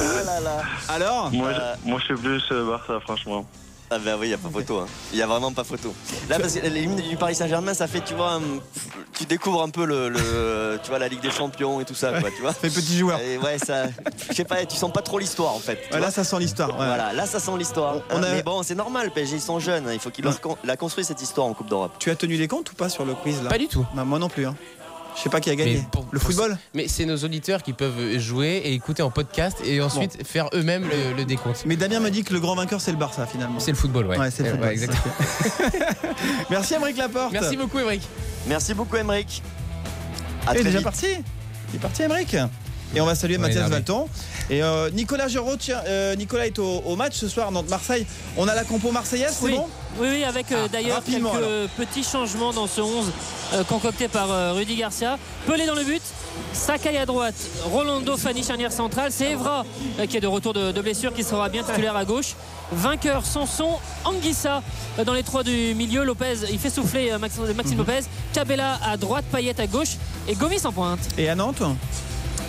Alors 0.89 1.31
Moi, 1.31 1.47
Euh, 1.49 1.75
je, 1.85 1.89
moi, 1.89 1.99
je 1.99 2.05
suis 2.05 2.15
plus 2.15 2.41
euh, 2.51 2.69
Barça, 2.69 2.99
franchement. 3.01 3.45
Ah 3.93 3.99
ben 3.99 4.15
oui, 4.17 4.27
il 4.27 4.29
n'y 4.29 4.33
a 4.35 4.37
pas 4.37 4.49
photo. 4.49 4.77
hein. 4.79 4.85
Il 5.11 5.17
n'y 5.17 5.21
a 5.21 5.27
vraiment 5.27 5.51
pas 5.51 5.65
photo. 5.65 5.93
Là, 6.29 6.39
parce 6.39 6.53
que 6.55 6.65
les 6.65 6.83
hymnes 6.83 6.95
du 6.95 7.17
Paris 7.17 7.35
Saint-Germain, 7.35 7.73
ça 7.73 7.87
fait, 7.87 7.99
tu 7.99 8.13
vois, 8.13 8.35
un- 8.35 8.41
tu 9.13 9.25
découvres 9.25 9.61
un 9.61 9.67
peu 9.69 9.83
le, 9.83 10.07
le- 10.07 10.79
tu 10.81 10.89
vois, 10.91 10.97
la 10.97 11.09
Ligue 11.09 11.19
des 11.19 11.29
Champions 11.29 11.81
et 11.81 11.83
tout 11.83 11.93
ça, 11.93 12.17
quoi, 12.21 12.29
tu 12.33 12.41
vois. 12.41 12.53
Fait 12.53 12.69
petit 12.69 12.97
joueur. 12.97 13.19
Et 13.19 13.37
ouais, 13.37 13.57
ça, 13.57 13.87
je 14.29 14.33
sais 14.33 14.45
pas, 14.45 14.65
tu 14.65 14.77
sens 14.77 14.93
pas 14.93 15.01
trop 15.01 15.19
l'histoire 15.19 15.53
en 15.53 15.59
fait. 15.59 15.75
tu 15.75 15.81
Ouais, 15.93 15.97
vois. 15.97 16.07
là, 16.07 16.09
ça 16.11 16.23
sent 16.23 16.39
l'histoire. 16.39 16.69
ouais. 16.69 16.85
Voilà, 16.85 17.11
là 17.11 17.25
ça 17.25 17.41
sent 17.41 17.51
l'histoire. 17.57 17.95
On 18.11 18.19
Hein, 18.19 18.23
a- 18.23 18.31
Mais 18.31 18.43
bon, 18.43 18.63
c'est 18.63 18.75
normal, 18.75 19.11
PSG 19.11 19.35
ils 19.35 19.41
sont 19.41 19.59
jeunes, 19.59 19.85
hein. 19.89 19.93
il 19.93 19.99
faut 19.99 20.09
qu'ils 20.09 20.23
la 20.63 20.77
construisent 20.77 21.07
cette 21.07 21.21
histoire 21.21 21.47
en 21.47 21.53
Coupe 21.53 21.67
d'Europe. 21.67 21.91
Tu 21.99 22.09
as 22.11 22.15
tenu 22.15 22.37
les 22.37 22.47
comptes 22.47 22.71
ou 22.71 22.75
pas 22.75 22.87
sur 22.87 23.03
le 23.03 23.13
quiz 23.13 23.43
là? 23.43 23.49
Pas 23.49 23.57
du 23.57 23.67
tout. 23.67 23.85
Bah, 23.93 24.05
Moi 24.05 24.19
non 24.19 24.29
plus. 24.29 24.47
Je 25.15 25.21
sais 25.23 25.29
pas 25.29 25.39
qui 25.41 25.49
a 25.49 25.55
gagné. 25.55 25.83
Pour- 25.91 26.05
le 26.11 26.19
football 26.19 26.57
Mais 26.73 26.87
c'est 26.87 27.05
nos 27.05 27.17
auditeurs 27.17 27.61
qui 27.63 27.73
peuvent 27.73 28.17
jouer 28.17 28.61
et 28.63 28.73
écouter 28.73 29.01
en 29.03 29.11
podcast 29.11 29.57
et 29.63 29.81
ensuite 29.81 30.25
faire 30.25 30.49
eux-mêmes 30.53 30.83
le, 30.89 31.15
le 31.17 31.25
décompte. 31.25 31.63
Mais 31.65 31.75
Damien 31.75 31.99
me 31.99 32.09
dit 32.09 32.23
que 32.23 32.33
le 32.33 32.39
grand 32.39 32.55
vainqueur 32.55 32.79
c'est 32.81 32.91
le 32.91 32.97
Barça 32.97 33.25
finalement. 33.27 33.59
C'est 33.59 33.71
le 33.71 33.77
football, 33.77 34.07
ouais. 34.07 34.17
Ouais, 34.17 34.31
c'est 34.31 34.43
le 34.43 34.49
football. 34.51 34.67
ouais, 34.67 34.73
exactement. 34.73 35.13
Merci 36.49 36.73
Emeric 36.75 36.97
Laporte. 36.97 37.31
Merci 37.33 37.57
beaucoup, 37.57 37.79
Émeric. 37.79 38.01
Merci 38.47 38.73
beaucoup, 38.73 38.95
Emeric. 38.97 39.41
À 40.47 40.53
Il 40.53 40.61
est 40.61 40.63
déjà 40.63 40.77
vite. 40.79 40.83
parti 40.85 41.07
Il 41.71 41.75
est 41.75 41.79
parti 41.79 42.01
Emeric 42.03 42.35
Et 42.95 43.01
on 43.01 43.05
va 43.05 43.15
saluer 43.15 43.35
Ouais, 43.35 43.41
Mathias. 43.43 43.69
Valton. 43.69 44.07
Et 44.49 44.63
euh, 44.63 44.89
Nicolas 44.91 45.27
tiens, 45.59 45.81
euh, 45.87 46.15
Nicolas 46.15 46.47
est 46.47 46.57
au, 46.59 46.79
au 46.85 46.95
match 46.95 47.13
ce 47.15 47.27
soir, 47.27 47.51
Nantes-Marseille. 47.51 48.05
On 48.37 48.47
a 48.47 48.55
la 48.55 48.63
compo 48.63 48.91
marseillaise, 48.91 49.35
c'est 49.39 49.45
Oui. 49.45 49.55
bon? 49.55 49.67
Oui, 49.99 50.07
oui, 50.09 50.23
avec 50.23 50.51
euh, 50.51 50.63
Ah, 50.65 50.67
d'ailleurs 50.69 51.03
quelques 51.03 51.69
petits 51.77 52.03
changements 52.03 52.53
dans 52.53 52.67
ce 52.67 52.81
11 52.81 53.11
euh, 53.53 53.63
concocté 53.65 54.07
par 54.07 54.31
euh, 54.31 54.53
Rudy 54.53 54.75
Garcia. 54.75 55.17
Pelé 55.45 55.65
dans 55.65 55.75
le 55.75 55.83
but, 55.83 56.01
Sakai 56.53 56.97
à 56.97 57.05
droite, 57.05 57.35
Rolando 57.65 58.15
Fanny 58.17 58.43
charnière 58.43 58.71
centrale, 58.71 59.11
c'est 59.11 59.31
Evra 59.31 59.65
qui 60.09 60.17
est 60.17 60.21
de 60.21 60.27
retour 60.27 60.53
de, 60.53 60.71
de 60.71 60.81
blessure 60.81 61.13
qui 61.13 61.23
sera 61.23 61.49
bien 61.49 61.63
titulaire 61.63 61.95
à 61.95 62.05
gauche. 62.05 62.35
Vainqueur 62.71 63.25
Sanson, 63.25 63.79
Anguissa 64.05 64.63
dans 65.05 65.13
les 65.13 65.23
trois 65.23 65.43
du 65.43 65.75
milieu, 65.75 66.05
Lopez, 66.05 66.35
il 66.49 66.57
fait 66.57 66.69
souffler 66.69 67.11
Maxime, 67.19 67.51
Maxime. 67.53 67.77
Lopez, 67.77 68.01
Cabella 68.33 68.79
à 68.83 68.95
droite, 68.95 69.25
Payet 69.29 69.59
à 69.59 69.67
gauche 69.67 69.97
et 70.27 70.35
Gomis 70.35 70.65
en 70.65 70.71
pointe. 70.71 70.99
Et 71.17 71.27
à 71.27 71.35
Nantes 71.35 71.61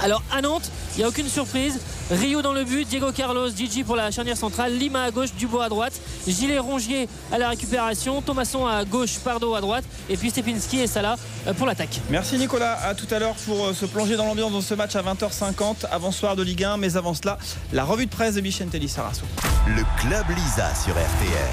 Alors 0.01 0.23
à 0.33 0.41
Nantes, 0.43 0.71
il 0.95 0.99
n'y 0.99 1.05
a 1.05 1.09
aucune 1.09 1.29
surprise. 1.29 1.81
Rio 2.11 2.43
dans 2.43 2.53
le 2.53 2.65
but, 2.65 2.87
Diego 2.87 3.13
Carlos, 3.13 3.49
Gigi 3.51 3.85
pour 3.85 3.97
la 3.97 4.11
charnière 4.11 4.37
centrale, 4.37 4.77
Lima 4.77 5.05
à 5.05 5.11
gauche, 5.11 5.33
Dubois 5.35 5.65
à 5.65 5.69
droite, 5.69 5.95
Gilet 6.27 6.59
Rongier 6.59 7.09
à 7.33 7.39
la 7.39 7.49
récupération, 7.49 8.21
Thomasson 8.21 8.67
à 8.67 8.85
gauche, 8.85 9.19
Pardo 9.19 9.55
à 9.55 9.61
droite, 9.61 9.85
et 10.11 10.17
puis 10.17 10.31
Stepinski 10.31 10.81
et 10.81 10.87
Salah 10.87 11.17
euh, 11.47 11.55
pour 11.55 11.67
l'attaque. 11.67 12.01
Merci 12.11 12.37
Nicolas, 12.37 12.79
à 12.85 12.95
tout 12.95 13.07
à 13.11 13.19
l'heure 13.19 13.35
pour 13.47 13.67
euh, 13.67 13.75
se 13.75 13.87
plonger 13.87 14.17
dans 14.17 14.27
l'ambiance 14.27 14.53
de 14.53 14.61
ce 14.61 14.75
match 14.75 14.97
à 14.97 15.03
20h50, 15.03 15.87
avant 15.91 16.11
soir 16.13 16.37
de 16.37 16.43
Ligue 16.43 16.65
1, 16.65 16.77
mais 16.77 16.97
avant 16.97 17.15
cela, 17.15 17.39
la 17.73 17.85
revue 17.85 18.07
de 18.07 18.11
presse 18.11 18.35
de 18.35 18.41
Bichente 18.41 18.75
Lissarasso. 18.75 19.25
Le 19.67 19.83
Club 20.01 20.25
Lisa 20.37 20.75
sur 20.75 20.93
RTL. 20.93 21.53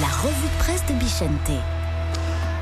La 0.00 0.06
revue 0.06 0.48
de 0.48 0.62
presse 0.62 0.84
de 0.88 0.94
Bichente. 0.94 1.77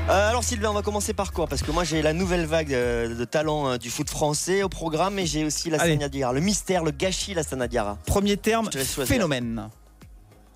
Euh, 0.09 0.29
alors 0.29 0.43
Sylvain, 0.43 0.69
on 0.69 0.73
va 0.73 0.81
commencer 0.81 1.13
par 1.13 1.33
quoi? 1.33 1.47
Parce 1.47 1.61
que 1.61 1.71
moi 1.71 1.83
j'ai 1.83 2.01
la 2.01 2.13
nouvelle 2.13 2.45
vague 2.45 2.73
euh, 2.73 3.13
de 3.13 3.25
talent 3.25 3.71
euh, 3.71 3.77
du 3.77 3.89
foot 3.89 4.09
français 4.09 4.63
au 4.63 4.69
programme 4.69 5.19
et 5.19 5.25
j'ai 5.25 5.43
aussi 5.43 5.69
la 5.69 5.81
Allez. 5.81 5.93
Sana 5.95 6.07
Diarra, 6.07 6.31
le 6.33 6.39
mystère, 6.39 6.83
le 6.85 6.91
gâchis 6.91 7.33
la 7.33 7.43
Sana 7.43 7.67
Diarra. 7.67 7.97
Premier 8.05 8.37
terme, 8.37 8.69
phénomène. 9.05 9.69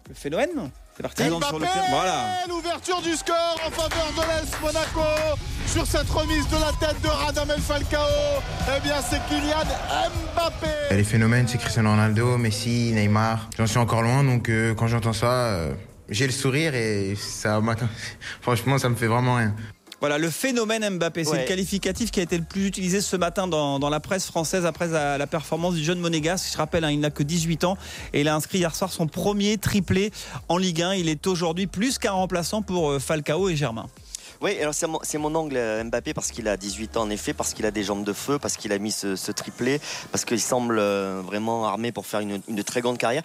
Le 0.08 0.16
phénomène 0.16 0.72
C'est 0.96 1.04
parti. 1.04 1.24
Mbappé, 1.24 1.46
Sur 1.48 1.60
le 1.60 1.66
terme. 1.66 1.86
Voilà. 1.90 2.26
l'ouverture 2.48 3.02
du 3.02 3.14
score 3.14 3.60
en 3.68 3.72
faveur 3.72 4.12
de 4.16 4.22
l'AS 4.22 4.62
Monaco 4.62 5.38
sur 5.68 5.86
cette 5.86 6.10
remise 6.10 6.48
de 6.48 6.56
la 6.56 6.72
tête 6.88 7.02
de 7.02 7.08
Radamel 7.10 7.60
Falcao. 7.60 8.00
Eh 8.76 8.80
bien, 8.82 8.96
c'est 9.02 9.20
Kylian 9.28 9.66
Mbappé. 10.34 10.96
Les 10.96 11.04
phénomènes, 11.04 11.48
c'est 11.50 11.58
Cristiano 11.58 11.90
Ronaldo, 11.92 12.38
Messi, 12.38 12.92
Neymar. 12.94 13.50
J'en 13.58 13.68
suis 13.68 13.78
encore 13.80 14.02
loin, 14.02 14.24
donc 14.24 14.48
euh, 14.50 14.74
quand 14.74 14.88
j'entends 14.88 15.14
ça, 15.14 15.32
euh, 15.32 15.74
j'ai 16.12 16.28
le 16.28 16.32
sourire 16.34 16.76
et 16.76 17.16
ça. 17.16 17.60
Franchement, 18.42 18.78
ça 18.78 18.90
me 18.90 18.96
fait 18.96 19.08
vraiment 19.08 19.36
rien. 19.36 19.56
Voilà, 20.00 20.18
le 20.18 20.32
phénomène 20.32 20.98
Mbappé, 20.98 21.24
c'est 21.24 21.30
Ouais. 21.32 21.42
le 21.42 21.48
qualificatif 21.48 22.10
qui 22.10 22.20
a 22.20 22.24
été 22.24 22.36
le 22.36 22.44
plus 22.44 22.66
utilisé 22.66 23.02
ce 23.02 23.16
matin 23.16 23.48
dans, 23.48 23.78
dans 23.78 23.90
la 23.90 24.00
presse 24.00 24.26
française 24.26 24.66
après 24.66 24.88
la, 24.88 25.20
la 25.20 25.28
performance 25.28 25.76
du 25.76 25.84
jeune 25.84 26.00
Monégas. 26.00 26.50
Je 26.52 26.58
rappelle, 26.58 26.84
hein, 26.86 26.90
il 26.90 27.00
n'a 27.00 27.12
que 27.12 27.22
18 27.22 27.64
ans 27.66 27.78
et 28.14 28.22
il 28.22 28.28
a 28.28 28.34
inscrit 28.36 28.58
hier 28.58 28.74
soir 28.74 28.92
son 28.92 29.06
premier 29.06 29.58
triplé 29.60 30.12
en 30.50 30.58
Ligue 30.58 30.82
1. 30.82 30.96
Il 30.96 31.08
est 31.08 31.28
aujourd'hui 31.28 31.68
plus 31.68 32.00
qu'un 32.00 32.14
remplaçant 32.14 32.64
pour 32.64 32.90
euh, 32.90 32.98
Falcao 33.00 33.48
et 33.50 33.56
Germain. 33.56 33.86
Oui, 34.42 34.58
alors 34.60 34.74
c'est 34.74 34.88
mon, 34.88 34.98
c'est 35.04 35.20
mon 35.20 35.36
angle 35.36 35.56
euh, 35.56 35.84
Mbappé 35.84 36.16
parce 36.16 36.32
qu'il 36.32 36.48
a 36.48 36.58
18 36.58 36.98
ans 36.98 37.04
en 37.04 37.10
effet, 37.12 37.34
parce 37.34 37.54
qu'il 37.54 37.68
a 37.68 37.72
des 37.72 37.84
jambes 37.84 38.04
de 38.04 38.14
feu, 38.14 38.40
parce 38.40 38.58
qu'il 38.58 38.72
a 38.72 38.80
mis 38.80 38.92
ce, 38.92 39.16
ce 39.16 39.32
triplé, 39.32 39.80
parce 40.12 40.26
qu'il 40.26 40.42
semble 40.42 40.80
euh, 40.80 41.22
vraiment 41.24 41.68
armé 41.68 41.92
pour 41.92 42.08
faire 42.08 42.22
une, 42.22 42.42
une 42.48 42.64
très 42.64 42.82
grande 42.82 42.98
carrière. 42.98 43.22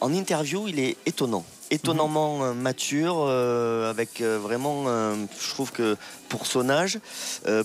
En 0.00 0.12
interview, 0.12 0.66
il 0.66 0.80
est 0.80 0.96
étonnant, 1.06 1.44
étonnamment 1.70 2.44
euh, 2.44 2.52
mature, 2.54 3.16
euh, 3.18 3.90
avec 3.90 4.20
euh, 4.20 4.38
vraiment, 4.38 4.84
euh, 4.86 5.14
je 5.40 5.48
trouve 5.50 5.72
que 5.72 5.96
pour 6.28 6.48
son 6.48 6.68
âge, 6.70 6.98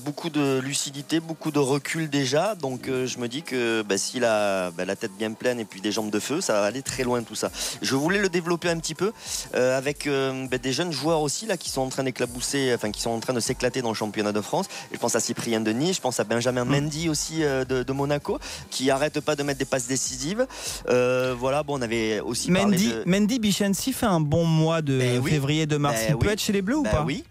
beaucoup 0.05 0.29
de 0.29 0.59
lucidité, 0.59 1.19
beaucoup 1.19 1.49
de 1.49 1.57
recul 1.57 2.11
déjà. 2.11 2.53
Donc 2.53 2.85
je 2.85 3.17
me 3.17 3.27
dis 3.27 3.41
que 3.41 3.81
bah, 3.81 3.97
s'il 3.97 4.23
a 4.23 4.69
bah, 4.69 4.85
la 4.85 4.95
tête 4.95 5.13
bien 5.17 5.33
pleine 5.33 5.59
et 5.59 5.65
puis 5.65 5.81
des 5.81 5.91
jambes 5.91 6.11
de 6.11 6.19
feu, 6.19 6.41
ça 6.41 6.53
va 6.53 6.65
aller 6.67 6.83
très 6.83 7.03
loin 7.03 7.23
tout 7.23 7.33
ça. 7.33 7.49
Je 7.81 7.95
voulais 7.95 8.19
le 8.19 8.29
développer 8.29 8.69
un 8.69 8.77
petit 8.77 8.93
peu 8.93 9.13
avec 9.53 10.07
bah, 10.07 10.59
des 10.59 10.73
jeunes 10.73 10.91
joueurs 10.91 11.21
aussi 11.21 11.47
là 11.47 11.57
qui 11.57 11.71
sont 11.71 11.81
en 11.81 11.89
train 11.89 12.03
d'éclabousser, 12.03 12.71
enfin 12.75 12.91
qui 12.91 13.01
sont 13.01 13.09
en 13.09 13.19
train 13.19 13.33
de 13.33 13.39
s'éclater 13.39 13.81
dans 13.81 13.89
le 13.89 13.95
championnat 13.95 14.31
de 14.31 14.41
France. 14.41 14.67
Je 14.93 14.99
pense 14.99 15.15
à 15.15 15.19
Cyprien 15.19 15.59
Denis, 15.59 15.93
je 15.95 16.01
pense 16.01 16.19
à 16.19 16.23
Benjamin 16.23 16.63
Mendy 16.63 17.09
aussi 17.09 17.39
de, 17.39 17.81
de 17.81 17.91
Monaco, 17.93 18.37
qui 18.69 18.91
arrête 18.91 19.21
pas 19.21 19.35
de 19.35 19.41
mettre 19.41 19.57
des 19.57 19.65
passes 19.65 19.87
décisives. 19.87 20.45
Voilà, 20.85 21.63
bon, 21.63 21.79
on 21.79 21.81
avait 21.81 22.19
aussi 22.19 22.51
parlé 22.51 22.63
Mendy, 22.63 22.89
de... 22.89 23.03
Mendy 23.07 23.39
Bichensi 23.39 23.90
fait 23.93 24.05
un 24.05 24.19
bon 24.19 24.45
mois 24.45 24.81
de 24.81 24.97
Ben 24.97 25.19
oui. 25.19 25.31
février, 25.31 25.65
de 25.65 25.77
mars? 25.77 25.99
Ben 26.01 26.15
il 26.15 26.17
peut 26.17 26.29
être 26.29 26.39
chez 26.41 26.53
les 26.53 26.61
Bleus 26.61 26.77
ou 26.77 26.83
Bah 26.83 26.91
pas? 26.91 27.03
oui. 27.03 27.23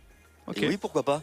Ok. 0.47 0.63
Et 0.63 0.69
oui, 0.69 0.77
pourquoi 0.77 1.03
pas? 1.03 1.23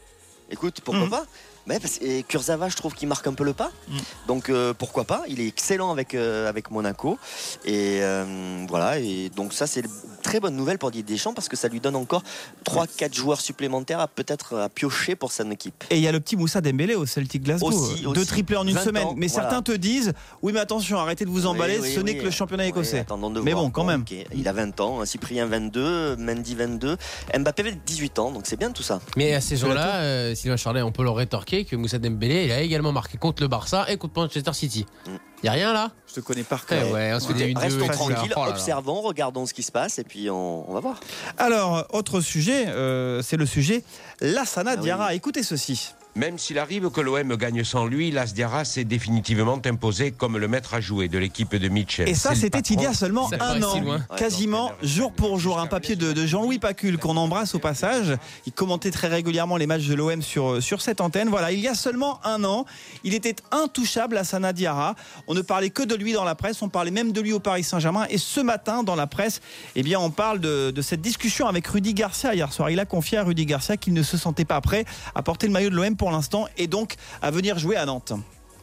Écoute, 0.49 0.79
pourquoi 0.83 1.03
Mhm. 1.03 1.09
pas? 1.09 1.25
Mais 1.67 1.79
parce, 1.79 1.99
et 2.01 2.23
Kurzawa, 2.23 2.69
je 2.69 2.75
trouve 2.75 2.93
qu'il 2.93 3.07
marque 3.07 3.27
un 3.27 3.33
peu 3.33 3.43
le 3.43 3.53
pas. 3.53 3.71
Mhm. 3.89 3.97
Donc 4.27 4.49
euh, 4.49 4.73
pourquoi 4.73 5.03
pas? 5.03 5.23
Il 5.27 5.39
est 5.41 5.47
excellent 5.47 5.91
avec, 5.91 6.15
euh, 6.15 6.47
avec 6.49 6.71
Monaco. 6.71 7.17
Et 7.65 7.99
euh, 8.01 8.65
voilà. 8.67 8.99
Et 8.99 9.29
donc 9.35 9.53
ça, 9.53 9.67
c'est 9.67 9.81
une 9.81 9.87
très 10.23 10.39
bonne 10.39 10.55
nouvelle 10.55 10.77
pour 10.77 10.91
Didier 10.91 11.15
Deschamps 11.15 11.33
parce 11.33 11.49
que 11.49 11.55
ça 11.55 11.67
lui 11.67 11.79
donne 11.79 11.95
encore 11.95 12.23
3-4 12.65 13.13
joueurs 13.13 13.41
supplémentaires 13.41 13.99
à 13.99 14.07
peut-être 14.07 14.55
à 14.57 14.69
piocher 14.69 15.15
pour 15.15 15.31
son 15.31 15.51
équipe. 15.51 15.83
Et 15.89 15.97
il 15.97 16.01
y 16.03 16.07
a 16.07 16.11
le 16.11 16.19
petit 16.19 16.35
Moussa 16.35 16.61
Dembélé 16.61 16.95
au 16.95 17.05
Celtic 17.05 17.43
Glasgow. 17.43 17.67
Aussi, 17.67 18.03
Deux 18.13 18.25
triplés 18.25 18.57
en 18.57 18.67
une 18.67 18.73
20 18.75 18.83
semaine. 18.83 19.07
ans, 19.07 19.13
Mais 19.17 19.27
voilà. 19.27 19.49
certains 19.49 19.61
te 19.61 19.71
disent 19.73 20.13
oui, 20.41 20.53
mais 20.53 20.59
attention, 20.59 20.97
arrêtez 20.99 21.25
de 21.25 21.29
vous 21.29 21.45
emballer, 21.45 21.75
Oui, 21.79 21.87
oui, 21.89 21.93
ce 21.95 21.99
n'est 21.99 22.13
oui. 22.13 22.17
que 22.19 22.23
le 22.23 22.31
championnat 22.31 22.63
Oui, 22.63 22.69
écossais. 22.69 22.99
attendons 22.99 23.29
de 23.29 23.41
Mais 23.41 23.51
voir. 23.51 23.65
bon, 23.65 23.69
quand 23.71 23.83
même. 23.83 24.03
Il 24.35 24.47
a 24.47 24.53
20 24.53 24.79
ans, 24.81 25.01
hein, 25.01 25.05
Cyprien 25.05 25.45
22, 25.45 26.15
Mendy 26.17 26.55
22, 26.55 26.97
Mbappé 27.37 27.61
avait 27.63 27.77
18 27.85 28.19
ans, 28.19 28.31
donc 28.31 28.43
c'est 28.45 28.57
bien 28.57 28.71
tout 28.71 28.83
ça. 28.83 28.99
Mais 29.15 29.33
à 29.33 29.41
ces 29.41 29.57
gens-là, 29.57 29.95
euh, 29.97 30.35
Sylvain 30.35 30.57
Charlet, 30.57 30.81
on 30.81 30.91
peut 30.91 31.03
leur 31.03 31.15
rétorquer 31.15 31.56
que 31.65 31.75
Moussa 31.75 31.99
Dembélé, 31.99 32.45
il 32.45 32.51
a 32.51 32.61
également 32.61 32.91
marqué 32.91 33.17
contre 33.17 33.41
le 33.41 33.47
Barça 33.47 33.85
et 33.89 33.97
contre 33.97 34.19
Manchester 34.19 34.53
City. 34.53 34.85
Mm. 35.07 35.11
Y 35.43 35.47
a 35.47 35.51
rien 35.51 35.73
là 35.73 35.91
Je 36.07 36.15
te 36.15 36.19
connais 36.19 36.43
par 36.43 36.63
Eh 36.65 36.69
cœur. 36.69 36.91
ouais, 36.91 37.11
on 37.13 37.19
se 37.19 37.27
fait 37.27 37.33
des 37.33 37.45
une 37.45 37.57
Restons 37.57 37.87
tranquilles, 37.87 38.33
Oh 38.35 38.45
observons, 38.47 39.01
regardons 39.01 39.45
ce 39.45 39.53
qui 39.53 39.61
se 39.63 39.71
passe 39.71 39.99
et 39.99 40.03
puis 40.03 40.29
on, 40.29 40.69
on 40.69 40.73
va 40.73 40.79
voir. 40.79 40.99
Alors, 41.37 41.85
autre 41.93 42.21
sujet, 42.21 42.67
euh, 42.67 43.21
c'est 43.21 43.37
le 43.37 43.45
sujet 43.45 43.83
Lassana 44.21 44.71
Ah 44.71 44.75
oui. 44.77 44.81
Diarra. 44.81 45.13
Écoutez 45.13 45.43
ceci. 45.43 45.93
Même 46.17 46.39
s'il 46.39 46.57
arrive 46.57 46.89
que 46.89 46.99
l'OM 46.99 47.35
gagne 47.35 47.63
sans 47.63 47.85
lui, 47.85 48.09
Las 48.09 48.33
Diarra 48.33 48.65
s'est 48.65 48.85
définitivement 48.85 49.61
imposé 49.63 50.09
comme 50.09 50.39
le 50.39 50.47
maître 50.47 50.73
à 50.73 50.81
jouer 50.81 51.09
de 51.09 51.19
l'équipe 51.19 51.55
de 51.55 51.67
Mitchell. 51.69 52.09
Et 52.09 52.15
ça, 52.15 52.33
c'était 52.33 52.57
il 52.57 52.81
y 52.81 52.87
a 52.87 52.93
seulement 52.95 53.29
Ça 53.29 53.37
un 53.39 53.61
si 53.61 53.63
an. 53.63 53.99
Quasiment 54.17 54.71
jour 54.81 55.11
pour 55.13 55.37
jour. 55.37 55.59
Un 55.59 55.67
papier 55.67 55.95
de, 55.95 56.13
de 56.13 56.25
Jean-Louis 56.25 56.57
Pacul 56.57 56.97
qu'on 56.97 57.17
embrasse 57.17 57.53
au 57.53 57.59
passage. 57.59 58.17
Il 58.47 58.51
commentait 58.51 58.89
très 58.89 59.09
régulièrement 59.09 59.57
les 59.57 59.67
matchs 59.67 59.85
de 59.85 59.93
l'OM 59.93 60.23
sur, 60.23 60.61
sur 60.63 60.81
cette 60.81 61.01
antenne. 61.01 61.29
Voilà, 61.29 61.51
il 61.51 61.59
y 61.59 61.67
a 61.67 61.75
seulement 61.75 62.19
un 62.25 62.43
an, 62.43 62.65
il 63.03 63.13
était 63.13 63.35
intouchable 63.51 64.17
à 64.17 64.23
Sana 64.23 64.53
Diarra. 64.53 64.95
On 65.27 65.35
ne 65.35 65.41
parlait 65.41 65.69
que 65.69 65.83
de 65.83 65.93
lui 65.93 66.13
dans 66.13 66.23
la 66.23 66.33
presse, 66.33 66.63
on 66.63 66.69
parlait 66.69 66.89
même 66.89 67.11
de 67.11 67.21
lui 67.21 67.31
au 67.31 67.39
Paris 67.39 67.63
Saint-Germain. 67.63 68.07
Et 68.09 68.17
ce 68.17 68.39
matin, 68.39 68.81
dans 68.81 68.95
la 68.95 69.05
presse, 69.05 69.39
eh 69.75 69.83
bien, 69.83 69.99
on 69.99 70.09
parle 70.09 70.39
de, 70.39 70.71
de 70.71 70.81
cette 70.81 71.01
discussion 71.01 71.47
avec 71.47 71.67
Rudy 71.67 71.93
Garcia 71.93 72.33
hier 72.33 72.51
soir. 72.51 72.71
Il 72.71 72.79
a 72.79 72.85
confié 72.85 73.19
à 73.19 73.23
Rudy 73.23 73.45
Garcia 73.45 73.77
qu'il 73.77 73.93
ne 73.93 74.01
se 74.01 74.17
sentait 74.17 74.45
pas 74.45 74.61
prêt 74.61 74.83
à 75.13 75.21
porter 75.21 75.45
le 75.45 75.53
maillot 75.53 75.69
de 75.69 75.75
l'OM 75.75 75.95
pour 75.95 76.06
l'instant 76.11 76.47
et 76.57 76.67
donc 76.67 76.95
à 77.21 77.31
venir 77.31 77.57
jouer 77.59 77.75
à 77.77 77.85
Nantes. 77.85 78.13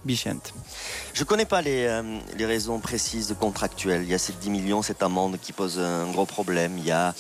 Bichente. 0.04 0.52
Je 1.14 1.20
ne 1.20 1.24
connais 1.24 1.46
pas 1.46 1.62
les, 1.62 1.86
euh, 1.86 2.18
les 2.36 2.44
raisons 2.44 2.78
précises 2.78 3.34
contractuelles. 3.40 4.02
Il 4.02 4.10
y 4.10 4.12
a 4.14 4.18
ces 4.18 4.34
10 4.34 4.50
millions, 4.50 4.82
cette 4.82 5.02
amende 5.02 5.38
qui 5.40 5.54
pose 5.54 5.78
un 5.78 6.10
gros 6.10 6.26
problème. 6.26 6.76
Il 6.76 6.84
y 6.84 6.90
a 6.90 7.14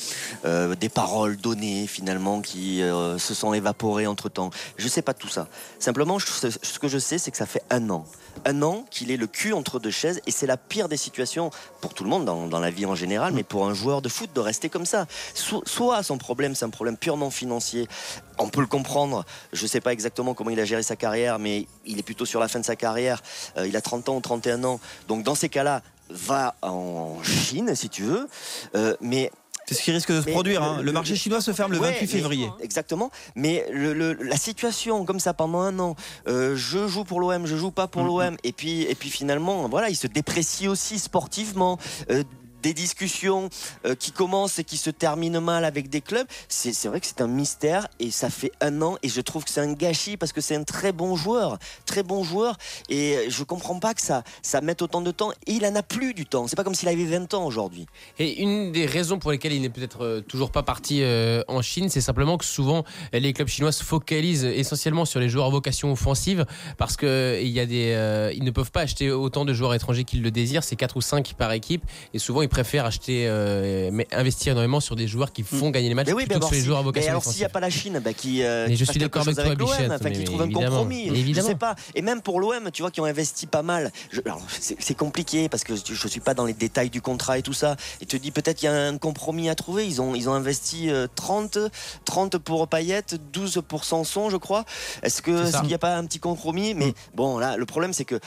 euh, 0.44 0.74
des 0.74 0.90
paroles 0.90 1.38
données 1.38 1.86
finalement 1.86 2.42
qui 2.42 2.82
euh, 2.82 3.16
se 3.16 3.32
sont 3.32 3.54
évaporées 3.54 4.06
entre 4.06 4.28
temps. 4.28 4.50
Je 4.76 4.84
ne 4.84 4.90
sais 4.90 5.00
pas 5.00 5.14
tout 5.14 5.28
ça. 5.28 5.48
Simplement, 5.78 6.18
je- 6.18 6.26
ce 6.26 6.78
que 6.78 6.88
je 6.88 6.98
sais, 6.98 7.16
c'est 7.16 7.30
que 7.30 7.38
ça 7.38 7.46
fait 7.46 7.62
un 7.70 7.88
an. 7.88 8.04
Un 8.44 8.60
an 8.62 8.84
qu'il 8.90 9.10
est 9.10 9.16
le 9.16 9.28
cul 9.28 9.54
entre 9.54 9.78
deux 9.78 9.90
chaises 9.92 10.20
et 10.26 10.30
c'est 10.30 10.46
la 10.46 10.58
pire 10.58 10.90
des 10.90 10.98
situations 10.98 11.50
pour 11.80 11.94
tout 11.94 12.04
le 12.04 12.10
monde 12.10 12.26
dans, 12.26 12.48
dans 12.48 12.58
la 12.60 12.70
vie 12.70 12.84
en 12.84 12.94
général, 12.96 13.32
mais 13.32 13.44
pour 13.44 13.64
un 13.66 13.72
joueur 13.72 14.02
de 14.02 14.10
foot 14.10 14.28
de 14.34 14.40
rester 14.40 14.68
comme 14.68 14.84
ça. 14.84 15.06
So- 15.34 15.62
soit 15.64 16.02
son 16.02 16.18
problème, 16.18 16.54
c'est 16.54 16.66
un 16.66 16.70
problème 16.70 16.98
purement 16.98 17.30
financier. 17.30 17.88
On 18.38 18.48
peut 18.48 18.60
le 18.60 18.66
comprendre. 18.66 19.24
Je 19.52 19.62
ne 19.62 19.68
sais 19.68 19.80
pas 19.80 19.92
exactement 19.92 20.34
comment 20.34 20.50
il 20.50 20.58
a 20.60 20.64
géré 20.64 20.82
sa 20.82 20.96
carrière, 20.96 21.38
mais 21.38 21.66
il 21.86 21.98
est 21.98 22.02
plutôt 22.02 22.26
sur 22.26 22.40
la 22.40 22.48
fin 22.48 22.58
de 22.60 22.64
sa 22.64 22.76
carrière. 22.76 23.22
Euh, 23.56 23.66
il 23.66 23.76
a 23.76 23.80
30 23.80 24.08
ans 24.08 24.16
ou 24.16 24.20
31 24.20 24.64
ans. 24.64 24.80
Donc 25.08 25.22
dans 25.22 25.34
ces 25.34 25.48
cas-là, 25.48 25.82
va 26.10 26.54
en 26.62 27.22
Chine 27.22 27.74
si 27.74 27.88
tu 27.88 28.02
veux. 28.02 28.28
Euh, 28.74 28.96
mais 29.00 29.30
C'est 29.66 29.74
ce 29.76 29.82
qui 29.82 29.92
risque 29.92 30.12
de 30.12 30.20
se 30.20 30.26
Mais 30.26 30.32
produire. 30.32 30.60
le- 30.60 30.66
hein. 30.66 30.82
Le, 30.82 30.92
marché 30.92 31.16
chinois 31.16 31.40
se 31.40 31.54
ferme 31.54 31.72
le 31.72 31.78
Ouais, 31.78 31.92
28 31.92 32.00
mais- 32.02 32.06
février. 32.20 32.50
Exactement. 32.60 33.10
Mais 33.34 33.64
le- 33.72 33.94
le- 33.94 34.12
la 34.12 34.36
situation 34.36 35.06
comme 35.06 35.18
ça 35.20 35.32
pendant 35.32 35.60
un 35.60 35.78
an, 35.78 35.96
euh, 36.28 36.54
je 36.54 36.86
joue 36.86 37.04
pour 37.04 37.18
l'OM, 37.20 37.46
je 37.46 37.56
joue 37.56 37.70
pas 37.70 37.86
pour 37.88 38.02
Mhm. 38.02 38.08
l'OM, 38.08 38.36
et 38.44 38.52
puis 38.52 38.82
et 38.82 38.94
puis 38.94 39.08
finalement, 39.08 39.66
voilà, 39.70 39.88
il 39.88 39.96
se 39.96 40.06
déprécie 40.06 40.68
aussi 40.68 40.98
sportivement. 40.98 41.78
Euh, 42.10 42.24
des 42.64 42.72
discussions 42.72 43.50
euh, 43.84 43.94
qui 43.94 44.10
commencent 44.10 44.58
et 44.58 44.64
qui 44.64 44.78
se 44.78 44.88
terminent 44.88 45.40
mal 45.40 45.64
avec 45.66 45.90
des 45.90 46.00
clubs. 46.00 46.26
C'est 46.48 46.88
vrai 46.88 46.98
que 46.98 47.06
c'est 47.06 47.20
un 47.20 47.26
mystère 47.26 47.88
et 48.00 48.10
ça 48.10 48.30
fait 48.30 48.52
un 48.62 48.80
an 48.80 48.96
et 49.02 49.08
je 49.10 49.20
trouve 49.20 49.44
que 49.44 49.50
c'est 49.50 49.60
un 49.60 49.72
gâchis 49.74 50.16
parce 50.16 50.32
que 50.32 50.40
c'est 50.40 50.56
un 50.56 50.64
très 50.64 50.92
bon 50.92 51.14
joueur, 51.14 51.58
très 51.84 52.02
bon 52.02 52.24
joueur 52.24 52.56
et 52.88 53.26
je 53.28 53.44
comprends 53.44 53.78
pas 53.78 53.92
que 53.92 54.00
ça, 54.00 54.24
ça 54.42 54.62
mette 54.62 54.80
autant 54.80 55.02
de 55.02 55.10
temps. 55.10 55.32
Et 55.46 55.52
il 55.52 55.66
en 55.66 55.76
a 55.76 55.82
plus 55.82 56.14
du 56.14 56.24
temps. 56.24 56.46
C'est 56.48 56.56
pas 56.56 56.64
comme 56.64 56.74
s'il 56.74 56.88
avait 56.88 57.04
20 57.04 57.34
ans 57.34 57.44
aujourd'hui. 57.44 57.86
Et 58.18 58.40
une 58.40 58.72
des 58.72 58.86
raisons 58.86 59.18
pour 59.18 59.30
lesquelles 59.30 59.52
il 59.52 59.60
n'est 59.60 59.68
peut-être 59.68 60.02
euh, 60.02 60.20
toujours 60.22 60.50
pas 60.50 60.62
parti 60.62 61.02
euh, 61.02 61.42
en 61.48 61.60
Chine, 61.60 61.90
c'est 61.90 62.00
simplement 62.00 62.38
que 62.38 62.46
souvent 62.46 62.84
les 63.12 63.32
clubs 63.34 63.48
chinois 63.48 63.72
se 63.72 63.84
focalisent 63.84 64.44
essentiellement 64.44 65.04
sur 65.04 65.20
les 65.20 65.28
joueurs 65.28 65.46
à 65.46 65.50
vocation 65.50 65.92
offensive 65.92 66.46
parce 66.78 66.96
que 66.96 67.42
y 67.42 67.66
des, 67.66 68.32
ils 68.34 68.44
ne 68.44 68.50
peuvent 68.50 68.70
pas 68.70 68.82
acheter 68.82 69.10
autant 69.10 69.44
de 69.44 69.52
joueurs 69.52 69.74
étrangers 69.74 70.04
qu'ils 70.04 70.22
le 70.22 70.30
désirent. 70.30 70.64
C'est 70.64 70.76
4 70.76 70.96
ou 70.96 71.02
5 71.02 71.34
par 71.34 71.52
équipe 71.52 71.84
et 72.14 72.18
souvent 72.18 72.40
ils 72.40 72.48
préfèrent 72.54 72.84
acheter, 72.86 73.26
euh, 73.26 73.90
mais 73.92 74.06
investir 74.12 74.52
énormément 74.52 74.78
sur 74.78 74.94
des 74.94 75.08
joueurs 75.08 75.32
qui 75.32 75.42
font 75.42 75.70
gagner 75.70 75.88
les 75.88 75.94
matchs 75.94 76.06
Mais 76.06 76.12
oui, 76.12 76.22
plutôt 76.24 76.34
mais 76.36 76.40
que 76.40 76.46
sur 76.46 76.54
les 76.54 76.60
si- 76.60 76.66
joueurs 76.66 76.78
à 76.78 76.82
mais 76.82 76.84
vocation 76.86 77.10
alors 77.10 77.24
s'il 77.24 77.38
n'y 77.38 77.44
a 77.44 77.48
pas 77.48 77.58
la 77.60 77.70
Chine, 77.70 78.00
bah, 78.04 78.12
qui, 78.12 78.42
euh, 78.44 78.66
Mais 78.68 78.74
qui 78.74 78.78
je 78.78 78.84
suis 78.90 79.00
d'accord 79.00 79.22
avec 79.22 79.34
toi, 79.34 79.44
l'OM, 79.44 79.56
Bichette, 79.56 79.90
enfin, 79.90 80.10
qui 80.10 80.18
mais 80.18 80.24
trouve 80.24 80.42
un 80.42 80.44
évidemment, 80.44 80.66
compromis. 80.84 81.34
Je 81.34 81.40
sais 81.40 81.54
pas. 81.56 81.74
Et 81.96 82.02
même 82.02 82.22
pour 82.22 82.38
l'OM, 82.40 82.70
tu 82.72 82.82
vois, 82.82 82.90
qui 82.92 83.00
ont 83.00 83.04
investi 83.06 83.46
pas 83.46 83.62
mal. 83.62 83.90
Je- 84.12 84.20
alors, 84.24 84.40
c'est 84.58 84.94
compliqué 84.96 85.48
parce 85.48 85.64
que 85.64 85.74
je, 85.74 85.94
je 85.94 86.08
suis 86.08 86.20
pas 86.20 86.34
dans 86.34 86.44
les 86.46 86.54
détails 86.54 86.90
du 86.90 87.00
contrat 87.02 87.38
et 87.38 87.42
tout 87.42 87.52
ça. 87.52 87.76
Et 88.00 88.06
te 88.06 88.16
dis 88.16 88.30
peut-être 88.30 88.58
qu'il 88.58 88.66
y 88.68 88.72
a 88.72 88.74
un 88.86 88.98
compromis 88.98 89.48
à 89.48 89.54
trouver. 89.56 89.86
Ils 89.86 90.00
ont, 90.00 90.14
ils 90.14 90.28
ont 90.28 90.34
investi 90.34 90.90
euh, 90.90 91.06
30, 91.14 91.58
30 92.04 92.38
pour 92.38 92.68
Payet, 92.68 93.02
12 93.32 93.62
pour 93.66 93.84
Sanson, 93.84 94.30
je 94.30 94.36
crois. 94.36 94.64
Est-ce 95.02 95.22
que 95.22 95.44
ça. 95.46 95.58
qu'il 95.58 95.68
n'y 95.68 95.74
a 95.74 95.78
pas 95.78 95.96
un 95.96 96.04
petit 96.06 96.20
compromis? 96.20 96.74
Mais 96.74 96.94
bon, 97.14 97.38
là, 97.38 97.56
le 97.56 97.66
problème 97.66 97.92
c'est 97.92 98.04
que 98.04 98.20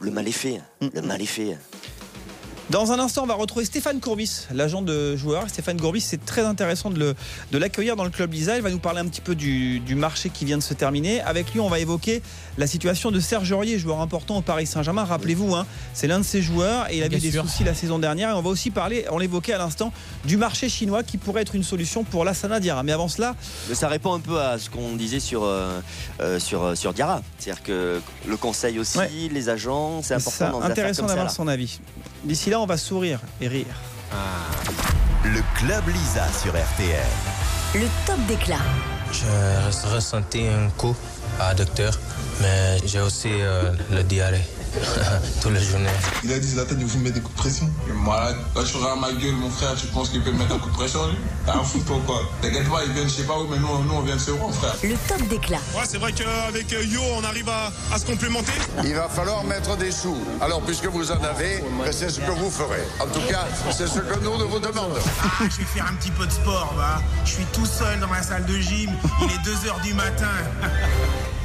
le 0.00 0.10
mal 0.10 0.26
est 0.26 0.32
fait. 0.32 0.60
Mm. 0.80 0.86
Le 0.94 1.02
mal 1.02 1.20
est 1.22 1.26
fait. 1.26 1.56
Dans 2.68 2.90
un 2.90 2.98
instant, 2.98 3.22
on 3.22 3.26
va 3.26 3.34
retrouver 3.34 3.64
Stéphane 3.64 4.00
Courbis, 4.00 4.48
l'agent 4.52 4.82
de 4.82 5.14
joueur. 5.14 5.48
Stéphane 5.48 5.80
Courbis, 5.80 6.00
c'est 6.00 6.24
très 6.24 6.40
intéressant 6.42 6.90
de 6.90 6.98
le- 6.98 7.14
de 7.52 7.58
l'accueillir 7.58 7.94
dans 7.94 8.02
le 8.02 8.10
club 8.10 8.32
Lisa. 8.32 8.56
Il 8.56 8.62
va 8.62 8.70
nous 8.70 8.80
parler 8.80 8.98
un 8.98 9.06
petit 9.06 9.20
peu 9.20 9.36
du, 9.36 9.78
du 9.78 9.94
marché 9.94 10.30
qui 10.30 10.44
vient 10.44 10.58
de 10.58 10.62
se 10.64 10.74
terminer. 10.74 11.20
Avec 11.20 11.52
lui, 11.52 11.60
on 11.60 11.68
va 11.68 11.78
évoquer 11.78 12.22
la 12.58 12.66
situation 12.66 13.12
de 13.12 13.20
Serge 13.20 13.52
Aurier, 13.52 13.78
joueur 13.78 14.00
important 14.00 14.36
au 14.38 14.40
Paris 14.40 14.66
Saint-Germain. 14.66 15.04
Rappelez-vous, 15.04 15.54
hein, 15.54 15.64
c'est 15.94 16.08
l'un 16.08 16.18
de 16.18 16.24
ses 16.24 16.42
joueurs 16.42 16.90
et 16.90 16.96
il 16.96 17.02
avait 17.04 17.10
Bien 17.10 17.18
des 17.20 17.30
sûr. 17.30 17.44
soucis 17.48 17.62
la 17.62 17.72
saison 17.72 18.00
dernière. 18.00 18.30
Et 18.30 18.32
on 18.32 18.42
va 18.42 18.50
aussi 18.50 18.70
parler, 18.72 19.04
on 19.12 19.18
l'évoquait 19.18 19.52
à 19.52 19.58
l'instant, 19.58 19.92
du 20.24 20.36
marché 20.36 20.68
chinois 20.68 21.04
qui 21.04 21.18
pourrait 21.18 21.42
être 21.42 21.54
une 21.54 21.62
solution 21.62 22.02
pour 22.02 22.24
l'Assana 22.24 22.58
Diarra. 22.58 22.82
Mais 22.82 22.90
avant 22.92 23.06
cela, 23.06 23.36
ça 23.74 23.86
répond 23.86 24.12
un 24.12 24.20
peu 24.20 24.40
à 24.40 24.58
ce 24.58 24.70
qu'on 24.70 24.96
disait 24.96 25.20
sur, 25.20 25.44
euh, 25.44 25.78
euh, 26.20 26.40
sur, 26.40 26.64
euh, 26.64 26.74
sur 26.74 26.92
Diarra. 26.92 27.22
C'est-à-dire 27.38 27.62
que 27.62 28.00
le 28.26 28.36
conseil 28.36 28.80
aussi, 28.80 28.98
Ouais. 28.98 29.08
les 29.30 29.48
agents, 29.48 30.00
c'est 30.02 30.14
important 30.14 30.46
c'est 30.46 30.50
dans 30.50 30.62
intéressant 30.62 31.06
d'avoir 31.06 31.30
son 31.30 31.46
avis. 31.46 31.78
D'ici 32.24 32.50
là, 32.50 32.60
on 32.60 32.66
va 32.66 32.76
sourire 32.76 33.20
et 33.40 33.48
rire. 33.48 33.66
Le 35.24 35.40
Club 35.56 35.88
Lisa 35.88 36.26
sur 36.32 36.52
RTL. 36.52 37.06
Le 37.74 37.86
top 38.06 38.18
d'éclat. 38.26 38.56
Je 39.12 39.88
ressenti 39.94 40.46
un 40.46 40.68
coup 40.70 40.96
à 41.40 41.54
docteur, 41.54 41.98
mais 42.40 42.78
j'ai 42.84 43.00
aussi 43.00 43.30
euh, 43.30 43.72
le 43.90 44.02
diarrhée 44.02 44.44
toute 45.40 45.52
la 45.52 45.60
journée. 45.60 45.88
Il 46.24 46.32
a 46.32 46.38
dit 46.38 46.48
c'est 46.48 46.56
la 46.56 46.64
tête 46.64 46.78
de 46.78 46.84
vous 46.84 46.98
mettre 46.98 47.14
des 47.14 47.20
coups 47.20 47.34
de 47.36 47.40
pression. 47.40 47.70
Moi, 47.94 48.16
là, 48.54 48.62
tu 48.64 48.76
regardes 48.76 49.00
ma 49.00 49.12
gueule, 49.12 49.34
mon 49.34 49.50
frère, 49.50 49.74
tu 49.74 49.86
penses 49.88 50.10
qu'il 50.10 50.22
peut 50.22 50.32
me 50.32 50.38
mettre 50.38 50.54
un 50.54 50.58
coup 50.58 50.70
de 50.70 50.74
pression, 50.74 51.06
lui? 51.08 51.16
T'as 51.44 51.56
un 51.58 51.62
fou, 51.62 51.78
toi, 51.80 51.96
quoi? 52.06 52.20
T'inquiète 52.42 52.68
pas, 52.68 52.84
il 52.84 52.92
vient 52.92 53.04
de 53.04 53.08
je 53.08 53.14
sais 53.14 53.22
pas 53.22 53.38
où, 53.38 53.46
mais 53.48 53.58
nous, 53.58 53.84
nous 53.84 53.94
on 53.94 54.02
vient 54.02 54.16
de 54.16 54.20
Seuron, 54.20 54.50
frère. 54.52 54.74
Le 54.82 54.94
top 55.08 55.26
d'éclat. 55.28 55.58
Ouais, 55.74 55.84
c'est 55.84 55.98
vrai 55.98 56.12
qu'avec 56.12 56.72
euh, 56.72 56.84
Yo, 56.84 57.00
on 57.16 57.24
arrive 57.24 57.48
à, 57.48 57.72
à 57.92 57.98
se 57.98 58.06
complémenter. 58.06 58.52
Il 58.84 58.94
va 58.94 59.08
falloir 59.08 59.44
mettre 59.44 59.76
des 59.76 59.90
sous. 59.90 60.16
Alors, 60.40 60.60
puisque 60.62 60.86
vous 60.86 61.10
en 61.10 61.22
avez, 61.22 61.58
ben, 61.60 61.92
c'est 61.92 62.10
ce 62.10 62.20
que 62.20 62.30
vous 62.30 62.50
ferez. 62.50 62.82
En 63.00 63.06
tout 63.06 63.26
cas, 63.28 63.46
c'est 63.70 63.86
ce 63.86 64.00
que 64.00 64.18
nous, 64.20 64.36
nous 64.38 64.48
vous 64.48 64.58
demandons. 64.58 64.94
Ah, 65.22 65.44
je 65.44 65.56
vais 65.58 65.64
faire 65.64 65.86
un 65.90 65.94
petit 65.94 66.10
peu 66.10 66.26
de 66.26 66.32
sport, 66.32 66.74
va. 66.76 67.00
Je 67.24 67.30
suis 67.32 67.44
tout 67.52 67.66
seul 67.66 68.00
dans 68.00 68.10
la 68.10 68.22
salle 68.22 68.44
de 68.46 68.58
gym. 68.58 68.90
Il 69.22 69.30
est 69.30 69.50
2h 69.50 69.82
du 69.82 69.94
matin. 69.94 70.26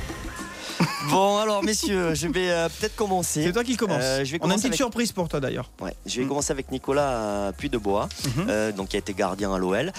Bon, 1.09 1.37
alors, 1.37 1.63
messieurs, 1.63 2.13
je 2.13 2.27
vais 2.27 2.49
euh, 2.51 2.69
peut-être 2.69 2.95
commencer. 2.95 3.43
C'est 3.43 3.51
toi 3.51 3.63
qui 3.63 3.75
commence. 3.77 4.01
Euh, 4.01 4.23
je 4.25 4.31
vais 4.31 4.37
on 4.41 4.45
a 4.45 4.47
une 4.47 4.49
commencer 4.51 4.55
petite 4.57 4.65
avec- 4.67 4.77
surprise 4.77 5.11
pour 5.11 5.27
toi 5.29 5.39
d'ailleurs. 5.39 5.69
Ouais, 5.81 5.93
je 6.05 6.21
vais 6.21 6.27
commencer 6.27 6.51
avec 6.51 6.71
Nicolas 6.71 7.09
euh, 7.09 7.51
Puy 7.51 7.69
de 7.69 7.77
Bois, 7.77 8.07
Mhm. 8.37 8.45
euh, 8.49 8.71
donc 8.71 8.89
qui 8.89 8.95
a 8.95 8.99
été 8.99 9.13
gardien 9.13 9.53
à 9.53 9.57
l'OL 9.57 9.91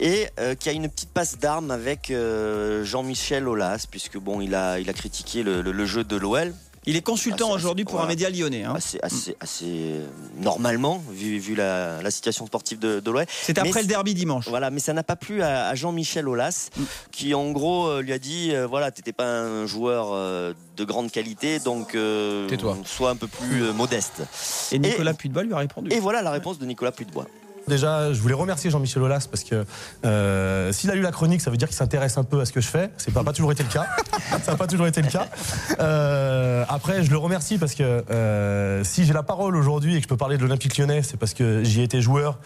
et 0.00 0.28
qui 0.58 0.68
a 0.68 0.72
une 0.72 0.88
petite 0.88 1.10
passe 1.10 1.38
d'armes 1.38 1.70
avec 1.70 2.12
Jean-Michel 2.82 3.48
Aulas, 3.48 3.86
puisque 3.90 4.18
bon, 4.18 4.40
il 4.40 4.54
a, 4.54 4.78
il 4.78 4.88
a 4.90 4.92
critiqué 4.92 5.42
le, 5.42 5.62
le- 5.62 5.72
le 5.72 5.86
jeu 5.86 6.04
de 6.04 6.16
l'OL. 6.16 6.52
Il 6.88 6.94
est 6.96 7.02
consultant 7.02 7.50
aujourd'hui 7.50 7.84
pour 7.84 8.00
un 8.00 8.06
média 8.06 8.30
lyonnais. 8.30 8.62
hein. 8.64 8.74
Assez, 8.76 8.98
assez, 9.02 9.36
assez, 9.40 9.64
euh, 9.66 10.06
normalement, 10.40 11.02
vu, 11.10 11.38
vu 11.38 11.54
la, 11.56 12.00
la 12.00 12.10
situation 12.12 12.46
sportive 12.46 12.78
de, 12.78 13.00
de 13.00 13.10
l'OL. 13.10 13.24
C'est 13.28 13.58
après 13.58 13.72
Mais 13.74 13.82
le 13.82 13.86
derby 13.88 14.14
dimanche. 14.14 14.48
Voilà, 14.48 14.70
mais 14.70 14.78
ça 14.80 14.92
n'a 14.92 15.02
pas 15.02 15.16
plu 15.16 15.42
à, 15.42 15.66
à 15.68 15.74
Jean-Michel 15.74 16.28
Aulas, 16.28 16.68
Mm. 16.76 16.82
qui 17.12 17.34
en 17.34 17.50
gros 17.50 17.86
euh, 17.88 18.02
lui 18.02 18.12
a 18.12 18.18
dit 18.18 18.50
euh, 18.52 18.66
voilà, 18.66 18.90
t'étais 18.90 19.12
pas 19.12 19.26
un 19.26 19.66
joueur 19.66 20.10
euh, 20.12 20.52
de 20.76 20.84
grande 20.84 21.10
qualité, 21.10 21.58
donc 21.58 21.94
euh, 21.94 22.48
sois 22.84 23.10
un 23.10 23.16
peu 23.16 23.26
plus 23.26 23.64
euh, 23.64 23.72
modeste. 23.72 24.22
Et 24.72 24.78
Nicolas 24.78 25.14
Puy-de-Bois 25.14 25.42
lui 25.42 25.54
a 25.54 25.58
répondu. 25.58 25.92
Et 25.92 25.98
voilà 26.00 26.22
la 26.22 26.30
réponse 26.30 26.58
de 26.58 26.66
Nicolas 26.66 26.92
Puy-de-Bois. 26.92 27.26
Déjà, 27.68 28.12
je 28.12 28.20
voulais 28.20 28.34
remercier 28.34 28.70
Jean-Michel 28.70 29.02
Aulas 29.02 29.26
parce 29.28 29.42
que 29.42 29.64
euh, 30.04 30.72
s'il 30.72 30.90
a 30.90 30.94
lu 30.94 31.00
la 31.02 31.10
chronique, 31.10 31.40
ça 31.40 31.50
veut 31.50 31.56
dire 31.56 31.66
qu'il 31.66 31.76
s'intéresse 31.76 32.16
un 32.16 32.22
peu 32.22 32.40
à 32.40 32.44
ce 32.44 32.52
que 32.52 32.60
je 32.60 32.68
fais. 32.68 32.90
C'est 32.96 33.12
pas, 33.12 33.24
pas 33.24 33.32
toujours 33.32 33.50
été 33.50 33.64
le 33.64 33.68
cas. 33.68 33.86
ça 34.42 34.52
n'a 34.52 34.56
pas 34.56 34.68
toujours 34.68 34.86
été 34.86 35.02
le 35.02 35.08
cas. 35.08 35.26
Euh, 35.80 36.64
après, 36.68 37.02
je 37.02 37.10
le 37.10 37.16
remercie 37.16 37.58
parce 37.58 37.74
que 37.74 38.04
euh, 38.10 38.84
si 38.84 39.04
j'ai 39.04 39.12
la 39.12 39.24
parole 39.24 39.56
aujourd'hui 39.56 39.94
et 39.94 39.98
que 39.98 40.04
je 40.04 40.08
peux 40.08 40.16
parler 40.16 40.36
de 40.36 40.42
l'Olympique 40.42 40.78
lyonnais, 40.78 41.02
c'est 41.02 41.16
parce 41.16 41.34
que 41.34 41.64
j'y 41.64 41.80
ai 41.80 41.84
été 41.84 42.00
joueur. 42.00 42.38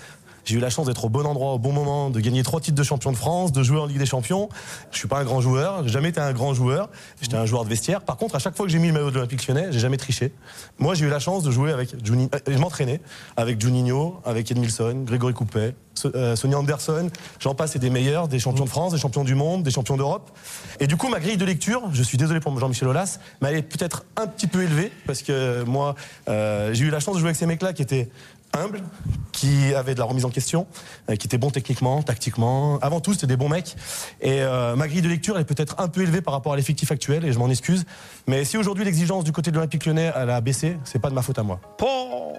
J'ai 0.44 0.56
eu 0.56 0.60
la 0.60 0.70
chance 0.70 0.86
d'être 0.86 1.04
au 1.04 1.08
bon 1.08 1.26
endroit 1.26 1.52
au 1.52 1.58
bon 1.58 1.72
moment, 1.72 2.10
de 2.10 2.20
gagner 2.20 2.42
trois 2.42 2.60
titres 2.60 2.76
de 2.76 2.82
champion 2.82 3.12
de 3.12 3.16
France, 3.16 3.52
de 3.52 3.62
jouer 3.62 3.78
en 3.78 3.86
Ligue 3.86 3.98
des 3.98 4.06
Champions. 4.06 4.48
Je 4.92 4.98
suis 4.98 5.08
pas 5.08 5.18
un 5.18 5.24
grand 5.24 5.40
joueur, 5.40 5.82
j'ai 5.84 5.92
jamais 5.92 6.10
été 6.10 6.20
un 6.20 6.32
grand 6.32 6.54
joueur. 6.54 6.88
J'étais 7.20 7.36
un 7.36 7.46
joueur 7.46 7.64
de 7.64 7.68
vestiaire. 7.68 8.02
Par 8.02 8.16
contre, 8.16 8.34
à 8.36 8.38
chaque 8.38 8.56
fois 8.56 8.66
que 8.66 8.72
j'ai 8.72 8.78
mis 8.78 8.88
le 8.88 8.92
maillot 8.92 9.10
de 9.10 9.14
l'Olympique 9.16 9.46
Lyonnais, 9.46 9.68
j'ai 9.70 9.78
jamais 9.78 9.96
triché. 9.96 10.32
Moi, 10.78 10.94
j'ai 10.94 11.06
eu 11.06 11.08
la 11.08 11.18
chance 11.18 11.42
de 11.42 11.50
jouer 11.50 11.72
avec 11.72 11.94
Juni, 12.04 12.28
euh, 12.34 12.38
je 12.46 12.58
m'entraînais 12.58 13.00
avec 13.36 13.60
Juninho, 13.60 14.20
avec 14.24 14.50
Edmilson, 14.50 15.04
Grégory 15.04 15.34
Coupet, 15.34 15.74
euh, 16.06 16.36
Sonny 16.36 16.54
Anderson. 16.54 17.10
J'en 17.38 17.54
passe, 17.54 17.72
c'est 17.72 17.78
des 17.78 17.90
meilleurs, 17.90 18.28
des 18.28 18.38
champions 18.38 18.64
de 18.64 18.70
France, 18.70 18.92
des 18.92 18.98
champions 18.98 19.24
du 19.24 19.34
monde, 19.34 19.62
des 19.62 19.70
champions 19.70 19.96
d'Europe. 19.96 20.30
Et 20.78 20.86
du 20.86 20.96
coup, 20.96 21.08
ma 21.08 21.20
grille 21.20 21.36
de 21.36 21.44
lecture, 21.44 21.82
je 21.92 22.02
suis 22.02 22.18
désolé 22.18 22.40
pour 22.40 22.58
Jean-Michel 22.58 22.88
Aulas, 22.88 23.18
mais 23.40 23.48
elle 23.50 23.56
est 23.56 23.62
peut-être 23.62 24.04
un 24.16 24.26
petit 24.26 24.46
peu 24.46 24.62
élevée 24.62 24.92
parce 25.06 25.22
que 25.22 25.62
moi, 25.64 25.94
euh, 26.28 26.72
j'ai 26.72 26.84
eu 26.84 26.90
la 26.90 27.00
chance 27.00 27.14
de 27.14 27.20
jouer 27.20 27.28
avec 27.28 27.36
ces 27.36 27.46
mecs-là 27.46 27.72
qui 27.72 27.82
étaient 27.82 28.08
humbles, 28.56 28.82
qui 29.32 29.74
avaient 29.74 29.94
de 29.94 29.98
la 30.00 30.04
remise 30.04 30.24
en 30.24 30.30
question, 30.30 30.66
euh, 31.08 31.16
qui 31.16 31.26
étaient 31.26 31.38
bons 31.38 31.50
techniquement, 31.50 32.02
tactiquement. 32.02 32.78
Avant 32.80 33.00
tout, 33.00 33.12
c'était 33.14 33.26
des 33.26 33.36
bons 33.36 33.48
mecs. 33.48 33.76
Et 34.20 34.42
euh, 34.42 34.76
ma 34.76 34.88
grille 34.88 35.02
de 35.02 35.08
lecture 35.08 35.36
elle 35.36 35.42
est 35.42 35.44
peut-être 35.44 35.76
un 35.78 35.88
peu 35.88 36.02
élevée 36.02 36.20
par 36.20 36.34
rapport 36.34 36.52
à 36.52 36.56
l'effectif 36.56 36.90
actuel, 36.92 37.24
et 37.24 37.32
je 37.32 37.38
m'en 37.38 37.48
excuse. 37.48 37.84
Mais 38.26 38.44
si 38.44 38.56
aujourd'hui 38.56 38.84
l'exigence 38.84 39.24
du 39.24 39.32
côté 39.32 39.50
de 39.50 39.56
l'Olympique 39.56 39.86
Lyonnais 39.86 40.12
elle 40.14 40.30
a 40.30 40.40
baissé, 40.40 40.76
c'est 40.84 40.98
pas 40.98 41.10
de 41.10 41.14
ma 41.14 41.22
faute 41.22 41.38
à 41.38 41.42
moi. 41.42 41.60
Oh, 41.82 42.32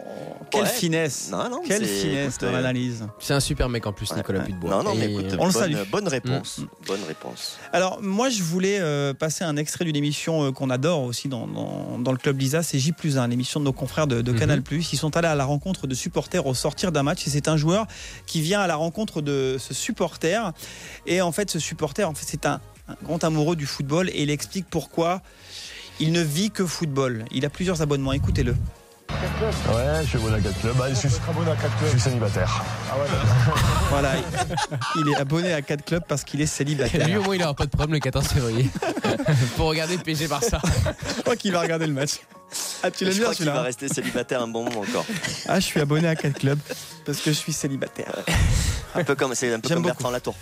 quelle 0.50 0.64
Ouais. 0.64 0.68
finesse 0.68 1.30
Non, 1.32 1.50
non, 1.50 1.62
Quelle 1.66 1.86
finesse 1.86 2.36
écoute, 2.36 2.42
dans 2.50 2.52
l'analyse. 2.52 3.08
C'est 3.20 3.34
un 3.34 3.40
super 3.40 3.70
mec 3.70 3.88
en 3.88 3.94
plus, 3.94 4.14
Nicolas 4.16 4.42
Bois. 4.60 4.70
Non, 4.70 4.84
non, 4.84 4.96
mais 4.96 5.12
écoute, 5.12 5.26
On 5.40 5.46
le 5.48 5.52
bonne, 5.54 5.62
salue. 5.62 5.76
bonne 5.90 6.08
réponse. 6.10 6.58
Mm. 6.60 6.66
Bonne 6.88 7.04
réponse. 7.08 7.58
Alors 7.72 8.00
moi 8.02 8.30
je 8.30 8.44
voulais 8.44 8.80
euh, 8.80 9.14
passer 9.14 9.44
un 9.46 9.56
extrait 9.56 9.86
d'une 9.86 9.96
émission 9.96 10.44
euh, 10.48 10.52
qu'on 10.52 10.70
adore 10.70 11.04
aussi 11.04 11.30
dans, 11.30 11.48
dans, 11.48 11.98
dans 12.00 12.12
le 12.12 12.18
club 12.18 12.38
Lisa, 12.40 12.64
c'est 12.64 12.80
J 12.80 12.92
plus 12.92 13.18
1, 13.18 13.28
l'émission 13.30 13.60
de 13.62 13.66
nos 13.66 13.74
confrères 13.74 14.08
de, 14.08 14.22
de 14.22 14.32
Mhm. 14.34 14.40
Canal+. 14.40 14.62
Ils 14.72 14.98
sont 14.98 15.16
allés 15.18 15.28
à 15.30 15.36
la 15.36 15.46
rencontre 15.46 15.88
de 15.88 15.96
supporters 16.02 16.46
au 16.46 16.54
sortir 16.54 16.92
d'un 16.92 17.04
match 17.04 17.28
et 17.28 17.30
c'est 17.30 17.48
un 17.48 17.58
joueur 17.58 17.88
qui 18.26 18.42
vient 18.42 18.62
à 18.62 18.68
la 18.68 18.76
rencontre 18.76 19.22
de 19.22 19.58
ce 19.60 19.74
supporter 19.74 20.52
et 21.06 21.22
en 21.22 21.32
fait 21.32 21.50
ce 21.50 21.60
supporter 21.60 22.08
en 22.08 22.14
fait 22.14 22.26
c'est 22.28 22.46
un, 22.46 22.60
un 22.88 22.96
grand 23.04 23.24
amoureux 23.24 23.56
du 23.56 23.66
football 23.66 24.10
et 24.10 24.24
il 24.24 24.30
explique 24.30 24.66
pourquoi 24.70 25.22
il 26.00 26.12
ne 26.12 26.22
vit 26.22 26.50
que 26.50 26.66
football. 26.66 27.26
Il 27.32 27.46
a 27.46 27.50
plusieurs 27.50 27.82
abonnements, 27.82 28.14
écoutez-le. 28.14 28.56
Ouais, 29.12 30.02
je 30.04 30.08
suis 30.08 30.18
abonné 30.18 30.36
à 30.36 30.40
4 30.42 30.60
clubs. 30.62 30.78
Bah, 30.78 30.86
je, 30.90 30.96
suis, 30.96 31.10
je 31.10 31.88
suis 31.90 32.00
célibataire. 32.00 32.64
Voilà, 33.90 34.14
il, 34.96 35.10
est 35.10 35.16
abonné 35.18 35.54
à 35.54 35.62
4 35.62 35.84
clubs 35.86 36.04
parce 36.08 36.24
qu'il 36.24 36.42
est 36.42 36.46
célibataire. 36.46 37.08
Lui 37.08 37.18
au 37.18 37.24
moins 37.24 37.36
il 37.36 37.44
aura 37.44 37.54
pas 37.54 37.66
de 37.66 37.70
problème 37.70 37.94
le 37.94 38.00
14 38.00 38.28
février 38.28 38.70
pour 39.58 39.68
regarder 39.68 39.98
le 39.98 40.02
PG 40.02 40.28
Barça. 40.28 40.60
Je 41.18 41.22
crois 41.22 41.36
qu'il 41.36 41.52
va 41.52 41.62
regarder 41.62 41.88
le 41.88 41.94
match. 41.94 42.22
Ah, 42.84 42.92
tu 42.92 43.06
l'as 43.06 43.12
Je 43.12 43.18
bien 43.18 43.28
va 43.28 43.34
celui-là 43.34 43.62
rester 43.62 43.88
célibataire 43.88 44.42
un 44.42 44.48
bon 44.48 44.64
moment 44.64 44.82
encore. 44.82 45.06
Ah, 45.48 45.60
je 45.60 45.66
suis 45.66 45.80
abonné 45.80 46.08
à 46.08 46.16
4 46.16 46.40
clubs 46.40 46.60
parce 47.06 47.20
que 47.20 47.32
je 47.32 47.38
suis 47.38 47.54
célibataire. 47.54 48.14
Un 48.96 49.04
peu 49.04 49.16
comme, 49.16 49.36
c'est 49.36 49.54
un 49.54 49.60
peu 49.60 49.70
comme. 49.70 49.84
Bertrand 49.84 50.12
Latour. 50.12 50.36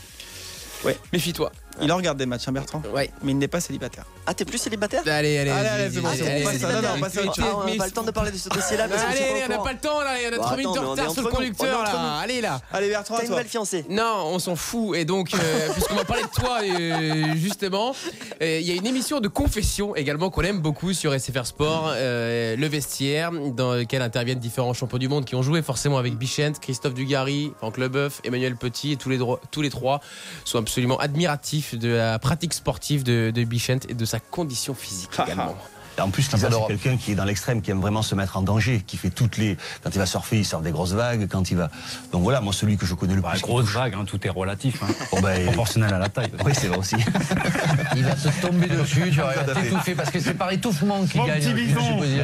Ouais. 0.84 0.98
Méfie-toi. 1.14 1.52
Il 1.82 1.92
en 1.92 1.98
regarde 1.98 2.18
des 2.18 2.26
matchs, 2.26 2.48
hein, 2.48 2.52
Bertrand 2.52 2.82
Ouais. 2.94 3.10
Mais 3.24 3.32
il 3.32 3.38
n'est 3.38 3.48
pas 3.48 3.60
célibataire. 3.60 4.06
Ah, 4.26 4.34
t'es 4.34 4.46
plus 4.46 4.58
célibataire? 4.58 5.02
Allez, 5.06 5.38
allez, 5.38 5.50
Allez, 5.50 5.68
allez, 5.70 5.90
c'est 5.94 6.02
bon, 6.02 6.08
allez, 6.10 6.22
on 6.22 6.44
passe 6.46 6.58
vas-y, 6.58 6.72
à- 6.72 6.74
non, 6.76 6.82
non, 6.82 6.88
on 6.88 6.92
vas-y. 6.92 7.02
passe 7.02 7.18
à 7.18 7.22
autre 7.22 7.34
Ah, 7.38 7.42
chose. 7.42 7.54
on 7.56 7.66
n'a 7.70 7.76
pas 7.76 7.86
le 7.86 7.92
temps 7.92 8.04
de 8.04 8.12
parler 8.12 8.32
de 8.32 8.38
ce 8.38 8.50
dossier-là. 8.50 8.84
Allez, 8.86 8.94
allez, 9.22 9.44
on 9.46 9.50
n'a 9.50 9.58
pas 9.60 9.74
le 9.74 9.80
temps 9.80 10.02
là, 10.02 10.18
il 10.20 10.24
y 10.24 10.26
a 10.26 10.32
Bon, 10.32 10.38
3 10.44 10.58
minutes 10.58 10.74
de 10.76 10.80
retard 10.80 11.12
sur 11.12 11.22
le 11.24 11.30
conducteur 11.30 11.84
là. 11.84 12.18
Allez 12.22 12.42
là. 12.42 12.62
Allez, 12.72 12.90
Bertrand, 12.90 13.16
T'as 13.16 13.22
une 13.22 13.28
toi. 13.28 13.36
nouvelle 13.38 13.50
fiancée. 13.50 13.86
Non, 13.90 14.24
on 14.28 14.40
s'en 14.40 14.56
fout. 14.56 14.96
Et 14.98 15.06
donc, 15.06 15.34
euh, 15.34 15.70
puisqu'on 15.74 15.96
va 15.96 16.06
parler 16.06 16.24
de 16.24 16.30
toi, 16.30 16.60
euh, 16.64 17.36
justement, 17.36 17.96
euh, 18.42 18.60
il 18.62 18.68
y 18.68 18.72
a 18.72 18.76
une 18.76 18.86
émission 18.88 19.20
de 19.20 19.28
confession 19.28 19.96
également 19.96 20.30
qu'on 20.30 20.42
aime 20.44 20.60
beaucoup 20.60 20.94
sur 20.94 21.14
SFR 21.14 21.46
Sport, 21.46 21.94
Le 21.96 22.68
Vestiaire, 22.68 23.32
dans 23.32 23.74
lequel 23.74 24.02
interviennent 24.02 24.40
différents 24.40 24.74
champions 24.74 24.98
du 24.98 25.08
monde 25.08 25.26
qui 25.26 25.36
ont 25.36 25.42
joué 25.42 25.62
forcément 25.62 25.98
avec 25.98 26.16
Bichent, 26.16 26.60
Christophe 26.62 26.94
Dugarry, 26.94 27.52
Franck 27.58 27.78
Leboeuf, 27.78 28.22
Emmanuel 28.24 28.56
Petit, 28.56 28.94
et 28.94 28.96
tous 28.98 29.10
les, 29.10 29.18
dro- 29.18 29.40
tous 29.52 29.62
les 29.62 29.70
trois 29.70 30.02
sont 30.46 30.58
absolument 30.60 30.98
admiratifs 30.98 31.69
de 31.76 31.90
la 31.90 32.20
pratique 32.20 32.54
sportive 32.54 33.04
de, 33.04 33.32
de 33.34 33.44
Bichent 33.44 33.86
et 33.88 33.94
de 33.94 34.06
sa 34.06 34.20
condition 34.20 34.74
physique 34.74 35.12
également. 35.24 35.56
Et 36.00 36.02
En 36.02 36.10
plus, 36.12 36.32
Lisa, 36.32 36.48
c'est 36.50 36.68
quelqu'un 36.68 36.96
qui 36.98 37.12
est 37.12 37.16
dans 37.16 37.26
l'extrême, 37.26 37.62
qui 37.62 37.72
aime 37.72 37.82
vraiment 37.82 38.02
se 38.02 38.16
mettre 38.16 38.38
en 38.38 38.42
danger, 38.42 38.82
qui 38.88 38.96
fait 38.96 39.10
toutes 39.10 39.38
les. 39.38 39.58
Quand 39.84 39.90
il 39.94 39.98
va 40.00 40.06
surfer, 40.06 40.38
il 40.40 40.46
sort 40.46 40.62
des 40.62 40.72
grosses 40.72 40.94
vagues. 40.94 41.28
Quand 41.30 41.52
il 41.52 41.58
va. 41.58 41.70
Donc 42.14 42.24
voilà, 42.24 42.40
moi, 42.40 42.54
celui 42.54 42.78
que 42.78 42.86
je 42.86 42.94
connais 42.94 43.16
le 43.16 43.22
plus. 43.22 43.42
grosse 43.42 43.66
vague, 43.66 43.94
hein, 43.96 44.06
tout 44.08 44.26
est 44.26 44.30
relatif. 44.30 44.82
hein. 44.82 44.88
Bon, 45.12 45.20
ben, 45.22 45.46
Proportionnel 45.48 45.94
à 45.94 46.00
la 46.00 46.08
taille. 46.08 46.32
Oui, 46.46 46.54
c'est 46.56 46.68
vrai 46.68 46.78
aussi. 46.78 46.96
Il 47.98 48.04
va 48.06 48.14
te 48.16 48.42
tomber 48.42 48.68
dessus, 48.68 49.10
tu 49.12 49.18
vas 49.20 49.34
t'étouffer 49.34 49.96
parce 49.96 50.10
que 50.12 50.20
c'est 50.20 50.36
par 50.36 50.52
étouffement 50.52 51.04
qu'il 51.06 51.22
gagne. 51.26 51.42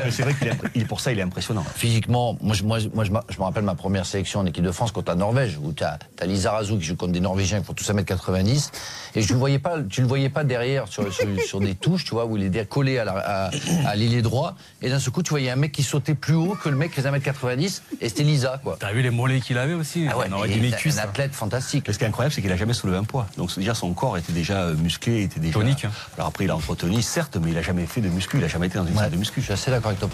C'est 0.09 0.23
vrai 0.23 0.33
qu'il 0.73 0.87
pour 0.87 0.99
ça, 1.01 1.11
il 1.11 1.19
est 1.19 1.23
impressionnant. 1.23 1.65
Physiquement, 1.75 2.37
moi, 2.41 2.55
je, 2.55 2.63
moi, 2.63 2.79
je- 2.79 2.87
moi, 2.89 3.03
je, 3.03 3.11
me- 3.11 3.19
je 3.29 3.37
me 3.39 3.43
rappelle 3.43 3.63
ma 3.63 3.75
première 3.75 4.05
sélection 4.05 4.39
en 4.39 4.45
équipe 4.45 4.63
de 4.63 4.71
France 4.71 4.91
contre 4.91 5.09
la 5.11 5.15
Norvège, 5.15 5.57
où 5.61 5.73
tu 5.73 5.83
as, 5.83 5.97
Lisa 6.25 6.51
Razou 6.51 6.77
qui 6.77 6.85
joue 6.85 6.95
contre 6.95 7.11
des 7.11 7.19
Norvégiens 7.19 7.59
qui 7.59 7.65
font 7.65 7.73
tous 7.73 7.89
1m90, 7.89 8.69
et 9.15 9.21
je 9.21 9.33
le 9.33 9.39
voyais 9.39 9.59
pas, 9.59 9.77
tu 9.89 10.01
le 10.01 10.07
voyais 10.07 10.29
pas 10.29 10.43
derrière 10.43 10.87
sur, 10.87 11.11
sur, 11.11 11.25
sur 11.45 11.59
des 11.59 11.75
touches, 11.75 12.03
tu 12.05 12.11
vois, 12.11 12.25
où 12.25 12.37
il 12.37 12.55
est 12.55 12.69
collé 12.69 12.99
à, 12.99 13.05
la- 13.05 13.47
à, 13.47 13.51
à 13.85 13.95
l'ailier 13.95 14.21
droit, 14.21 14.55
et 14.81 14.89
d'un 14.89 14.99
seul 14.99 15.11
coup, 15.13 15.23
tu 15.23 15.29
voyais 15.31 15.49
un 15.49 15.55
mec 15.55 15.71
qui 15.71 15.83
sautait 15.83 16.15
plus 16.15 16.33
haut 16.35 16.57
que 16.61 16.69
le 16.69 16.75
mec 16.75 16.91
qui 16.91 16.97
faisait 17.01 17.09
1m90, 17.11 17.81
et 18.01 18.09
c'était 18.09 18.23
Lisa, 18.23 18.59
quoi. 18.63 18.77
T'as 18.79 18.91
vu 18.91 19.01
les 19.01 19.09
mollets 19.09 19.39
qu'il 19.41 19.57
avait 19.57 19.73
aussi 19.73 20.07
Ah 20.09 20.17
ouais, 20.17 20.25
On 20.29 20.33
aurait 20.33 20.49
dit 20.49 20.59
les 20.59 20.71
cuisses. 20.71 20.97
un 20.97 21.03
athlète 21.03 21.33
fantastique. 21.33 21.85
Mais 21.87 21.93
ce 21.93 21.97
qui 21.97 22.03
est 22.03 22.07
incroyable, 22.07 22.33
c'est 22.33 22.41
qu'il 22.41 22.51
a 22.51 22.57
jamais 22.57 22.73
soulevé 22.73 22.97
un 22.97 23.03
poids. 23.03 23.27
Donc 23.37 23.53
déjà, 23.57 23.73
son 23.73 23.93
corps 23.93 24.17
était 24.17 24.33
déjà 24.33 24.61
euh, 24.63 24.75
musclé, 24.75 25.23
était 25.23 25.39
déjà. 25.39 25.53
Tonique, 25.53 25.85
hein. 25.85 25.91
Alors 26.17 26.27
après, 26.27 26.45
il 26.45 26.51
a 26.51 26.55
entretenu, 26.55 27.01
certes, 27.01 27.37
mais 27.41 27.51
il 27.51 27.57
a 27.57 27.61
jamais 27.61 27.85
fait 27.85 28.01
de 28.01 28.09
muscu. 28.09 28.37
Il 28.37 28.43
a 28.43 28.47
jamais 28.47 28.67
été 28.67 28.77
dans 28.77 28.85
une 28.85 28.95
salle 28.95 29.11
de 29.11 29.17
muscu. 29.17 29.39
Je 29.41 29.45
suis 29.45 29.53
assez 29.53 29.71
d'accord 29.71 29.87
avec 29.89 29.99
toi. 29.99 30.09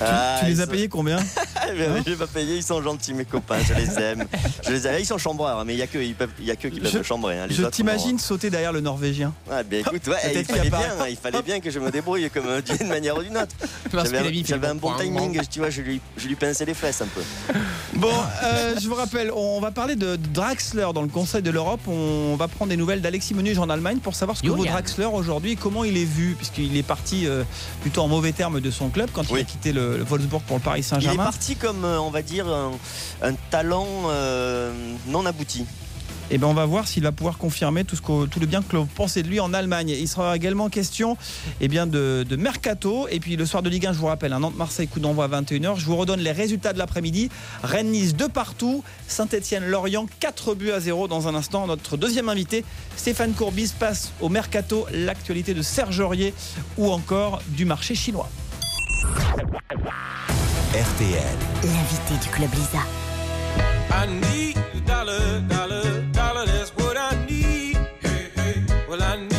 Ah, 0.00 0.38
Tu 0.40 0.46
les 0.46 0.60
as 0.60 0.64
sont- 0.64 0.70
payés 0.70 0.88
combien 0.88 1.16
bien, 1.16 2.02
Je 2.04 2.10
vais 2.10 2.16
pas 2.16 2.26
payer, 2.26 2.56
ils 2.56 2.62
sont 2.62 2.82
gentils 2.82 3.14
mes 3.14 3.24
copains, 3.24 3.58
je 3.66 3.74
les 3.74 3.98
aime. 3.98 4.24
Je 4.66 4.70
les 4.72 4.86
aime. 4.86 4.96
Ils 5.00 5.06
sont 5.06 5.18
chambreurs, 5.18 5.64
mais 5.64 5.74
il 5.74 5.78
y 5.78 5.82
a 5.82 5.86
que 5.86 5.98
ils 5.98 6.14
peuvent, 6.14 6.30
y 6.40 6.50
a 6.50 6.56
que 6.56 6.68
qui 6.68 6.80
peuvent 6.80 6.90
Je- 6.92 6.98
me 6.98 7.02
chambrer. 7.02 7.38
hein. 7.38 7.46
Les 7.48 7.54
Je 7.54 7.62
t'imagine 7.64 8.18
sauter 8.18 8.50
derrière 8.50 8.72
le 8.72 8.80
Norvégien. 8.80 9.32
Ah, 9.50 9.62
bien 9.62 9.80
écoute, 9.80 10.06
ouais, 10.08 10.16
il 10.34 10.44
fallait 10.44 10.68
bien, 10.70 11.06
il 11.08 11.16
fallait 11.16 11.42
bien 11.42 11.60
que 11.60 11.70
je 11.70 11.78
me 11.78 11.90
débrouille 11.90 12.28
comme 12.30 12.60
d'une 12.60 12.88
manière 12.94 13.16
ou 13.16 13.22
d'une 13.22 13.36
autre. 13.36 13.54
Parce 13.92 14.10
J'avais 14.10 14.66
un- 14.66 14.74
bon 14.74 14.92
timing, 14.96 15.40
tu 15.50 15.58
vois, 15.60 15.70
je 15.70 15.82
lui, 15.82 16.00
je 16.16 16.28
lui 16.28 16.34
pinçais 16.36 16.64
les 16.64 16.74
fesses 16.74 17.00
un 17.02 17.06
peu. 17.06 17.22
Bon, 17.96 18.10
euh, 18.42 18.74
je 18.82 18.88
vous 18.88 18.96
rappelle, 18.96 19.30
on 19.32 19.60
va 19.60 19.70
parler 19.70 19.94
de 19.94 20.16
Draxler 20.16 20.88
dans 20.92 21.02
le 21.02 21.08
Conseil 21.08 21.42
de 21.42 21.50
l'Europe. 21.50 21.80
On 21.86 22.34
va 22.36 22.48
prendre 22.48 22.70
des 22.70 22.76
nouvelles 22.76 23.00
d'Alexis 23.00 23.34
Menuge 23.34 23.58
en 23.60 23.70
Allemagne 23.70 23.98
pour 23.98 24.16
savoir 24.16 24.36
ce 24.36 24.42
que 24.42 24.48
vaut. 24.48 24.64
Draxler 24.64 25.04
aujourd'hui 25.04 25.52
et 25.52 25.56
comment 25.56 25.84
il 25.84 25.96
est 25.96 26.04
vu, 26.04 26.34
puisqu'il 26.36 26.76
est 26.76 26.82
parti 26.82 27.26
euh, 27.26 27.44
plutôt 27.82 28.02
en 28.02 28.08
mauvais 28.08 28.32
termes 28.32 28.60
de 28.60 28.70
son 28.72 28.88
club 28.90 29.10
quand 29.12 29.22
il 29.30 29.36
a 29.38 29.44
quitté 29.44 29.72
le, 29.72 29.98
le 29.98 30.02
Wolfsburg 30.04 30.42
pour 30.42 30.56
le 30.56 30.62
Paris 30.62 30.80
Il 30.80 30.80
est 30.80 30.88
Saint-Germain. 30.88 31.22
parti 31.24 31.54
comme, 31.54 31.84
euh, 31.84 32.00
on 32.00 32.10
va 32.10 32.22
dire, 32.22 32.48
un, 32.48 32.72
un 33.22 33.34
talent 33.50 33.86
euh, 34.08 34.72
non 35.06 35.24
abouti. 35.24 35.64
Et 36.30 36.38
ben 36.38 36.46
on 36.46 36.54
va 36.54 36.64
voir 36.64 36.88
s'il 36.88 37.02
va 37.02 37.12
pouvoir 37.12 37.38
confirmer 37.38 37.84
tout, 37.84 37.96
ce 37.96 38.02
que, 38.02 38.26
tout 38.26 38.40
le 38.40 38.46
bien 38.46 38.62
que 38.62 38.76
l'on 38.76 38.86
pensait 38.86 39.22
de 39.22 39.28
lui 39.28 39.40
en 39.40 39.52
Allemagne. 39.52 39.90
Il 39.90 40.08
sera 40.08 40.34
également 40.34 40.68
question 40.68 41.16
eh 41.60 41.68
bien, 41.68 41.86
de, 41.86 42.24
de 42.28 42.36
Mercato. 42.36 43.06
Et 43.10 43.20
puis 43.20 43.36
le 43.36 43.46
soir 43.46 43.62
de 43.62 43.68
Ligue 43.68 43.86
1, 43.86 43.92
je 43.92 43.98
vous 43.98 44.06
rappelle, 44.06 44.32
un 44.32 44.40
Nantes-Marseille 44.40 44.88
coup 44.88 45.00
d'envoi 45.00 45.26
à 45.26 45.28
21h. 45.28 45.78
Je 45.78 45.84
vous 45.84 45.96
redonne 45.96 46.20
les 46.20 46.32
résultats 46.32 46.72
de 46.72 46.78
l'après-midi. 46.78 47.28
Rennes-Nice 47.62 48.16
de 48.16 48.26
partout. 48.26 48.82
Saint-Etienne-Lorient, 49.06 50.06
4 50.20 50.54
buts 50.54 50.70
à 50.70 50.80
0 50.80 51.08
dans 51.08 51.28
un 51.28 51.34
instant. 51.34 51.66
Notre 51.66 51.96
deuxième 51.96 52.28
invité, 52.28 52.64
Stéphane 52.96 53.32
Courbis, 53.32 53.72
passe 53.78 54.12
au 54.20 54.28
Mercato, 54.28 54.86
l'actualité 54.92 55.54
de 55.54 55.62
Serge 55.62 56.00
Aurier 56.00 56.34
ou 56.78 56.90
encore 56.90 57.42
du 57.48 57.64
marché 57.64 57.94
chinois. 57.94 58.28
RTL. 60.72 61.22
L'invité 61.62 62.14
du 62.22 62.28
Club 62.30 62.50
Lisa. 62.54 62.78
I 63.92 64.08
need 64.08 64.84
dollar, 64.84 65.40
dollar, 65.48 65.84
dollar, 66.44 66.58
that's 66.58 66.70
what 66.76 66.96
I 66.96 67.26
need. 67.26 67.76
Hey, 68.00 68.28
hey. 68.34 68.84
Well, 68.88 69.02
I 69.02 69.16
need 69.16 69.33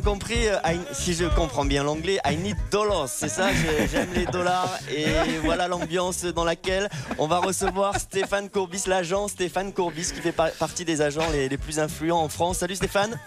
compris, 0.00 0.48
euh, 0.48 0.56
si 0.92 1.14
je 1.14 1.24
comprends 1.24 1.64
bien 1.64 1.82
l'anglais, 1.84 2.18
I 2.26 2.36
need 2.36 2.56
dollars, 2.70 3.08
c'est 3.08 3.28
ça, 3.28 3.48
j'ai- 3.52 3.88
j'aime 3.88 4.12
les 4.14 4.26
dollars. 4.26 4.78
Et 4.94 5.06
voilà 5.44 5.68
l'ambiance 5.68 6.24
dans 6.24 6.44
laquelle 6.44 6.88
on 7.18 7.26
va 7.26 7.38
recevoir 7.38 7.98
Stéphane 7.98 8.48
Courbis, 8.50 8.84
l'agent 8.86 9.28
Stéphane 9.28 9.72
Courbis, 9.72 10.12
qui 10.14 10.20
fait 10.20 10.32
par- 10.32 10.50
partie 10.52 10.84
des 10.84 11.00
agents 11.02 11.28
les 11.32 11.56
plus 11.58 11.78
influents 11.78 12.22
en 12.22 12.28
France. 12.28 12.58
Salut 12.58 12.76
Stéphane 12.76 13.18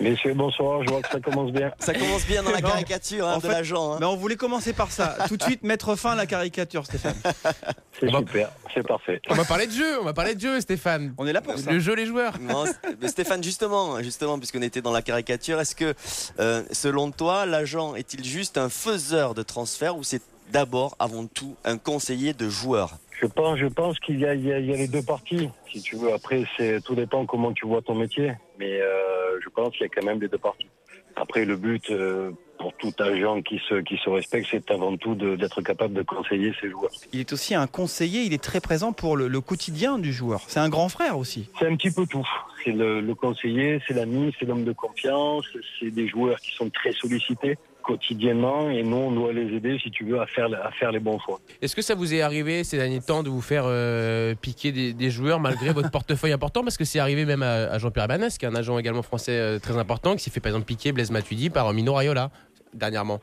Messieurs, 0.00 0.34
bonsoir, 0.34 0.82
je 0.84 0.90
vois 0.90 1.00
que 1.02 1.08
ça 1.08 1.20
commence 1.20 1.52
bien. 1.52 1.72
Ça 1.78 1.94
commence 1.94 2.26
bien 2.26 2.42
dans 2.42 2.50
la 2.50 2.60
caricature 2.60 3.28
hein, 3.28 3.34
en 3.36 3.38
de 3.38 3.48
l'agent. 3.48 3.92
hein. 3.94 3.96
Mais 4.00 4.06
on 4.06 4.16
voulait 4.16 4.36
commencer 4.36 4.72
par 4.72 4.90
ça. 4.90 5.16
Tout 5.28 5.36
de 5.36 5.42
suite, 5.42 5.62
mettre 5.62 5.94
fin 5.96 6.12
à 6.12 6.16
la 6.16 6.26
caricature, 6.26 6.84
Stéphane. 6.84 7.14
C'est 8.00 8.10
super, 8.10 8.50
c'est 8.74 8.84
parfait. 8.84 9.20
On 9.30 9.34
va 9.34 9.44
parler 9.44 9.68
de 9.68 9.72
jeu, 9.72 10.00
on 10.00 10.04
va 10.04 10.12
parler 10.12 10.34
de 10.34 10.40
jeu, 10.40 10.60
Stéphane. 10.60 11.14
On 11.16 11.28
est 11.28 11.32
là 11.32 11.40
pour 11.40 11.56
ça. 11.56 11.70
Le 11.70 11.78
jeu, 11.78 11.94
les 11.94 12.06
joueurs. 12.06 12.40
Non, 12.40 12.66
c'est- 12.66 12.96
mais 13.00 13.06
Stéphane, 13.06 13.42
justement, 13.42 14.02
justement, 14.02 14.36
puisqu'on 14.36 14.62
était 14.62 14.82
dans 14.82 14.90
la 14.90 15.00
caricature, 15.00 15.60
est-ce 15.60 15.76
que, 15.76 15.94
euh, 16.40 16.64
selon 16.72 17.12
toi, 17.12 17.46
l'agent 17.46 17.94
est-il 17.94 18.24
juste 18.24 18.58
un 18.58 18.68
faiseur 18.68 19.34
de 19.34 19.44
transfert 19.44 19.96
ou 19.96 20.02
c'est 20.02 20.20
d'abord, 20.52 20.96
avant 20.98 21.26
tout, 21.26 21.56
un 21.64 21.78
conseiller 21.78 22.32
de 22.32 22.48
joueurs 22.48 22.92
Je 23.20 23.26
pense, 23.26 23.58
je 23.58 23.66
pense 23.66 23.98
qu'il 24.00 24.20
y 24.20 24.26
a, 24.26 24.34
y, 24.34 24.46
y 24.46 24.76
les 24.76 24.88
deux 24.88 25.02
parties, 25.02 25.48
si 25.72 25.80
tu 25.82 25.96
veux. 25.96 26.12
Après, 26.12 26.44
c'est 26.56 26.82
tout 26.84 26.94
dépend 26.94 27.26
comment 27.26 27.52
tu 27.52 27.66
vois 27.66 27.82
ton 27.82 27.94
métier, 27.94 28.32
mais 28.58 28.80
euh, 28.80 29.40
je 29.42 29.48
pense 29.48 29.70
qu'il 29.72 29.82
y 29.82 29.84
a 29.84 29.88
quand 29.88 30.04
même 30.04 30.20
les 30.20 30.28
deux 30.28 30.38
parties. 30.38 30.68
Après, 31.16 31.44
le 31.44 31.56
but 31.56 31.90
euh, 31.90 32.32
pour 32.58 32.72
tout 32.76 32.92
agent 32.98 33.42
qui 33.42 33.60
se 33.68 33.80
qui 33.82 33.96
se 33.98 34.10
respecte, 34.10 34.48
c'est 34.50 34.68
avant 34.70 34.96
tout 34.96 35.14
d'être 35.14 35.62
capable 35.62 35.94
de 35.94 36.02
conseiller 36.02 36.52
ses 36.60 36.70
joueurs. 36.70 36.90
Il 37.12 37.20
est 37.20 37.32
aussi 37.32 37.54
un 37.54 37.66
conseiller, 37.68 38.22
il 38.22 38.32
est 38.32 38.42
très 38.42 38.60
présent 38.60 38.92
pour 38.92 39.16
le, 39.16 39.28
le 39.28 39.40
quotidien 39.40 39.98
du 39.98 40.12
joueur. 40.12 40.40
C'est 40.48 40.60
un 40.60 40.68
grand 40.68 40.88
frère 40.88 41.16
aussi. 41.18 41.48
C'est 41.58 41.66
un 41.66 41.76
petit 41.76 41.92
peu 41.92 42.06
tout. 42.06 42.26
C'est 42.64 42.72
le, 42.72 43.00
le 43.00 43.14
conseiller, 43.14 43.80
c'est 43.86 43.94
l'ami, 43.94 44.34
c'est 44.38 44.46
l'homme 44.46 44.64
de 44.64 44.72
confiance, 44.72 45.44
c'est 45.78 45.90
des 45.90 46.08
joueurs 46.08 46.40
qui 46.40 46.50
sont 46.52 46.68
très 46.70 46.92
sollicités 46.92 47.58
quotidiennement 47.84 48.70
et 48.70 48.82
nous 48.82 48.96
on 48.96 49.12
doit 49.12 49.32
les 49.32 49.54
aider 49.54 49.78
si 49.82 49.90
tu 49.90 50.04
veux 50.04 50.20
à 50.20 50.26
faire 50.26 50.48
à 50.62 50.70
faire 50.72 50.90
les 50.90 50.98
bons 50.98 51.18
choix. 51.20 51.38
Est-ce 51.62 51.76
que 51.76 51.82
ça 51.82 51.94
vous 51.94 52.14
est 52.14 52.20
arrivé 52.20 52.64
ces 52.64 52.78
derniers 52.78 53.00
temps 53.00 53.22
de 53.22 53.28
vous 53.28 53.40
faire 53.40 53.64
euh, 53.66 54.34
piquer 54.34 54.72
des, 54.72 55.10
joueurs 55.10 55.40
malgré 55.40 55.72
votre 55.72 55.90
portefeuille 55.98 56.32
important? 56.32 56.62
Parce 56.62 56.76
que 56.76 56.84
c'est 56.84 56.98
arrivé 56.98 57.24
même 57.24 57.42
à, 57.42 57.78
Jean-Pierre 57.78 58.08
Banès, 58.08 58.38
qui 58.38 58.44
est 58.44 58.48
un 58.48 58.54
agent 58.54 58.78
également 58.78 59.02
français 59.02 59.32
euh, 59.32 59.58
très 59.58 59.76
important, 59.76 60.16
qui 60.16 60.22
s'est 60.22 60.30
fait 60.30 60.40
par 60.40 60.50
exemple 60.50 60.66
piquer 60.66 60.92
Blaise 60.92 61.10
Matuidi 61.10 61.50
par 61.50 61.72
Mino 61.72 61.94
Raiola 61.94 62.30
dernièrement. 62.74 63.20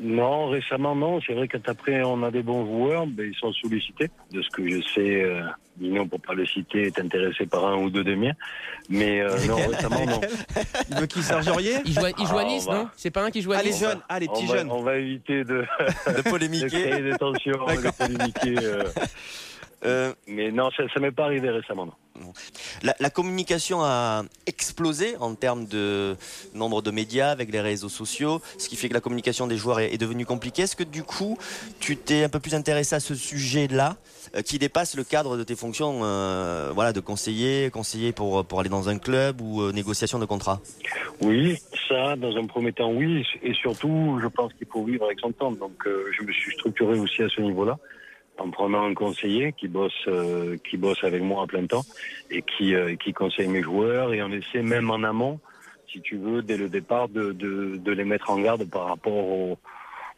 Non, 0.00 0.48
récemment 0.48 0.94
non. 0.94 1.20
C'est 1.26 1.34
vrai 1.34 1.46
qu'après 1.48 2.02
on 2.02 2.22
a 2.22 2.30
des 2.30 2.42
bons 2.42 2.64
joueurs, 2.64 3.06
ben, 3.06 3.30
ils 3.30 3.36
sont 3.38 3.52
sollicités. 3.52 4.10
De 4.32 4.40
ce 4.42 4.48
que 4.50 4.66
je 4.68 4.80
sais, 4.94 5.22
euh, 5.22 5.42
Mignon, 5.78 6.06
pour 6.08 6.20
pas 6.20 6.34
le 6.34 6.46
citer, 6.46 6.82
est 6.84 6.98
intéressé 6.98 7.46
par 7.46 7.66
un 7.66 7.76
ou 7.76 7.90
deux 7.90 8.02
des 8.04 8.16
miens. 8.16 8.32
Mais 8.88 9.20
euh, 9.20 9.36
non, 9.46 9.56
récemment 9.56 10.06
non. 10.06 10.20
Il 10.90 10.96
veut 10.96 11.06
qui 11.06 11.22
Serge 11.22 11.48
Aurier 11.48 11.74
Il 11.84 11.92
joue 11.92 12.04
à, 12.04 12.10
il 12.18 12.26
joue 12.26 12.38
à 12.38 12.42
Ah, 12.42 12.44
Nice, 12.44 12.66
va- 12.66 12.74
non? 12.74 12.88
C'est 12.96 13.10
pas 13.10 13.22
un 13.22 13.30
qui 13.30 13.42
joue 13.42 13.52
à 13.52 13.56
Ah, 13.58 13.62
les 13.62 13.70
Nice 13.70 13.80
jeunes, 13.80 14.00
ah, 14.08 14.18
les 14.18 14.28
on 14.28 14.32
petits 14.32 14.46
va, 14.46 14.56
jeunes. 14.56 14.70
On 14.70 14.82
va 14.82 14.96
éviter 14.96 15.44
de, 15.44 15.64
De 16.16 16.22
polémiquer. 16.28 16.64
de 16.64 16.70
créer 16.70 17.02
des 17.02 17.16
tensions, 17.18 17.52
de 17.66 17.96
polémiquer. 17.96 18.64
euh. 18.66 18.84
Euh, 19.84 20.12
Mais 20.26 20.50
non, 20.50 20.70
ça, 20.76 20.84
ça 20.92 21.00
m'est 21.00 21.10
pas 21.10 21.24
arrivé 21.24 21.50
récemment. 21.50 21.86
Non. 21.86 22.32
la, 22.82 22.94
la 23.00 23.08
communication 23.08 23.82
a 23.82 24.24
explosé 24.46 25.16
en 25.20 25.34
termes 25.34 25.64
de 25.64 26.16
nombre 26.52 26.82
de 26.82 26.90
médias 26.90 27.30
avec 27.30 27.50
les 27.50 27.62
réseaux 27.62 27.88
sociaux, 27.88 28.42
ce 28.58 28.68
qui 28.68 28.76
fait 28.76 28.90
que 28.90 28.94
la 28.94 29.00
communication 29.00 29.46
des 29.46 29.56
joueurs 29.56 29.80
est, 29.80 29.94
est 29.94 29.96
devenue 29.96 30.26
compliquée. 30.26 30.62
Est-ce 30.62 30.76
que 30.76 30.84
du 30.84 31.02
coup, 31.02 31.38
tu 31.78 31.96
t'es 31.96 32.24
un 32.24 32.28
peu 32.28 32.40
plus 32.40 32.54
intéressé 32.54 32.94
à 32.94 33.00
ce 33.00 33.14
sujet-là, 33.14 33.96
euh, 34.36 34.42
qui 34.42 34.58
dépasse 34.58 34.96
le 34.96 35.04
cadre 35.04 35.38
de 35.38 35.44
tes 35.44 35.56
fonctions 35.56 36.00
euh, 36.02 36.72
voilà, 36.74 36.92
de 36.92 37.00
conseiller, 37.00 37.70
conseiller 37.70 38.12
pour, 38.12 38.44
pour 38.44 38.60
aller 38.60 38.68
dans 38.68 38.90
un 38.90 38.98
club 38.98 39.40
ou 39.40 39.72
négociation 39.72 40.18
de 40.18 40.26
contrat? 40.26 40.60
Oui, 41.22 41.56
ça, 41.88 42.16
dans 42.16 42.36
un 42.36 42.44
premier 42.44 42.72
temps, 42.74 42.90
oui. 42.92 43.24
Et 43.42 43.54
surtout, 43.54 44.18
je 44.22 44.26
pense 44.26 44.52
qu'il 44.54 44.66
faut 44.66 44.84
vivre 44.84 45.06
avec 45.06 45.20
son 45.20 45.32
temps. 45.32 45.52
Donc, 45.52 45.86
je 45.86 46.22
me 46.22 46.32
suis 46.32 46.52
structuré 46.52 46.98
aussi 46.98 47.22
à 47.22 47.28
ce 47.30 47.40
niveau-là. 47.40 47.78
En 48.40 48.50
prenant 48.50 48.84
un 48.84 48.94
conseiller 48.94 49.52
qui 49.52 49.68
bosse, 49.68 49.92
euh, 50.08 50.56
qui 50.68 50.76
bosse 50.76 51.04
avec 51.04 51.22
moi 51.22 51.44
à 51.44 51.46
plein 51.46 51.66
temps 51.66 51.84
et 52.30 52.42
qui, 52.42 52.74
euh, 52.74 52.96
qui 52.96 53.12
conseille 53.12 53.48
mes 53.48 53.62
joueurs. 53.62 54.14
Et 54.14 54.22
on 54.22 54.30
essaie 54.30 54.62
même 54.62 54.90
en 54.90 55.02
amont, 55.02 55.40
si 55.92 56.00
tu 56.00 56.16
veux, 56.16 56.42
dès 56.42 56.56
le 56.56 56.68
départ, 56.68 57.08
de, 57.08 57.32
de, 57.32 57.92
les 57.92 58.04
mettre 58.04 58.30
en 58.30 58.40
garde 58.40 58.64
par 58.68 58.86
rapport 58.86 59.12
aux, 59.12 59.58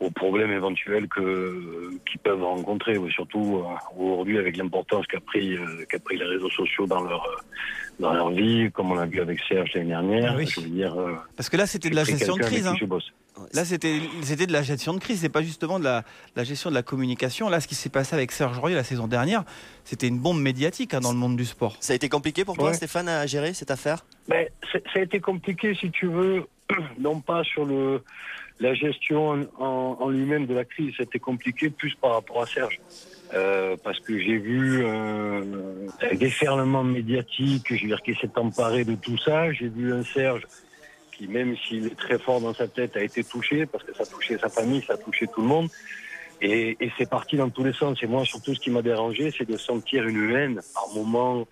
aux 0.01 0.11
problèmes 0.11 0.51
éventuels 0.53 1.09
que 1.09 1.91
qu'ils 2.11 2.21
peuvent 2.21 2.43
rencontrer. 2.43 2.99
Surtout 3.11 3.63
euh, 3.65 3.75
aujourd'hui 4.03 4.39
avec 4.39 4.57
l'importance 4.57 5.07
qu'a 5.07 5.21
pris, 5.21 5.55
euh, 5.57 5.85
qu'a 5.89 5.99
pris 5.99 6.17
les 6.19 6.25
réseaux 6.25 6.51
sociaux 6.51 6.87
dans 6.87 7.03
leur 7.03 7.25
euh, 7.25 7.37
dans 8.01 8.13
leur 8.15 8.31
vie, 8.31 8.71
comme 8.73 8.91
on 8.91 8.95
l'a 8.95 9.07
vu 9.07 9.21
avec 9.21 9.39
Serge 9.49 9.71
l'année 9.75 9.89
dernière. 9.91 10.33
Ah 10.33 10.37
oui. 10.39 10.47
Je 10.47 10.61
veux 10.61 10.69
dire, 10.69 10.97
Parce 11.37 11.49
que 11.51 11.57
là, 11.57 11.67
c'était 11.67 11.91
de 11.91 11.95
la 11.95 12.05
gestion 12.05 12.37
de 12.37 12.43
crise. 12.43 12.67
hein. 12.67 12.75
Là, 13.55 13.65
c'était 13.65 14.01
c'était 14.23 14.47
de 14.47 14.53
la 14.53 14.63
gestion 14.63 14.95
de 14.95 14.99
crise. 14.99 15.21
C'est 15.21 15.29
pas 15.29 15.43
justement 15.43 15.79
de 15.79 15.85
la, 15.85 16.03
la 16.37 16.45
gestion 16.45 16.71
de 16.71 16.75
la 16.75 16.83
communication. 16.83 17.49
Là, 17.49 17.61
ce 17.61 17.69
qui 17.69 17.75
s'est 17.75 17.91
passé 17.91 18.15
avec 18.15 18.33
Serge 18.33 18.59
Aurier 18.59 18.75
la 18.75 18.85
saison 18.85 19.07
dernière, 19.09 19.45
c'était 19.85 20.09
une 20.09 20.19
bombe 20.19 20.41
médiatique 20.41 20.95
hein, 20.95 21.01
dans 21.01 21.13
le 21.13 21.19
monde 21.19 21.37
du 21.37 21.45
sport. 21.45 21.77
Ça 21.81 21.93
a 21.93 21.97
été 21.97 22.09
compliqué 22.09 22.45
pour 22.45 22.57
toi, 22.57 22.69
Ouais. 22.69 22.75
Stéphane, 22.75 23.09
à 23.09 23.27
gérer 23.27 23.53
cette 23.53 23.71
affaire? 23.71 24.05
Ben, 24.29 24.47
c'est- 24.73 24.83
ça 24.93 25.01
a 25.01 25.03
été 25.03 25.21
compliqué, 25.21 25.75
si 25.75 25.91
tu 25.91 26.07
veux, 26.07 26.45
non 26.99 27.21
pas 27.21 27.43
sur 27.45 27.65
le, 27.65 28.03
la 28.63 28.75
gestion 28.75 29.21
en, 29.59 29.97
en- 30.01 30.09
lui-même 30.09 30.47
de 30.47 30.55
la 30.55 30.65
crise, 30.65 30.95
c'était 30.97 31.19
compliqué 31.19 31.69
plus 31.71 31.95
par 31.95 32.13
rapport 32.13 32.43
à 32.43 32.47
Serge. 32.47 32.81
Euh, 33.35 33.77
parce 33.83 33.99
que 34.01 34.19
j'ai 34.19 34.37
vu 34.37 34.83
euh, 34.85 35.89
un 36.11 36.15
déferlement 36.15 36.85
médiatique, 36.85 37.67
je 37.71 37.81
veux 37.83 37.89
dire, 37.89 38.03
qui 38.03 38.15
s'est 38.15 38.37
emparé 38.37 38.85
de 38.85 38.95
tout 38.95 39.17
ça. 39.17 39.53
J'ai 39.53 39.69
vu 39.69 39.93
un 39.93 40.05
Serge 40.05 40.43
qui, 41.13 41.29
même 41.29 41.57
s'il 41.57 41.87
est 41.87 41.99
très 41.99 42.19
fort 42.19 42.41
dans 42.41 42.53
sa 42.55 42.69
tête, 42.69 42.97
a 42.97 43.03
été 43.03 43.25
touché, 43.25 43.65
parce 43.67 43.85
que 43.85 43.95
ça 43.95 44.03
a 44.03 44.07
touché 44.07 44.37
sa 44.39 44.49
famille, 44.49 44.83
ça 44.87 44.95
a 44.95 44.97
touché 44.99 45.27
tout 45.35 45.41
le 45.41 45.49
monde. 45.49 45.69
Et, 46.43 46.77
et 46.81 46.91
c'est 46.99 47.09
parti 47.09 47.37
dans 47.37 47.49
tous 47.49 47.65
les 47.65 47.73
sens. 47.73 48.03
Et 48.03 48.07
moi, 48.07 48.25
surtout, 48.27 48.55
ce 48.55 48.61
qui 48.61 48.71
m'a 48.71 48.83
dérangé, 48.83 49.33
c'est 49.37 49.49
de 49.49 49.57
sentir 49.57 50.07
une 50.07 50.31
haine, 50.35 50.61
par 50.75 50.89
moments, 50.95 51.41
euh, 51.41 51.45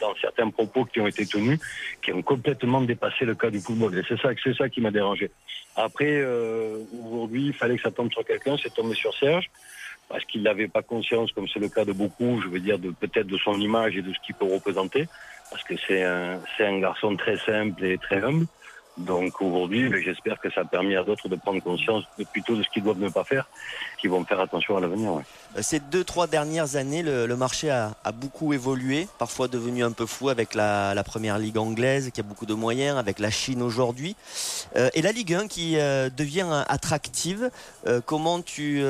dans 0.00 0.14
certains 0.20 0.50
propos 0.50 0.84
qui 0.84 1.00
ont 1.00 1.06
été 1.06 1.24
tenus, 1.24 1.58
qui 2.02 2.12
ont 2.12 2.20
complètement 2.20 2.82
dépassé 2.82 3.24
le 3.24 3.34
cas 3.34 3.48
du 3.50 3.60
football. 3.60 3.96
Et 3.96 4.02
c'est 4.08 4.20
ça, 4.20 4.30
c'est 4.42 4.54
ça 4.54 4.68
qui 4.68 4.80
m'a 4.82 4.90
dérangé. 4.90 5.30
Après, 5.76 6.10
euh, 6.10 6.78
aujourd'hui, 7.04 7.46
il 7.46 7.52
fallait 7.52 7.76
que 7.76 7.82
ça 7.82 7.90
tombe 7.90 8.12
sur 8.12 8.24
quelqu'un, 8.24 8.56
c'est 8.62 8.72
tombé 8.72 8.94
sur 8.94 9.14
Serge, 9.14 9.50
parce 10.08 10.24
qu'il 10.24 10.42
n'avait 10.42 10.68
pas 10.68 10.82
conscience, 10.82 11.32
comme 11.32 11.48
c'est 11.48 11.58
le 11.58 11.68
cas 11.68 11.84
de 11.84 11.92
beaucoup, 11.92 12.40
je 12.42 12.48
veux 12.48 12.60
dire, 12.60 12.78
de 12.78 12.90
peut-être 12.90 13.26
de 13.26 13.38
son 13.38 13.60
image 13.60 13.96
et 13.96 14.02
de 14.02 14.12
ce 14.12 14.18
qu'il 14.24 14.34
peut 14.34 14.46
représenter, 14.46 15.08
parce 15.50 15.64
que 15.64 15.74
c'est 15.86 16.04
un, 16.04 16.40
c'est 16.56 16.66
un 16.66 16.78
garçon 16.78 17.16
très 17.16 17.38
simple 17.38 17.84
et 17.84 17.98
très 17.98 18.22
humble. 18.22 18.46
Donc 18.96 19.40
aujourd'hui, 19.42 19.88
ben, 19.88 20.00
j'espère 20.00 20.38
que 20.40 20.50
ça 20.52 20.60
a 20.60 20.64
permis 20.64 20.94
à 20.94 21.02
d'autres 21.02 21.28
de 21.28 21.34
prendre 21.36 21.60
conscience 21.60 22.04
plutôt 22.32 22.54
de 22.54 22.62
ce 22.62 22.68
qu'ils 22.70 22.84
doivent 22.84 23.00
ne 23.00 23.08
pas 23.08 23.24
faire, 23.24 23.48
qui 24.00 24.06
vont 24.06 24.24
faire 24.24 24.38
attention 24.38 24.76
à 24.76 24.80
l'avenir. 24.80 25.12
ouais. 25.14 25.22
Euh, 25.56 25.62
Ces 25.62 25.80
deux, 25.80 26.04
trois 26.04 26.28
dernières 26.28 26.76
années, 26.76 27.02
le, 27.02 27.26
le 27.26 27.36
marché 27.36 27.70
a, 27.70 27.94
a 28.04 28.12
beaucoup 28.12 28.52
évolué, 28.52 29.08
parfois 29.18 29.48
devenu 29.48 29.82
un 29.82 29.90
peu 29.90 30.06
fou 30.06 30.28
avec 30.28 30.54
la, 30.54 30.94
la 30.94 31.02
première 31.02 31.38
ligue 31.38 31.58
anglaise 31.58 32.10
qui 32.12 32.20
a 32.20 32.22
beaucoup 32.22 32.46
de 32.46 32.54
moyens, 32.54 32.96
avec 32.96 33.18
la 33.18 33.30
Chine 33.30 33.62
aujourd'hui, 33.62 34.14
Euh, 34.76 34.90
et 34.94 35.02
la 35.02 35.12
Ligue 35.12 35.34
1 35.34 35.46
qui 35.48 35.76
euh, 35.78 36.08
devient 36.10 36.64
attractive. 36.68 37.50
Euh, 37.86 38.00
comment 38.04 38.42
tu, 38.42 38.82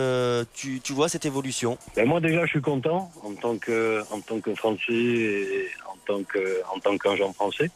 tu, 0.55 0.81
tu 0.81 0.93
vois 0.93 1.09
cette 1.09 1.27
évolution? 1.27 1.77
Ben 1.97 2.07
moi 2.07 2.21
déjà 2.21 2.45
je 2.45 2.51
suis 2.51 2.61
content 2.63 3.11
en 3.23 3.35
tant 3.35 3.57
que 3.59 4.03
en 4.11 4.21
tant 4.21 4.41
que 4.41 4.55
Français 4.55 4.93
et 4.93 5.69
en 5.87 5.97
tant 6.07 6.23
que 6.25 6.63
en 6.75 6.79
tant 6.79 6.97
qu'agent 6.99 7.33
français 7.33 7.71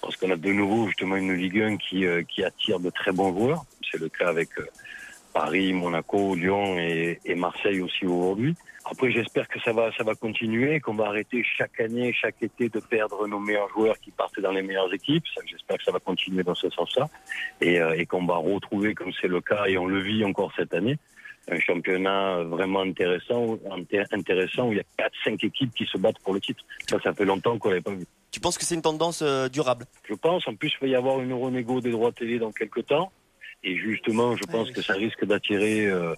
parce 0.00 0.16
qu'on 0.16 0.30
a 0.30 0.36
de 0.36 0.52
nouveau 0.52 0.86
justement 0.86 1.16
une 1.16 1.32
Ligue 1.32 1.60
1 1.60 1.76
qui 1.76 2.06
euh, 2.06 2.22
qui 2.22 2.44
attire 2.44 2.80
de 2.80 2.90
très 2.90 3.12
bons 3.12 3.32
joueurs. 3.32 3.64
C'est 3.90 4.00
le 4.00 4.08
cas 4.08 4.28
avec 4.28 4.48
euh, 4.58 4.66
Paris, 5.32 5.72
Monaco, 5.72 6.34
Lyon 6.34 6.78
et, 6.78 7.34
Marseille 7.34 7.80
aussi 7.80 8.06
aujourd'hui. 8.06 8.54
Après 8.84 9.10
j'espère 9.10 9.48
que 9.48 9.60
ça 9.60 9.72
va 9.72 9.92
ça 9.92 10.04
va 10.04 10.14
continuer, 10.14 10.80
qu'on 10.80 10.94
va 10.94 11.06
arrêter 11.06 11.44
chaque 11.44 11.80
année, 11.80 12.12
chaque 12.12 12.42
été 12.42 12.68
de 12.68 12.80
perdre 12.80 13.26
nos 13.26 13.38
meilleurs 13.38 13.68
joueurs 13.70 13.98
qui 13.98 14.10
partent 14.10 14.40
dans 14.40 14.52
les 14.52 14.62
meilleures 14.62 14.92
équipes. 14.92 15.24
J'espère 15.46 15.78
que 15.78 15.84
ça 15.84 15.92
va 15.92 15.98
continuer 15.98 16.42
dans 16.42 16.54
ce 16.54 16.70
sens-là 16.70 17.08
et, 17.60 17.80
euh, 17.80 17.98
et 17.98 18.06
qu'on 18.06 18.24
va 18.24 18.36
retrouver 18.36 18.94
comme 18.94 19.12
c'est 19.20 19.28
le 19.28 19.40
cas 19.40 19.66
et 19.66 19.76
on 19.78 19.86
le 19.86 20.00
vit 20.00 20.24
encore 20.24 20.52
cette 20.56 20.74
année 20.74 20.98
un 21.50 21.58
championnat 21.60 22.42
vraiment 22.44 22.80
intéressant, 22.82 23.56
inté- 23.70 24.04
intéressant 24.12 24.68
où 24.68 24.72
il 24.72 24.78
y 24.78 24.80
a 24.80 25.08
4-5 25.26 25.44
équipes 25.46 25.74
qui 25.74 25.86
se 25.86 25.98
battent 25.98 26.18
pour 26.20 26.34
le 26.34 26.40
titre. 26.40 26.62
Ça, 26.88 26.98
ça 27.02 27.12
fait 27.12 27.24
longtemps 27.24 27.58
qu'on 27.58 27.70
l'avait 27.70 27.80
pas 27.80 27.92
vu. 27.92 28.06
Tu 28.30 28.40
penses 28.40 28.58
que 28.58 28.64
c'est 28.64 28.74
une 28.74 28.82
tendance 28.82 29.22
euh, 29.22 29.48
durable? 29.48 29.86
Je 30.08 30.14
pense. 30.14 30.46
En 30.46 30.54
plus, 30.54 30.72
il 30.80 30.80
va 30.80 30.86
y 30.88 30.94
avoir 30.94 31.20
une 31.20 31.32
Euronégo 31.32 31.80
des 31.80 31.90
droits 31.90 32.12
télé 32.12 32.38
dans 32.38 32.52
quelques 32.52 32.86
temps. 32.86 33.10
Et 33.64 33.76
justement, 33.76 34.36
je 34.36 34.44
pense 34.44 34.70
que 34.70 34.82
ça 34.82 34.92
risque 34.92 35.24
d'attirer 35.24 35.86
euh, 35.86 36.14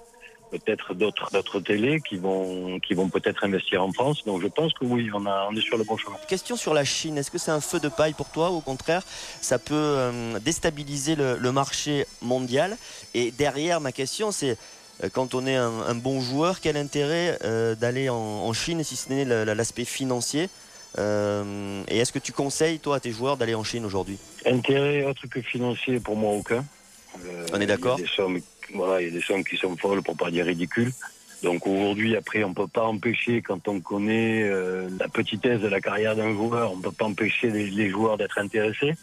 peut-être 0.50 0.92
d'autres 0.94 1.30
d'autres 1.32 1.60
télés 1.60 2.00
qui 2.00 2.16
vont 2.16 2.78
qui 2.80 2.92
vont 2.94 3.08
peut-être 3.08 3.44
investir 3.44 3.82
en 3.82 3.92
France. 3.92 4.24
Donc, 4.24 4.42
je 4.42 4.48
pense 4.48 4.74
que 4.74 4.84
oui, 4.84 5.08
on 5.14 5.24
a 5.24 5.46
on 5.50 5.54
est 5.56 5.60
sur 5.62 5.78
le 5.78 5.84
bon 5.84 5.96
chemin. 5.96 6.16
Question 6.28 6.56
sur 6.56 6.74
la 6.74 6.84
Chine, 6.84 7.16
est-ce 7.16 7.30
que 7.30 7.38
c'est 7.38 7.52
un 7.52 7.60
feu 7.62 7.78
de 7.80 7.88
paille 7.88 8.12
pour 8.14 8.30
toi? 8.30 8.50
Ou 8.50 8.56
au 8.56 8.60
contraire 8.60 9.02
ça 9.40 9.58
peut 9.58 9.74
euh, 9.74 10.38
déstabiliser 10.40 11.14
le, 11.14 11.38
le 11.38 11.52
marché 11.52 12.04
mondial? 12.20 12.76
Et 13.14 13.30
derrière 13.30 13.80
ma 13.80 13.92
question 13.92 14.32
c'est 14.32 14.58
quand 15.08 15.34
on 15.34 15.46
est 15.46 15.56
un, 15.56 15.70
un 15.88 15.94
bon 15.94 16.20
joueur, 16.20 16.60
quel 16.60 16.76
intérêt 16.76 17.38
euh, 17.44 17.74
d'aller 17.74 18.08
en, 18.08 18.16
en 18.16 18.52
Chine 18.52 18.82
si 18.84 18.96
ce 18.96 19.08
n'est 19.12 19.24
l'aspect 19.54 19.84
financier 19.86 20.48
Euh, 20.98 21.82
Et 21.88 21.98
est-ce 21.98 22.12
que 22.12 22.18
tu 22.18 22.32
conseilles 22.32 22.80
toi 22.80 22.96
à 22.96 23.00
tes 23.00 23.12
joueurs 23.12 23.36
d'aller 23.36 23.54
en 23.54 23.62
Chine 23.64 23.84
aujourd'hui? 23.84 24.18
Intérêt 24.44 25.04
autre 25.04 25.26
que 25.28 25.40
financier, 25.40 26.00
pour 26.00 26.16
moi, 26.16 26.32
aucun. 26.32 26.64
Euh, 27.24 27.46
On 27.54 27.60
est 27.60 27.66
d'accord 27.66 27.96
Il 27.98 28.02
y 28.02 28.04
a 28.04 28.08
des 28.08 28.14
sommes, 28.16 28.40
voilà, 28.74 29.00
il 29.00 29.06
y 29.08 29.10
a 29.10 29.12
des 29.18 29.24
sommes 29.24 29.44
qui 29.44 29.56
sont 29.56 29.76
folles, 29.76 30.02
pour 30.02 30.16
pas 30.16 30.30
dire 30.30 30.46
ridicules. 30.46 30.92
Donc 31.44 31.66
aujourd'hui, 31.66 32.16
après, 32.16 32.42
on 32.44 32.52
peut 32.54 32.66
pas 32.66 32.84
empêcher, 32.84 33.40
quand 33.40 33.68
on 33.68 33.80
connaît 33.80 34.42
euh, 34.42 34.88
la 34.98 35.08
petitesse 35.08 35.60
de 35.60 35.68
la 35.68 35.80
carrière 35.80 36.14
d'un 36.16 36.32
joueur, 36.34 36.72
on 36.72 36.80
peut 36.80 36.92
pas 36.92 37.06
empêcher 37.06 37.50
les, 37.50 37.70
les 37.70 37.88
joueurs 37.88 38.18
d'être 38.18 38.38
intéressés 38.38 38.94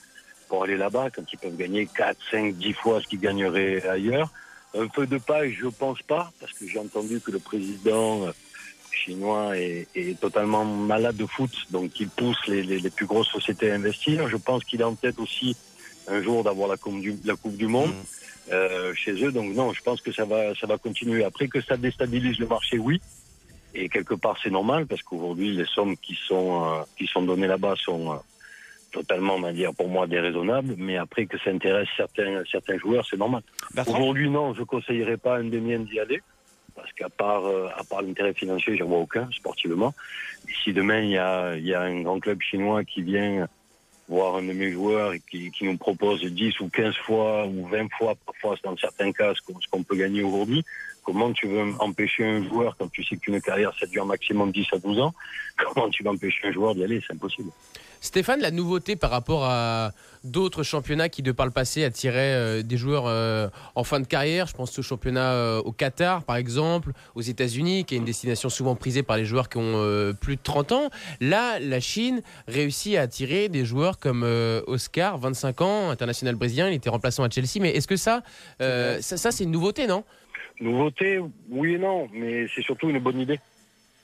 pour 0.49 0.63
aller 0.63 0.77
là-bas, 0.77 1.09
quand 1.13 1.23
ils 1.33 1.37
peuvent 1.39 1.57
gagner 1.57 1.87
4, 1.87 2.17
5, 2.31 2.53
10 2.55 2.73
fois 2.73 3.01
ce 3.01 3.07
qu'ils 3.07 3.19
gagneraient 3.21 3.85
ailleurs. 3.87 4.29
Un 4.75 4.87
peu 4.87 5.07
de 5.07 5.17
paille, 5.17 5.53
je 5.53 5.67
pense 5.67 6.01
pas, 6.01 6.31
parce 6.39 6.53
que 6.53 6.67
j'ai 6.67 6.79
entendu 6.79 7.19
que 7.21 7.31
le 7.31 7.39
président 7.39 8.27
chinois 8.91 9.57
est, 9.57 9.87
est 9.95 10.19
totalement 10.19 10.65
malade 10.65 11.15
de 11.17 11.25
foot, 11.25 11.51
donc 11.71 11.99
il 11.99 12.09
pousse 12.09 12.37
les, 12.47 12.63
les- 12.63 12.79
les 12.79 12.89
plus 12.89 13.05
grosses 13.05 13.29
sociétés 13.29 13.71
à 13.71 13.75
investir. 13.75 14.27
Je 14.29 14.37
pense 14.37 14.63
qu'il 14.63 14.81
a 14.81 14.87
en 14.89 14.95
tête 14.95 15.19
aussi 15.19 15.55
un 16.07 16.21
jour 16.21 16.43
d'avoir 16.43 16.67
la 16.67 16.77
Coupe 16.77 16.99
du, 17.01 17.15
la 17.25 17.35
coupe 17.35 17.57
du 17.57 17.67
Monde 17.67 17.93
euh, 18.51 18.93
chez 18.95 19.13
eux. 19.23 19.31
Donc 19.31 19.53
non, 19.55 19.73
je 19.73 19.81
pense 19.81 20.01
que 20.01 20.11
ça 20.11 20.25
va, 20.25 20.53
ça 20.55 20.67
va 20.67 20.77
continuer. 20.77 21.23
Après 21.23 21.47
que 21.47 21.61
ça 21.61 21.77
déstabilise 21.77 22.37
le 22.39 22.47
marché, 22.47 22.77
oui. 22.77 22.99
Et 23.75 23.89
quelque 23.89 24.15
part, 24.15 24.37
c'est 24.41 24.49
normal 24.49 24.85
parce 24.87 25.03
qu'aujourd'hui, 25.03 25.55
les 25.55 25.65
sommes 25.65 25.95
qui 25.97 26.17
sont, 26.27 26.65
euh, 26.65 26.81
qui 26.97 27.05
sont 27.07 27.21
données 27.21 27.47
là-bas 27.47 27.75
sont 27.77 28.13
euh, 28.13 28.17
totalement, 28.97 29.35
on 29.35 29.41
va 29.41 29.53
dire, 29.53 29.73
pour 29.73 29.89
moi, 29.89 30.07
déraisonnables. 30.07 30.75
Mais 30.77 30.97
après 30.97 31.25
que 31.25 31.37
ça 31.39 31.51
intéresse 31.51 31.87
certains, 31.95 32.43
certains 32.51 32.77
joueurs, 32.77 33.05
c'est 33.09 33.17
normal. 33.17 33.43
Aujourd'hui, 33.87 34.29
non, 34.29 34.53
je 34.53 34.63
conseillerais 34.63 35.17
pas 35.17 35.35
à 35.35 35.39
un 35.39 35.45
des 35.45 35.61
miens 35.61 35.79
d'y 35.79 35.99
aller. 35.99 36.21
Parce 36.75 36.91
qu'à 36.93 37.09
part, 37.09 37.45
euh, 37.45 37.69
à 37.75 37.83
part 37.83 38.01
l'intérêt 38.03 38.33
financier, 38.33 38.77
j'en 38.77 38.85
vois 38.85 38.99
aucun, 38.99 39.27
sportivement. 39.31 39.93
Et 40.47 40.53
si 40.63 40.73
demain, 40.73 40.99
il 40.99 41.11
y 41.11 41.17
a, 41.17 41.55
il 41.55 41.65
y 41.65 41.73
a 41.73 41.81
un 41.81 42.01
grand 42.01 42.19
club 42.19 42.39
chinois 42.41 42.83
qui 42.83 43.01
vient 43.01 43.47
voir 44.07 44.37
un 44.37 44.43
de 44.43 44.53
mes 44.53 44.71
joueurs 44.71 45.13
et 45.13 45.19
qui, 45.19 45.51
qui 45.51 45.65
nous 45.65 45.77
propose 45.77 46.23
10 46.23 46.59
ou 46.61 46.69
15 46.69 46.95
fois 46.95 47.45
ou 47.45 47.65
20 47.67 47.89
fois, 47.97 48.15
parfois 48.25 48.55
dans 48.63 48.77
certains 48.77 49.11
cas, 49.11 49.33
ce 49.35 49.41
qu'on 49.41 49.59
ce 49.59 49.67
qu'on 49.67 49.83
peut 49.83 49.97
gagner 49.97 50.23
aujourd'hui, 50.23 50.63
comment 51.03 51.33
tu 51.33 51.47
veux 51.47 51.73
empêcher 51.79 52.23
un 52.23 52.43
joueur, 52.43 52.77
quand 52.77 52.89
tu 52.89 53.03
sais 53.03 53.17
qu'une 53.17 53.41
carrière, 53.41 53.73
ça 53.77 53.85
dure 53.85 54.05
maximum 54.05 54.51
10 54.51 54.67
à 54.73 54.77
12 54.77 54.99
ans, 55.01 55.13
comment 55.57 55.89
tu 55.89 56.03
vas 56.03 56.11
empêcher 56.11 56.47
un 56.47 56.51
joueur 56.51 56.73
d'y 56.73 56.83
aller? 56.83 57.01
C'est 57.05 57.13
impossible. 57.13 57.51
Stéphane, 58.01 58.41
la 58.41 58.51
nouveauté 58.51 58.95
par 58.95 59.09
rapport 59.09 59.45
à 59.45 59.91
d'autres 60.23 60.63
championnats 60.63 61.09
qui, 61.09 61.21
de 61.21 61.31
par 61.31 61.45
le 61.45 61.51
passé, 61.51 61.83
attiraient 61.83 62.33
euh, 62.33 62.63
des 62.63 62.77
joueurs 62.77 63.05
euh, 63.07 63.47
en 63.75 63.83
fin 63.83 63.99
de 63.99 64.07
carrière, 64.07 64.47
je 64.47 64.53
pense 64.53 64.77
au 64.77 64.81
championnat 64.81 65.31
euh, 65.33 65.61
au 65.61 65.71
Qatar, 65.71 66.23
par 66.23 66.35
exemple, 66.35 66.91
aux 67.15 67.21
États-Unis, 67.21 67.85
qui 67.85 67.95
est 67.95 67.97
une 67.97 68.05
destination 68.05 68.49
souvent 68.49 68.75
prisée 68.75 69.03
par 69.03 69.17
les 69.17 69.25
joueurs 69.25 69.49
qui 69.49 69.57
ont 69.57 70.13
plus 70.19 70.35
de 70.35 70.41
30 70.41 70.71
ans. 70.71 70.89
Là, 71.21 71.59
la 71.59 71.79
Chine 71.79 72.21
réussit 72.47 72.95
à 72.95 73.01
attirer 73.01 73.49
des 73.49 73.65
joueurs 73.65 73.99
comme 73.99 74.23
Oscar, 74.67 75.17
25 75.17 75.61
ans, 75.61 75.89
international 75.89 76.35
brésilien, 76.35 76.69
il 76.69 76.75
était 76.75 76.89
remplaçant 76.89 77.23
à 77.23 77.29
Chelsea. 77.29 77.59
Mais 77.61 77.71
est-ce 77.71 77.87
que 77.87 77.95
ça, 77.95 78.23
ça, 78.59 79.01
ça, 79.01 79.31
c'est 79.31 79.43
une 79.43 79.51
nouveauté, 79.51 79.87
non? 79.87 80.03
Nouveauté, 80.59 81.19
oui 81.49 81.75
et 81.75 81.77
non, 81.77 82.07
mais 82.13 82.47
c'est 82.55 82.63
surtout 82.63 82.89
une 82.89 82.99
bonne 82.99 83.19
idée. 83.19 83.39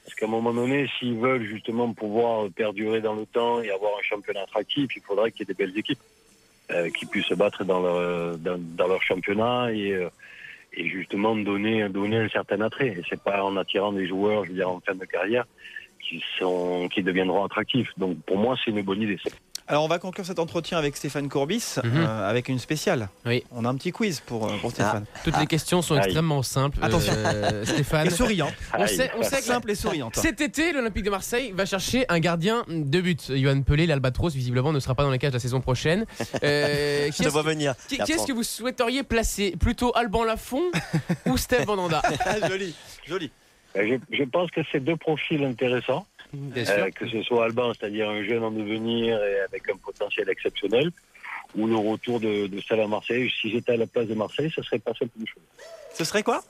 Parce 0.03 0.15
qu'à 0.15 0.25
un 0.25 0.29
moment 0.29 0.53
donné, 0.53 0.89
s'ils 0.99 1.17
veulent 1.17 1.45
justement 1.45 1.93
pouvoir 1.93 2.49
perdurer 2.49 3.01
dans 3.01 3.13
le 3.15 3.25
temps 3.25 3.61
et 3.61 3.71
avoir 3.71 3.93
un 3.97 4.01
championnat 4.01 4.41
attractif, 4.41 4.89
il 4.95 5.01
faudrait 5.01 5.31
qu'il 5.31 5.41
y 5.41 5.43
ait 5.43 5.53
des 5.53 5.65
belles 5.65 5.77
équipes 5.77 5.99
euh, 6.71 6.89
qui 6.89 7.05
puissent 7.05 7.25
se 7.27 7.35
battre 7.35 7.63
dans 7.63 7.81
leur, 7.81 8.37
dans, 8.37 8.57
dans 8.59 8.87
leur 8.87 9.01
championnat 9.01 9.71
et, 9.71 9.93
euh, 9.93 10.09
et 10.73 10.87
justement 10.89 11.35
donner, 11.35 11.87
donner 11.89 12.17
un 12.17 12.29
certain 12.29 12.59
attrait. 12.61 12.89
Et 12.89 13.03
c'est 13.09 13.21
pas 13.21 13.43
en 13.43 13.55
attirant 13.55 13.93
des 13.93 14.07
joueurs, 14.07 14.43
je 14.43 14.49
veux 14.49 14.55
dire, 14.55 14.69
en 14.69 14.81
fin 14.81 14.95
de 14.95 15.05
carrière, 15.05 15.45
qui, 16.01 16.23
sont, 16.37 16.89
qui 16.93 17.01
deviendront 17.01 17.45
attractifs. 17.45 17.91
Donc 17.97 18.21
pour 18.23 18.37
moi, 18.37 18.55
c'est 18.63 18.71
une 18.71 18.81
bonne 18.81 19.01
idée. 19.01 19.19
Alors 19.67 19.85
on 19.85 19.87
va 19.87 19.97
conclure 19.97 20.25
cet 20.25 20.39
entretien 20.39 20.77
avec 20.77 20.97
Stéphane 20.97 21.29
Courbis, 21.29 21.75
Mhm. 21.83 21.91
euh, 21.95 22.29
avec 22.29 22.49
une 22.49 22.59
spéciale. 22.59 23.07
Oui. 23.25 23.43
On 23.51 23.63
a 23.63 23.69
un 23.69 23.75
petit 23.75 23.91
quiz 23.93 24.19
pour, 24.19 24.45
euh, 24.51 24.57
pour 24.57 24.71
Stéphane. 24.71 25.05
Toutes 25.23 25.37
les 25.39 25.47
questions 25.47 25.81
sont 25.81 25.95
Aïe. 25.95 26.01
extrêmement 26.03 26.43
simples. 26.43 26.79
Attention. 26.81 27.13
euh, 27.15 27.63
Stéphane. 27.65 28.07
Et 28.07 28.09
souriantes. 28.09 28.53
On 28.77 28.85
sait, 28.87 29.09
on 29.17 29.23
sait 29.23 29.37
que 29.37 29.43
Simple 29.43 29.71
et 29.71 29.75
souriante. 29.75 30.15
Cet 30.17 30.41
été, 30.41 30.73
l'Olympique 30.73 31.05
de 31.05 31.09
Marseille 31.09 31.53
va 31.55 31.65
chercher 31.65 32.05
un 32.09 32.19
gardien 32.19 32.65
de 32.67 33.01
but. 33.01 33.31
Johan 33.33 33.61
Pelé, 33.61 33.87
l'Albatros, 33.87 34.33
visiblement, 34.33 34.73
ne 34.73 34.79
sera 34.81 34.95
pas 34.95 35.03
dans 35.03 35.11
les 35.11 35.19
cages 35.19 35.33
la 35.33 35.39
saison 35.39 35.61
prochaine. 35.61 36.05
Euh, 36.43 37.09
qui 37.11 37.23
Je 37.23 37.29
te 37.29 37.37
venir. 37.39 37.73
Qui, 37.87 37.95
est-ce 37.95 38.27
que 38.27 38.33
vous 38.33 38.43
souhaiteriez 38.43 39.03
placer? 39.03 39.55
Plutôt 39.57 39.91
Alban 39.95 40.23
Lafont 40.25 40.63
ou 41.25 41.37
Steve 41.37 41.65
Vandanda 41.65 42.01
joli, 42.49 42.75
joli. 43.07 43.31
Je, 43.75 43.95
je 44.11 44.23
pense 44.23 44.51
que 44.51 44.61
c'est 44.71 44.79
deux 44.81 44.97
profils 44.97 45.43
intéressants. 45.43 46.05
Euh, 46.35 46.89
que 46.91 47.07
ce 47.07 47.21
soit 47.23 47.45
Alban, 47.45 47.73
c'est-à-dire 47.73 48.09
un 48.09 48.23
jeune 48.23 48.43
en 48.43 48.51
devenir 48.51 49.23
et 49.23 49.39
avec 49.41 49.69
un 49.69 49.77
potentiel 49.77 50.29
exceptionnel, 50.29 50.91
ou 51.55 51.67
le 51.67 51.75
retour 51.75 52.19
de, 52.19 52.47
de 52.47 52.61
Salah 52.61 52.87
Marseille. 52.87 53.31
Si 53.41 53.51
j'étais 53.51 53.73
à 53.73 53.77
la 53.77 53.85
place 53.87 54.07
de 54.07 54.15
Marseille, 54.15 54.51
ce 54.55 54.61
serait 54.63 54.79
pas 54.79 54.93
simple 54.93 55.11
de 55.17 55.25
choisir. 55.25 55.49
Ce 55.93 56.03
serait 56.03 56.23
quoi? 56.23 56.43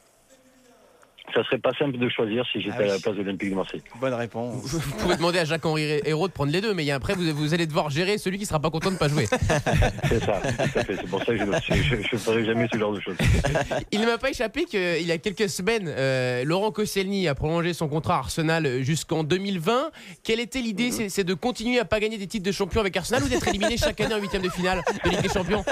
Ça 1.33 1.43
serait 1.45 1.57
pas 1.57 1.71
simple 1.79 1.97
de 1.97 2.09
choisir 2.09 2.45
si 2.51 2.61
j'étais 2.61 2.75
Ah 2.77 2.81
oui. 2.83 2.89
à 2.89 2.93
la 2.93 2.99
place 2.99 3.15
de 3.15 3.21
l'Olympique 3.21 3.49
de 3.49 3.55
Marseille. 3.55 3.81
Bonne 3.99 4.13
réponse. 4.13 4.55
Vous 4.65 4.79
pouvez 4.97 5.15
demander 5.15 5.39
à 5.39 5.45
Jacques-Henri 5.45 6.01
Hérault 6.05 6.27
de 6.27 6.33
prendre 6.33 6.51
les 6.51 6.61
deux, 6.61 6.73
mais 6.73 6.83
il 6.83 6.87
y 6.87 6.91
a- 6.91 6.95
après, 6.95 7.13
vous, 7.15 7.23
vous 7.35 7.53
allez 7.53 7.65
devoir 7.65 7.89
gérer 7.89 8.17
celui 8.17 8.37
qui 8.37 8.45
sera 8.45 8.59
pas 8.59 8.69
content 8.69 8.91
de 8.91 8.97
pas 8.97 9.07
jouer. 9.07 9.25
C'est 10.09 10.23
ça, 10.23 10.39
tout 10.43 10.79
à 10.79 10.83
fait. 10.83 10.95
C'est 10.95 11.07
pour 11.09 11.19
ça 11.23 11.25
que 11.33 11.37
je 11.37 11.43
ne 11.45 12.19
ferai 12.19 12.45
jamais 12.45 12.67
ce 12.71 12.77
genre 12.77 12.93
de 12.93 12.99
choses. 12.99 13.15
Il 13.91 14.01
ne 14.01 14.05
m'a 14.05 14.17
pas 14.17 14.29
échappé 14.29 14.65
qu'il 14.65 15.01
y 15.07 15.11
a 15.11 15.17
quelques 15.17 15.49
semaines, 15.49 15.87
euh, 15.87 16.43
Laurent 16.45 16.71
Koscielny 16.71 17.27
a 17.27 17.35
prolongé 17.35 17.73
son 17.73 17.87
contrat 17.87 18.15
à 18.15 18.19
Arsenal 18.19 18.83
jusqu'en 18.83 19.23
2020. 19.23 19.89
Quelle 20.23 20.39
était 20.39 20.59
l'idée 20.61 20.91
C'est- 20.91 21.09
C'est 21.09 21.23
de 21.23 21.33
continuer 21.33 21.79
à 21.79 21.85
pas 21.85 21.99
gagner 21.99 22.17
des 22.17 22.27
titres 22.27 22.45
de 22.45 22.51
champion 22.51 22.79
avec 22.81 22.95
Arsenal 22.95 23.23
ou 23.23 23.27
d'être 23.27 23.47
éliminé 23.47 23.77
chaque 23.77 23.99
année 24.01 24.13
en 24.13 24.19
huitième 24.19 24.41
de 24.43 24.49
finale 24.49 24.81
de 25.03 25.09
Ligue 25.09 25.21
des 25.21 25.29
Champions? 25.29 25.63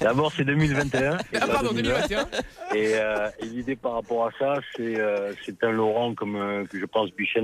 D'abord, 0.00 0.32
c'est 0.36 0.44
2021. 0.44 1.18
et 1.18 1.20
Ah 1.40 1.46
pardon, 1.46 1.72
2021 1.72 2.26
Et, 2.74 2.94
euh, 2.94 3.28
et 3.40 3.46
l'idée 3.46 3.76
par 3.76 3.94
rapport 3.94 4.21
à 4.21 4.21
ça, 4.38 4.54
c'est 4.74 4.98
euh, 5.00 5.32
c'est 5.44 5.62
un 5.64 5.70
Laurent 5.70 6.14
comme 6.14 6.36
euh, 6.36 6.64
que 6.66 6.78
je 6.78 6.86
pense 6.86 7.10
Bichent 7.12 7.38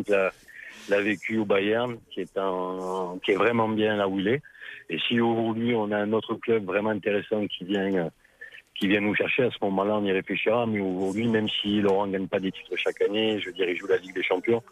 l'a 0.89 1.01
vécu 1.03 1.39
au 1.39 1.45
Bayern, 1.45 1.99
qui 2.11 2.21
est 2.21 2.39
qui 3.23 3.33
est 3.33 3.37
vraiment 3.37 3.69
bien 3.69 3.97
là 3.97 4.09
où 4.09 4.19
il 4.19 4.29
est. 4.29 4.43
Et 4.91 4.99
si 4.99 5.21
aujourd'hui 5.21 5.75
on 5.75 5.91
a 5.91 5.99
un 5.99 6.13
autre 6.13 6.35
club 6.35 6.65
vraiment 6.65 6.91
intéressant 6.91 7.47
qui 7.47 7.65
vient 7.65 7.95
euh, 7.95 8.11
qui 8.79 8.87
vient 8.89 9.01
nous 9.01 9.15
chercher, 9.15 9.43
à 9.45 9.51
ce 9.51 9.57
moment-là, 9.63 9.97
on 9.97 10.05
y 10.05 10.13
réfléchira. 10.13 10.65
Mais 10.67 10.81
aujourd'hui, 10.81 11.27
même 11.29 11.49
si 11.49 11.81
Laurent 11.81 12.07
ne 12.07 12.13
gagne 12.13 12.29
pas 12.29 12.39
des 12.41 12.53
titres 12.53 12.77
chaque 12.77 13.01
année, 13.03 13.41
je 13.41 13.47
veux 13.47 13.53
dire, 13.53 13.69
il 13.69 13.77
joue 13.77 13.87
la 13.89 13.97
Ligue 13.97 14.15
des 14.15 14.23
Champions 14.23 14.63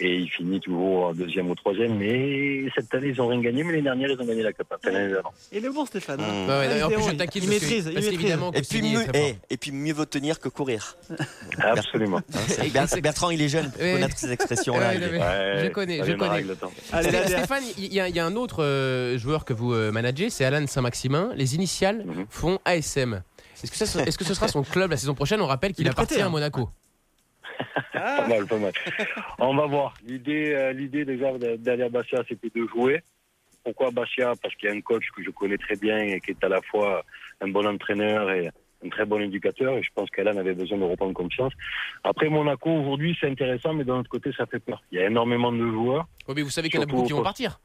et 0.00 0.16
il 0.16 0.28
finit 0.28 0.58
toujours 0.60 1.06
en 1.06 1.12
deuxième 1.14 1.48
ou 1.50 1.54
troisième. 1.54 1.96
Mais 1.96 2.64
cette 2.74 2.92
année, 2.94 3.08
ils 3.08 3.16
n'ont 3.16 3.28
rien 3.28 3.40
gagné, 3.40 3.62
mais 3.62 3.70
l'année 3.72 3.82
dernière, 3.82 4.10
ils 4.10 4.20
ont 4.20 4.26
gagné 4.26 4.42
la 4.42 4.52
Coupe. 4.52 4.66
Enfin, 4.74 4.90
l'année 4.92 5.12
d'avant. 5.14 5.32
Il 5.52 5.64
est 5.64 5.70
bon 5.70 5.86
Stéphane. 5.86 6.20
hein. 6.20 6.24
Mmh. 6.44 6.48
Ouais, 6.48 6.80
Ah, 6.82 6.86
plus, 6.88 6.96
il 6.98 7.10
je 7.10 7.16
taquine 7.16 7.42
il 7.44 7.48
parce 7.48 7.62
maîtrise, 7.62 7.86
il 7.86 7.94
parce 7.94 8.06
maîtrise. 8.06 8.38
Et 8.54 8.62
puis, 8.62 8.82
mieux, 8.82 9.04
très 9.06 9.18
fort. 9.18 9.30
eh, 9.48 9.54
et 9.54 9.56
puis 9.56 9.70
mieux 9.72 9.94
vaut 9.94 10.04
tenir 10.04 10.40
que 10.40 10.48
courir. 10.48 10.96
Absolument. 11.58 12.20
C'est- 12.48 12.72
Ber- 12.72 13.00
Bertrand, 13.02 13.30
il 13.30 13.40
est 13.40 13.48
jeune 13.48 13.70
pour 13.70 13.80
Ouais. 13.80 13.92
connaître 13.92 14.18
ces 14.18 14.30
expressions-là. 14.32 14.88
Ouais, 14.90 14.96
il 14.96 15.02
ouais, 15.02 15.64
je 15.64 15.68
connais, 15.70 16.04
je 16.04 16.12
connais. 16.12 16.42
le. 16.42 16.56
Allez, 16.92 17.10
là. 17.10 17.26
Stéphane, 17.26 17.62
il 17.78 17.92
y, 17.94 18.00
a- 18.00 18.08
il 18.08 18.16
y 18.16 18.20
a 18.20 18.26
un 18.26 18.36
autre 18.36 18.62
euh, 18.64 19.16
joueur 19.18 19.44
que 19.44 19.52
vous 19.52 19.72
euh, 19.72 19.90
managez, 19.92 20.28
c'est 20.30 20.44
Alan 20.44 20.66
Saint-Maximin. 20.66 21.30
Les 21.36 21.54
initiales 21.54 22.04
Mhm. 22.04 22.26
font 22.28 22.58
ASM. 22.64 23.22
Est-ce 23.64 23.70
que, 23.72 23.86
ça, 23.86 24.02
est-ce 24.04 24.18
que 24.18 24.24
ce 24.24 24.34
sera 24.34 24.48
son 24.48 24.62
club 24.62 24.90
la 24.90 24.96
saison 24.96 25.14
prochaine? 25.14 25.40
On 25.40 25.46
rappelle 25.46 25.72
qu'il 25.72 25.88
appartient 25.88 26.08
prêté, 26.14 26.22
hein. 26.22 26.26
à 26.26 26.30
Monaco. 26.30 26.68
Pas 27.92 28.28
mal, 28.28 28.46
pas 28.46 28.58
mal. 28.58 28.72
On 29.38 29.54
va 29.56 29.66
voir. 29.66 29.94
L'idée, 30.04 30.52
euh, 30.54 30.72
l'idée 30.72 31.04
déjà 31.04 31.32
de- 31.38 31.56
d'aller 31.56 31.84
à 31.84 31.88
Bastia, 31.88 32.22
c'était 32.28 32.50
de 32.54 32.66
jouer. 32.66 33.02
Pourquoi 33.64 33.90
Bastia? 33.90 34.32
Parce 34.42 34.54
qu'il 34.56 34.68
y 34.68 34.72
a 34.72 34.74
un 34.74 34.80
coach 34.80 35.04
que 35.16 35.22
je 35.22 35.30
connais 35.30 35.56
très 35.56 35.76
bien 35.76 35.98
et 35.98 36.20
qui 36.20 36.32
est 36.32 36.44
à 36.44 36.48
la 36.48 36.60
fois 36.60 37.02
un 37.40 37.48
bon 37.48 37.66
entraîneur 37.66 38.30
et 38.30 38.50
un 38.84 38.88
très 38.90 39.06
bon 39.06 39.20
éducateur. 39.22 39.78
Et 39.78 39.82
je 39.82 39.88
pense 39.94 40.10
qu'Alan 40.10 40.36
avait 40.36 40.54
besoin 40.54 40.76
de 40.78 40.84
reprendre 40.84 41.14
confiance. 41.14 41.52
Après 42.02 42.28
Monaco, 42.28 42.70
aujourd'hui, 42.70 43.16
c'est 43.18 43.28
intéressant, 43.30 43.72
mais 43.72 43.84
d'un 43.84 43.98
autre 44.00 44.10
côté, 44.10 44.32
ça 44.36 44.44
fait 44.46 44.58
peur. 44.60 44.82
Il 44.92 44.98
y 44.98 45.02
a 45.02 45.06
énormément 45.06 45.50
de 45.52 45.66
joueurs. 45.66 46.06
Oui, 46.28 46.34
mais 46.36 46.42
vous 46.42 46.50
savez 46.50 46.68
qu'il 46.68 46.78
y 46.80 46.80
en 46.80 46.82
a 46.82 46.86
beaucoup 46.86 47.04
qui 47.04 47.12
vont 47.12 47.18
poste. 47.18 47.24
partir. 47.24 47.60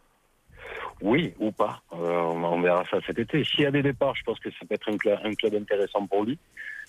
Oui, 1.01 1.33
ou 1.39 1.51
pas. 1.51 1.81
Euh, 1.93 1.97
on, 1.97 2.61
verra 2.61 2.83
ça 2.89 2.97
cet 3.05 3.19
été. 3.19 3.43
S'il 3.43 3.61
y 3.61 3.65
a 3.65 3.71
des 3.71 3.81
départs, 3.81 4.15
je 4.15 4.23
pense 4.23 4.39
que 4.39 4.49
ça 4.51 4.65
peut 4.67 4.75
être 4.75 4.89
un, 4.89 5.33
club 5.33 5.55
intéressant 5.55 6.05
pour 6.05 6.25
lui. 6.25 6.37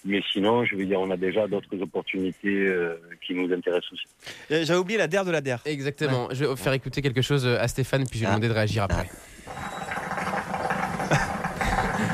Mais 0.04 0.22
sinon, 0.32 0.64
je 0.64 0.76
veux 0.76 0.86
dire, 0.86 0.98
on 0.98 1.10
a 1.10 1.16
déjà 1.16 1.46
d'autres 1.46 1.80
opportunités 1.80 2.66
euh, 2.66 2.96
qui 3.24 3.34
nous 3.34 3.52
intéressent 3.52 3.92
aussi. 3.92 4.04
Euh, 4.50 4.64
J'avais 4.64 4.78
oublié 4.78 4.98
la 4.98 5.06
DER 5.06 5.24
de 5.24 5.30
la 5.30 5.40
DER. 5.40 5.56
Exactement. 5.66 6.28
Je 6.32 6.44
vais 6.44 6.56
faire 6.56 6.72
écouter 6.72 7.02
quelque 7.02 7.22
chose 7.22 7.46
à 7.46 7.68
Stéphane, 7.68 8.04
puis 8.08 8.18
je 8.18 8.24
vais 8.24 8.30
lui 8.30 8.36
demander 8.36 8.48
de 8.48 8.54
réagir 8.54 8.84
après. 8.84 9.08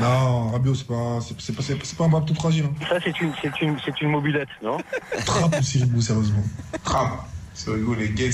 Non, 0.01 0.51
Rabiot, 0.51 0.75
c'est 0.75 0.87
pas, 0.87 1.21
c'est, 1.21 1.57
pas, 1.57 1.63
c'est, 1.63 1.85
c'est 1.85 1.97
pas 1.97 2.05
un 2.05 2.09
bras 2.09 2.21
tout 2.21 2.35
fragile. 2.35 2.67
Hein. 2.67 2.85
Ça, 2.87 2.99
c'est 3.03 3.19
une, 3.19 3.33
c'est 3.41 3.63
une, 3.63 3.79
c'est 3.83 3.99
une 4.03 4.11
mobilette, 4.11 4.49
non? 4.63 4.77
Trappe 5.25 5.59
ou 5.59 5.63
Siribou, 5.63 6.01
sérieusement. 6.03 6.43
Trappe. 6.85 7.27
C'est 7.59 7.71
rigolo, 7.71 7.99
les 7.99 8.11
gays. 8.11 8.33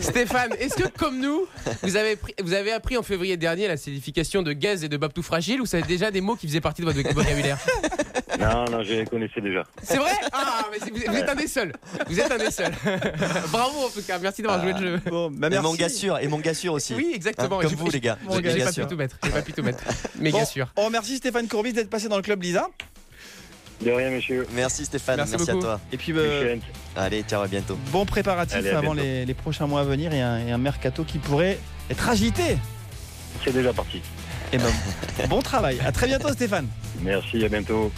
Stéphane, 0.00 0.52
est-ce 0.60 0.74
que 0.76 0.86
comme 0.88 1.18
nous, 1.20 1.46
vous 1.82 1.96
avez, 1.96 2.14
pris- 2.14 2.34
vous 2.42 2.52
avez 2.54 2.70
appris 2.70 2.96
en 2.96 3.02
février 3.02 3.36
dernier 3.36 3.66
la 3.66 3.76
signification 3.76 4.42
de 4.42 4.52
gaz 4.52 4.84
et 4.84 4.88
de 4.88 4.96
babtou 4.96 5.22
fragile 5.22 5.60
ou 5.60 5.66
ça 5.66 5.80
déjà 5.80 6.10
des 6.12 6.20
mots 6.20 6.36
qui 6.36 6.46
faisaient 6.46 6.60
partie 6.60 6.82
de 6.82 6.86
votre 6.90 7.12
vocabulaire? 7.12 7.58
Non, 8.38 8.64
non, 8.70 8.82
je 8.84 8.94
les 8.94 9.04
connaissais 9.04 9.40
déjà. 9.40 9.64
C'est 9.82 9.96
vrai? 9.98 10.12
Ah, 10.32 10.64
mais 10.70 10.78
vous, 10.78 10.96
vous 11.08 11.16
êtes 11.16 11.28
un 11.28 11.34
des 11.34 11.48
seuls. 11.48 11.72
Vous 12.08 12.20
êtes 12.20 12.30
un 12.30 12.38
des 12.38 12.50
seuls. 12.52 12.72
Bravo 13.52 13.86
en 13.86 13.90
tout 13.90 14.02
cas, 14.02 14.18
merci 14.18 14.42
d'avoir 14.42 14.62
joué 14.62 14.72
le 14.74 14.78
jeu. 14.96 15.00
Bon, 15.10 15.30
bah, 15.30 15.48
et 15.48 15.50
merci. 15.50 15.66
mon 15.66 15.74
gars 15.74 15.88
sûr, 15.88 16.18
et 16.18 16.28
mon 16.28 16.38
gars 16.38 16.54
sûr 16.54 16.72
aussi. 16.72 16.94
Oui, 16.94 17.10
exactement. 17.12 17.58
Hein, 17.58 17.64
comme 17.64 17.74
vous, 17.74 17.90
les 17.90 18.00
gars. 18.00 18.16
Mon 18.24 18.36
J'ai 18.40 18.62
pas 18.64 18.72
pu 18.72 18.86
tout 18.86 18.96
mettre. 18.96 19.18
J'ai 19.24 19.30
pas 19.30 19.42
pu 19.42 19.52
tout 19.52 19.62
mettre. 19.62 19.82
Méga 20.18 20.38
Bon, 20.38 20.44
sûr. 20.44 20.72
On 20.76 20.84
remercie 20.86 21.16
Stéphane 21.16 21.48
Courbis 21.48 21.72
d'être 21.72 21.90
passé 21.90 22.08
dans 22.08 22.16
le 22.16 22.22
club 22.22 22.40
Lisa. 22.42 22.68
De 23.84 23.90
rien, 23.90 24.10
monsieur. 24.10 24.46
Merci 24.52 24.84
Stéphane, 24.84 25.16
Merci 25.16 25.50
à 25.50 25.54
toi. 25.54 25.80
Et 25.92 25.96
puis, 25.96 26.12
euh. 26.14 26.56
Allez, 26.96 27.22
ciao, 27.22 27.42
à 27.42 27.46
bientôt. 27.48 27.78
bon 27.90 28.04
préparatif 28.04 28.56
Allez, 28.56 28.70
avant 28.70 28.92
les, 28.92 29.24
les 29.24 29.34
prochains 29.34 29.66
mois 29.66 29.80
à 29.80 29.84
venir 29.84 30.12
et 30.12 30.20
un, 30.20 30.46
et 30.46 30.52
un 30.52 30.58
mercato 30.58 31.02
qui 31.04 31.18
pourrait 31.18 31.58
être 31.88 32.08
agité. 32.08 32.58
C'est 33.44 33.52
déjà 33.52 33.72
parti. 33.72 34.02
Et 34.52 34.58
ben, 34.58 34.72
bon 35.28 35.40
travail. 35.40 35.78
À 35.84 35.92
très 35.92 36.06
bientôt 36.08 36.28
Stéphane. 36.32 36.66
Merci, 37.00 37.42
à 37.44 37.48
bientôt. 37.48 37.90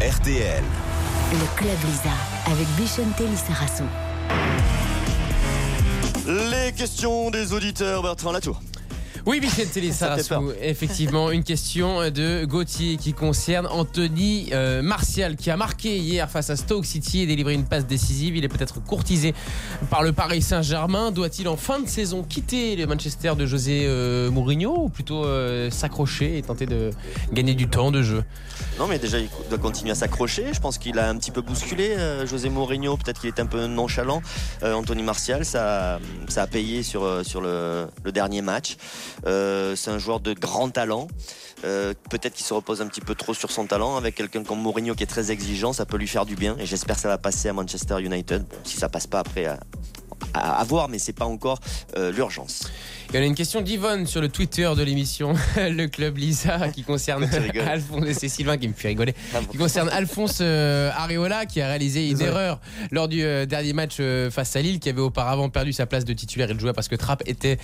RTL. 0.00 0.62
Le 1.32 1.56
Club 1.56 1.76
Lisa 1.84 2.10
avec 2.46 2.66
Bichente 2.76 3.20
Lissarason. 3.20 3.84
Les 6.26 6.72
questions 6.72 7.30
des 7.30 7.52
auditeurs, 7.52 8.02
Bertrand 8.02 8.32
Latour. 8.32 8.60
Oui, 9.28 9.40
Michel 9.40 9.68
Sarasou, 9.92 10.52
effectivement, 10.62 11.30
une 11.30 11.44
question 11.44 12.10
de 12.10 12.46
Gauthier 12.46 12.96
qui 12.96 13.12
concerne 13.12 13.66
Anthony 13.66 14.48
euh, 14.52 14.80
Martial 14.80 15.36
qui 15.36 15.50
a 15.50 15.56
marqué 15.58 15.98
hier 15.98 16.30
face 16.30 16.48
à 16.48 16.56
Stoke 16.56 16.86
City 16.86 17.20
et 17.20 17.26
délivré 17.26 17.52
une 17.52 17.66
passe 17.66 17.86
décisive. 17.86 18.38
Il 18.38 18.44
est 18.46 18.48
peut-être 18.48 18.82
courtisé 18.82 19.34
par 19.90 20.02
le 20.02 20.12
Paris 20.12 20.40
Saint-Germain. 20.40 21.10
Doit-il 21.10 21.46
en 21.48 21.58
fin 21.58 21.78
de 21.78 21.86
saison 21.86 22.22
quitter 22.22 22.74
le 22.74 22.86
Manchester 22.86 23.34
de 23.36 23.44
José 23.44 23.84
euh, 23.84 24.30
Mourinho 24.30 24.84
ou 24.84 24.88
plutôt 24.88 25.26
euh, 25.26 25.70
s'accrocher 25.70 26.38
et 26.38 26.42
tenter 26.42 26.64
de 26.64 26.88
gagner 27.30 27.52
du 27.52 27.68
temps 27.68 27.90
de 27.90 28.00
jeu? 28.00 28.24
Non, 28.78 28.86
mais 28.86 28.98
déjà, 28.98 29.18
il 29.18 29.28
doit 29.50 29.58
continuer 29.58 29.90
à 29.90 29.94
s'accrocher. 29.94 30.54
Je 30.54 30.60
pense 30.60 30.78
qu'il 30.78 30.98
a 30.98 31.06
un 31.06 31.16
petit 31.16 31.32
peu 31.32 31.42
bousculé 31.42 31.96
José 32.24 32.48
Mourinho. 32.48 32.96
Peut-être 32.96 33.20
qu'il 33.20 33.28
est 33.28 33.40
un 33.40 33.46
peu 33.46 33.66
nonchalant. 33.66 34.22
Anthony 34.62 35.02
Martial, 35.02 35.44
ça, 35.44 36.00
ça 36.28 36.42
a 36.42 36.46
payé 36.46 36.82
sur, 36.82 37.26
sur 37.26 37.42
le, 37.42 37.88
le 38.04 38.10
dernier 38.10 38.40
match. 38.40 38.78
Euh, 39.26 39.76
c'est 39.76 39.90
un 39.90 39.98
joueur 39.98 40.20
de 40.20 40.32
grand 40.32 40.70
talent. 40.70 41.08
Euh, 41.64 41.94
peut-être 42.10 42.34
qu'il 42.34 42.46
se 42.46 42.54
repose 42.54 42.80
un 42.80 42.86
petit 42.86 43.00
peu 43.00 43.14
trop 43.14 43.34
sur 43.34 43.50
son 43.50 43.66
talent. 43.66 43.96
Avec 43.96 44.14
quelqu'un 44.14 44.44
comme 44.44 44.60
Mourinho 44.60 44.94
qui 44.94 45.02
est 45.02 45.06
très 45.06 45.30
exigeant, 45.30 45.72
ça 45.72 45.86
peut 45.86 45.96
lui 45.96 46.08
faire 46.08 46.26
du 46.26 46.36
bien. 46.36 46.56
Et 46.58 46.66
j'espère 46.66 46.96
que 46.96 47.02
ça 47.02 47.08
va 47.08 47.18
passer 47.18 47.48
à 47.48 47.52
Manchester 47.52 48.00
United. 48.00 48.44
Si 48.64 48.76
ça 48.76 48.88
passe 48.88 49.06
pas 49.06 49.20
après, 49.20 49.46
à, 49.46 49.58
à, 50.34 50.60
à 50.60 50.64
voir, 50.64 50.88
mais 50.88 50.98
c'est 50.98 51.12
pas 51.12 51.26
encore 51.26 51.58
euh, 51.96 52.12
l'urgence. 52.12 52.70
Il 53.10 53.16
y 53.16 53.18
en 53.18 53.22
a 53.22 53.24
une 53.24 53.34
question 53.34 53.62
d'Yvonne 53.62 54.06
sur 54.06 54.20
le 54.20 54.28
Twitter 54.28 54.70
de 54.76 54.82
l'émission 54.82 55.32
Le 55.56 55.86
Club 55.86 56.18
Lisa 56.18 56.68
qui 56.68 56.82
concerne 56.82 57.26
Tu. 57.52 57.58
Alphonse 57.60 58.04
et 58.06 58.12
c'est 58.12 58.28
Sylvain 58.28 58.58
qui 58.58 58.68
me 58.68 58.74
fait 58.74 58.88
rigoler 58.88 59.14
Ah 59.34 59.40
bon. 59.40 59.46
qui 59.46 59.56
concerne 59.56 59.88
Alphonse 59.88 60.40
euh, 60.42 60.90
Areola 60.94 61.46
qui 61.46 61.62
a 61.62 61.68
réalisé 61.68 62.10
une 62.10 62.20
erreur 62.20 62.60
lors 62.90 63.08
du 63.08 63.22
euh, 63.24 63.46
dernier 63.46 63.72
match 63.72 63.96
euh, 64.00 64.30
face 64.30 64.54
à 64.56 64.60
Lille 64.60 64.78
qui 64.78 64.90
avait 64.90 65.00
auparavant 65.00 65.48
perdu 65.48 65.72
sa 65.72 65.86
place 65.86 66.04
de 66.04 66.12
titulaire 66.12 66.50
et 66.50 66.52
le 66.52 66.60
jouait 66.60 66.74
parce 66.74 66.88
que 66.88 66.96
Trapp 66.96 67.22
était 67.26 67.56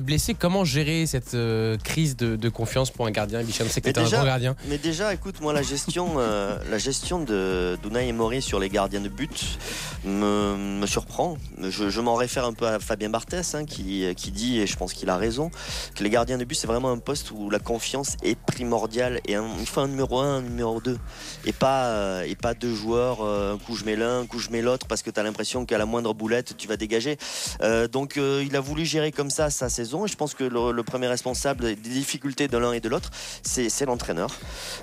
blessé 0.00 0.32
comment 0.32 0.64
gérer 0.64 1.04
cette 1.04 1.36
crise 1.84 2.16
de, 2.16 2.36
de 2.36 2.48
confiance 2.48 2.90
pour 2.90 3.06
un 3.06 3.10
gardien 3.10 3.42
Bicham 3.42 3.66
c'est 3.70 3.82
que 3.82 3.90
t'es 3.90 4.00
un 4.00 4.04
grand 4.08 4.24
gardien 4.24 4.56
Mais 4.68 4.78
déjà, 4.78 5.12
écoute, 5.12 5.42
moi, 5.42 5.52
la 5.52 5.62
gestion, 5.62 6.14
euh, 6.18 6.56
la 6.70 6.78
gestion 6.78 7.22
de 7.22 7.76
d'Unai 7.82 8.08
Emery 8.08 8.40
sur 8.40 8.58
les 8.58 8.70
gardiens 8.70 9.00
de 9.02 9.08
but, 9.10 9.58
me, 10.04 10.56
me 10.80 10.86
surprend. 10.86 11.36
Je, 11.60 11.90
je 11.90 12.00
m'en 12.00 12.14
réfère 12.14 12.46
un 12.46 12.54
peu 12.54 12.66
à 12.66 12.78
Fabien 12.78 13.10
Barthès 13.10 13.54
hein, 13.54 13.64
qui, 13.66 14.06
qui 14.16 14.30
dit, 14.30 14.60
et 14.60 14.66
je 14.66 14.76
pense 14.76 14.85
qu'il 14.92 15.10
a 15.10 15.16
raison, 15.16 15.50
que 15.94 16.02
les 16.02 16.10
gardiens 16.10 16.38
de 16.38 16.44
but 16.44 16.54
c'est 16.54 16.66
vraiment 16.66 16.90
un 16.90 16.98
poste 16.98 17.30
où 17.30 17.50
la 17.50 17.58
confiance 17.58 18.16
est 18.22 18.38
primordiale 18.38 19.20
et 19.26 19.34
un- 19.34 19.46
il 19.60 19.66
faut 19.66 19.80
un 19.80 19.88
numéro 19.88 20.18
1, 20.18 20.36
un 20.38 20.42
numéro 20.42 20.80
2 20.80 20.98
et 21.44 21.52
pas, 21.52 21.86
euh, 21.86 22.22
et 22.22 22.34
pas 22.34 22.54
deux 22.54 22.74
joueurs, 22.74 23.22
euh, 23.22 23.54
un 23.54 23.58
coup 23.58 23.76
je 23.76 23.84
mets 23.84 23.96
l'un, 23.96 24.20
un 24.20 24.26
coup 24.26 24.38
je 24.38 24.50
mets 24.50 24.62
l'autre 24.62 24.86
parce 24.86 25.02
que 25.02 25.10
tu 25.10 25.20
as 25.20 25.22
l'impression 25.22 25.64
qu'à 25.66 25.78
la 25.78 25.86
moindre 25.86 26.14
boulette 26.14 26.56
tu 26.56 26.68
vas 26.68 26.76
dégager. 26.76 27.18
Euh, 27.62 27.88
donc 27.88 28.16
euh, 28.16 28.44
il 28.46 28.56
a 28.56 28.60
voulu 28.60 28.84
gérer 28.84 29.12
comme 29.12 29.30
ça 29.30 29.50
sa 29.50 29.68
saison 29.68 30.06
et 30.06 30.08
je 30.08 30.16
pense 30.16 30.34
que 30.34 30.44
le, 30.44 30.82
premier 30.82 31.08
responsable 31.08 31.64
des 31.64 31.74
difficultés 31.74 32.46
de 32.48 32.56
l'un 32.58 32.72
et 32.72 32.80
de 32.80 32.88
l'autre 32.88 33.10
c'est 33.42 33.84
l'entraîneur. 33.86 34.30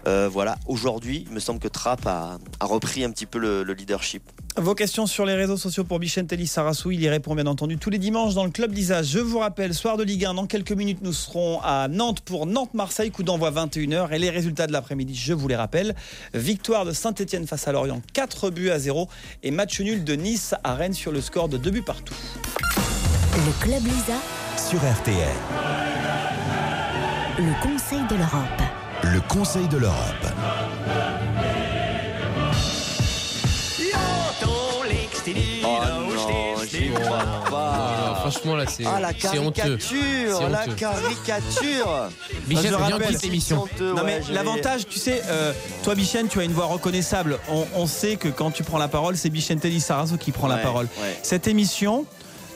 Voilà, 0.05 0.57
aujourd'hui 0.67 1.25
il 1.27 1.33
me 1.33 1.39
semble 1.39 1.59
que 1.59 1.67
Trapp 1.67 2.05
a, 2.05 2.37
repris 2.61 3.03
un 3.03 3.11
petit 3.11 3.25
peu 3.25 3.39
le 3.39 3.73
leadership. 3.73 4.23
Vos 4.55 4.75
questions 4.75 5.07
sur 5.07 5.25
les 5.25 5.33
réseaux 5.33 5.57
sociaux 5.57 5.83
pour 5.83 5.97
Bichentelli 5.97 6.45
Sarassou, 6.45 6.91
il 6.91 7.01
y 7.01 7.09
répond 7.09 7.33
bien 7.33 7.47
entendu 7.47 7.77
tous 7.77 7.89
les 7.89 7.97
dimanches 7.97 8.35
dans 8.35 8.45
le 8.45 8.51
club 8.51 8.71
d'Isa. 8.71 9.01
Je 9.01 9.17
vous 9.17 9.39
rappelle, 9.39 9.73
soir 9.73 9.97
de 9.97 10.03
Ligue 10.03 10.25
1, 10.25 10.35
dans 10.35 10.45
quelques 10.45 10.73
minutes, 10.73 10.99
nous 11.01 11.11
serons 11.11 11.59
à 11.63 11.87
Nantes 11.87 12.21
pour 12.21 12.45
Nantes-Marseille, 12.45 13.09
coup 13.09 13.23
d'envoi 13.23 13.49
21h. 13.49 14.13
Et 14.13 14.19
les 14.19 14.29
résultats 14.29 14.67
de 14.67 14.71
l'après-midi, 14.71 15.15
je 15.15 15.33
vous 15.33 15.47
les 15.47 15.55
rappelle. 15.55 15.95
Victoire 16.35 16.85
de 16.85 16.91
Saint-Etienne 16.91 17.47
face 17.47 17.67
à 17.67 17.71
Lorient, 17.71 18.01
4 18.13 18.51
buts 18.51 18.69
à 18.69 18.77
0. 18.77 19.09
Et 19.41 19.49
match 19.49 19.81
nul 19.81 20.03
de 20.03 20.13
Nice 20.13 20.53
à 20.63 20.75
Rennes 20.75 20.93
sur 20.93 21.11
le 21.11 21.21
score 21.21 21.49
de 21.49 21.57
2 21.57 21.71
buts 21.71 21.81
partout. 21.81 22.15
Le 23.35 23.63
Club 23.63 23.83
Lisa, 23.83 24.19
Sur 24.69 24.79
RTL, 24.79 25.17
le 27.39 27.63
Conseil 27.63 28.01
de 28.07 28.15
l'Europe. 28.15 28.61
le 29.01 29.19
Conseil 29.21 29.67
de 29.67 29.77
l'Europe. 29.77 30.27
Franchement, 38.19 38.55
là, 38.55 38.65
c'est 38.67 38.83
Ah 38.85 38.99
la 38.99 39.09
c'est 39.17 39.39
honteux. 39.39 39.51
caricature, 39.77 40.49
la 40.49 40.63
honteux. 40.63 40.73
caricature. 40.75 42.09
Michel, 42.47 42.71
Je 42.79 42.85
viens, 42.85 42.99
quitte 42.99 43.21
l'émission. 43.23 43.67
Non 43.79 43.95
ouais, 43.95 44.01
mais 44.05 44.21
l'avantage, 44.33 44.87
tu 44.87 44.99
sais, 44.99 45.21
euh, 45.27 45.53
toi 45.83 45.95
Bichen, 45.95 46.27
tu 46.27 46.39
as 46.39 46.43
une 46.43 46.53
voix 46.53 46.65
reconnaissable. 46.65 47.39
On, 47.49 47.65
on 47.75 47.87
sait 47.87 48.15
que 48.15 48.27
quand 48.29 48.51
tu 48.51 48.63
prends 48.63 48.77
la 48.77 48.87
parole, 48.87 49.17
c'est 49.17 49.29
Bichentelli 49.29 49.79
Sarasso 49.81 50.17
qui 50.17 50.31
prend 50.31 50.47
la 50.47 50.55
Ouais, 50.55 50.61
parole. 50.61 50.87
ouais. 51.01 51.17
Cette 51.23 51.47
émission, 51.47 52.05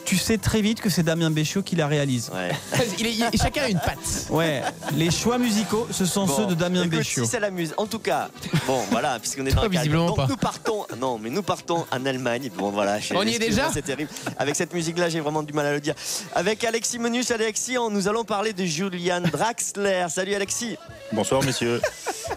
tu 0.08 0.16
sais 0.18 0.38
très 0.38 0.62
vite 0.62 0.80
que 0.80 0.89
c'est 0.89 1.03
Damien 1.03 1.30
Béchiot 1.30 1.62
qui 1.64 1.76
la 1.76 1.86
réalise. 1.86 2.32
Ouais. 2.34 2.51
Il 2.97 3.05
est- 3.08 3.12
il 3.14 3.24
est- 3.24 3.38
chacun 3.41 3.64
a 3.64 3.68
une 3.70 3.80
patte. 3.80 3.97
Ouais, 4.30 4.62
les 4.95 5.12
choix 5.12 5.38
musicaux, 5.38 5.86
ce 5.91 6.05
sont 6.05 6.26
Bon, 6.26 6.36
ceux 6.38 6.45
de 6.45 6.53
Damien 6.55 6.84
écoute, 6.84 6.99
Béchiot. 6.99 7.26
Si 7.26 7.30
ça 7.30 7.39
l'amuse. 7.41 7.74
En 7.76 7.86
tout 7.88 7.99
cas, 7.99 8.30
bon, 8.66 8.82
voilà, 8.89 9.20
puisqu'on 9.20 9.45
est 9.45 9.51
dans 9.53 9.68
Toi, 9.68 9.84
le 9.84 9.89
Donc 9.97 10.16
pas. 10.16 10.28
nous 10.30 10.38
partons. 10.38 10.86
Non, 10.97 11.20
mais 11.22 11.30
nous 11.30 11.43
partons 11.43 11.86
en 11.91 12.05
Allemagne. 12.05 12.49
Bon, 12.58 12.70
voilà. 12.72 12.99
je- 13.01 13.14
On 13.16 13.24
y 13.24 13.36
est 13.36 13.39
déjà 13.39 13.70
C'est 13.74 13.82
terrible. 13.82 14.10
Avec 14.38 14.55
cette 14.55 14.74
musique-là, 14.74 15.10
j'ai 15.10 15.20
vraiment 15.20 15.43
du 15.43 15.51
mal 15.51 15.66
à 15.66 15.74
le 15.74 15.82
dire. 15.82 15.93
Avec 16.34 16.64
Alexis 16.64 16.99
Menus, 16.99 17.30
Alexis, 17.32 17.78
on- 17.78 17.89
nous 17.89 18.08
allons 18.08 18.24
parler 18.24 18.53
de 18.53 18.64
Julian 18.64 19.20
Draxler. 19.22 20.05
Salut 20.10 20.36
Alexis. 20.36 20.78
Bonsoir 21.12 21.43
messieurs. 21.43 21.82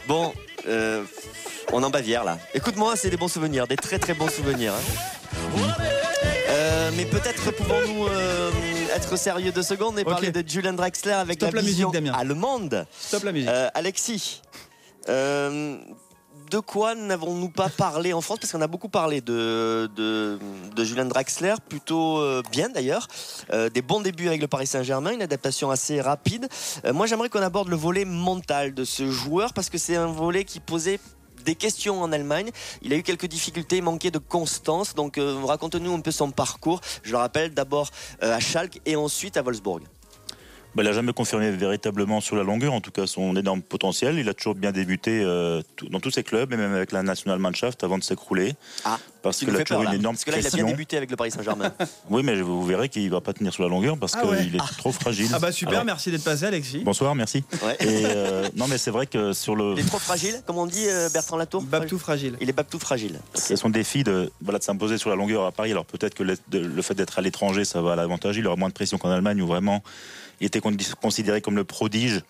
Bon, 0.09 0.33
euh, 0.69 1.05
on 1.73 1.83
est 1.83 1.87
en 1.87 1.91
Bavière 1.91 2.25
là. 2.25 2.39
Écoute-moi, 2.55 2.95
c'est 2.97 3.11
des 3.11 3.17
bons 3.17 3.29
souvenirs, 3.29 3.67
des 3.69 3.77
très 3.77 3.99
très 4.01 4.15
bons 4.15 4.29
souvenirs. 4.29 4.73
hein. 4.75 6.00
Euh, 6.91 6.95
mais 6.97 7.05
peut-être 7.07 7.51
pouvons-nous 7.53 8.07
euh, 8.07 8.51
être 8.95 9.17
sérieux 9.17 9.53
deux 9.53 9.63
secondes 9.63 9.99
et 9.99 10.05
parler 10.05 10.31
de 10.31 10.47
Julian 10.47 10.73
Draxler 10.73 11.13
avec 11.13 11.37
Stop 11.37 11.53
la 11.55 11.61
la 11.61 11.67
vision 11.67 11.89
musique, 11.91 12.05
Damien. 12.05 12.19
allemande. 12.19 12.87
Stop 12.99 13.25
la 13.25 13.33
musique. 13.33 13.49
Euh, 13.49 13.69
Alexis, 13.75 14.43
de 16.51 16.59
quoi 16.59 16.95
n'avons-nous 16.95 17.49
pas 17.49 17.69
parlé 17.69 18.13
en 18.13 18.21
France? 18.21 18.39
Parce 18.41 18.53
qu'on 18.53 18.61
a 18.61 18.67
beaucoup 18.67 18.89
parlé 18.89 19.21
de, 19.21 19.89
de, 19.95 20.39
de 20.75 20.85
Julien 20.85 21.05
Draxler, 21.05 21.55
plutôt 21.69 22.19
euh, 22.19 22.43
bien 22.51 22.69
d'ailleurs. 22.69 23.07
Euh, 23.53 23.69
des 23.71 23.83
bons 23.83 24.01
débuts 24.01 24.27
avec 24.29 24.41
le 24.41 24.49
Paris 24.49 24.67
Saint-Germain, 24.67 25.13
une 25.13 25.23
adaptation 25.23 25.71
assez 25.71 26.01
rapide. 26.01 26.49
Euh, 26.85 26.93
moi, 26.93 27.07
j'aimerais 27.07 27.29
qu'on 27.29 27.43
aborde 27.43 27.69
le 27.69 27.77
volet 27.77 28.05
mental 28.05 28.75
de 28.75 28.85
ce 28.85 29.11
joueur 29.11 29.53
parce 29.53 29.71
que 29.71 29.79
c'est 29.79 29.97
un 29.97 30.07
volet 30.09 30.45
qui 30.45 30.59
posait 30.61 30.99
des 31.51 31.57
questions 31.57 32.01
en 32.01 32.13
Allemagne. 32.13 32.51
Il 32.81 32.93
a 32.93 32.97
eu 32.97 33.03
quelques 33.03 33.27
difficultés, 33.27 33.81
manquait 33.81 34.13
de 34.13 34.19
constance. 34.19 34.95
Donc, 34.95 35.19
euh, 35.19 35.41
raconte-nous 35.45 35.93
un 35.93 36.01
peu 36.01 36.13
son 36.13 36.31
parcours. 36.31 36.81
Je 37.03 37.11
le 37.11 37.19
rappelle 37.19 37.53
d'abord 37.55 37.91
euh, 38.23 38.37
à 38.37 38.39
Schalke 38.39 38.81
et 38.87 38.95
ensuite 38.95 39.37
à 39.37 39.43
Wolfsburg. 39.43 39.81
Bah, 40.75 40.83
il 40.85 40.87
n'a 40.87 40.93
jamais 40.93 41.13
confirmé 41.13 41.51
véritablement 41.51 42.21
sur 42.21 42.37
la 42.37 42.45
longueur, 42.45 42.73
en 42.73 42.81
tout 42.81 42.93
cas 42.93 43.07
son 43.07 43.35
énorme 43.35 43.61
potentiel. 43.61 44.19
Il 44.19 44.29
a 44.29 44.35
toujours 44.35 44.55
bien 44.55 44.71
débuté 44.71 45.21
euh, 45.25 45.63
tout- 45.77 45.89
dans 45.89 45.99
tous 45.99 46.13
ses 46.13 46.23
clubs, 46.23 46.53
et 46.53 46.57
même 46.57 46.73
avec 46.75 46.93
la 46.93 47.03
Nationalmannschaft 47.03 47.83
avant 47.83 47.99
de 47.99 48.05
s'écrouler. 48.05 48.55
Ah, 48.85 48.99
parce 49.23 49.39
qu'il 49.39 49.49
a 49.51 49.65
toujours 49.65 49.83
peur, 49.83 49.93
une 49.93 49.99
énorme 50.01 50.15
Parce 50.15 50.25
que 50.25 50.31
là, 50.31 50.37
il 50.39 50.41
a 50.41 50.43
bien 50.43 50.51
pression. 50.51 50.67
débuté 50.69 50.97
avec 50.97 51.11
le 51.11 51.17
Paris 51.17 51.33
Saint-Germain. 51.33 51.73
Oui, 52.11 52.23
mais 52.23 52.41
vous 52.41 52.65
verrez 52.65 52.89
qu'il 52.89 53.05
ne 53.05 53.11
va 53.11 53.21
pas 53.21 53.33
tenir 53.33 53.53
sur 53.53 53.63
la 53.65 53.69
longueur 53.69 53.99
parce 53.99 54.15
Ah 54.17 54.25
ouais. 54.27 54.45
qu'il 54.45 54.55
est 54.55 54.59
trop 54.79 54.93
fragile. 54.93 55.29
Ah 55.35 55.39
bah 55.41 55.51
super, 55.53 55.75
Alors, 55.75 55.85
merci 55.87 56.11
d'être 56.13 56.25
passé 56.25 56.45
Alexis. 56.47 56.79
Bonsoir, 56.85 57.15
merci. 57.17 57.43
Ouais. 57.65 57.75
Et, 57.81 58.05
euh, 58.07 58.49
non, 58.57 58.67
mais 58.69 58.79
c'est 58.79 58.91
vrai 58.93 59.07
que 59.07 59.33
sur 59.33 59.57
le. 59.57 59.75
Il 59.77 59.81
est 59.81 59.89
trop 59.89 59.99
fragile, 59.99 60.41
comme 60.47 60.59
on 60.59 60.67
dit 60.67 60.87
euh, 60.89 61.09
Bertrand 61.11 61.37
Latour 61.37 61.63
Babtou 61.63 61.99
fragile. 61.99 62.37
Il 62.41 62.49
est 62.49 62.53
Babtou 62.53 62.79
fragile. 62.79 63.19
C'est 63.35 63.57
son 63.57 63.71
défi 63.71 64.05
de, 64.05 64.31
voilà, 64.41 64.59
de 64.61 64.65
s'imposer 64.65 64.99
sur 64.99 65.11
la 65.11 65.17
longueur 65.17 65.45
à 65.45 65.53
Paris. 65.53 65.73
Alors 65.73 65.85
peut-être 65.85 66.15
que 66.15 66.23
le, 66.23 66.37
de- 66.49 66.59
le 66.61 66.83
fait 66.83 66.95
d'être 66.95 67.19
à 67.19 67.23
l'étranger, 67.23 67.65
ça 67.65 67.83
va 67.83 67.93
à 67.95 67.97
l'avantage. 67.97 68.37
Il 68.37 68.47
aura 68.47 68.57
moins 68.57 68.69
de 68.69 68.75
pression 68.75 68.99
qu'en 68.99 69.11
Allemagne 69.11 69.43
où 69.43 69.47
vraiment 69.47 69.83
il 70.41 70.47
était 70.47 70.61
con- 70.61 70.77
considéré 71.01 71.41
comme 71.41 71.57
le 71.57 71.65
prodige. 71.65 72.23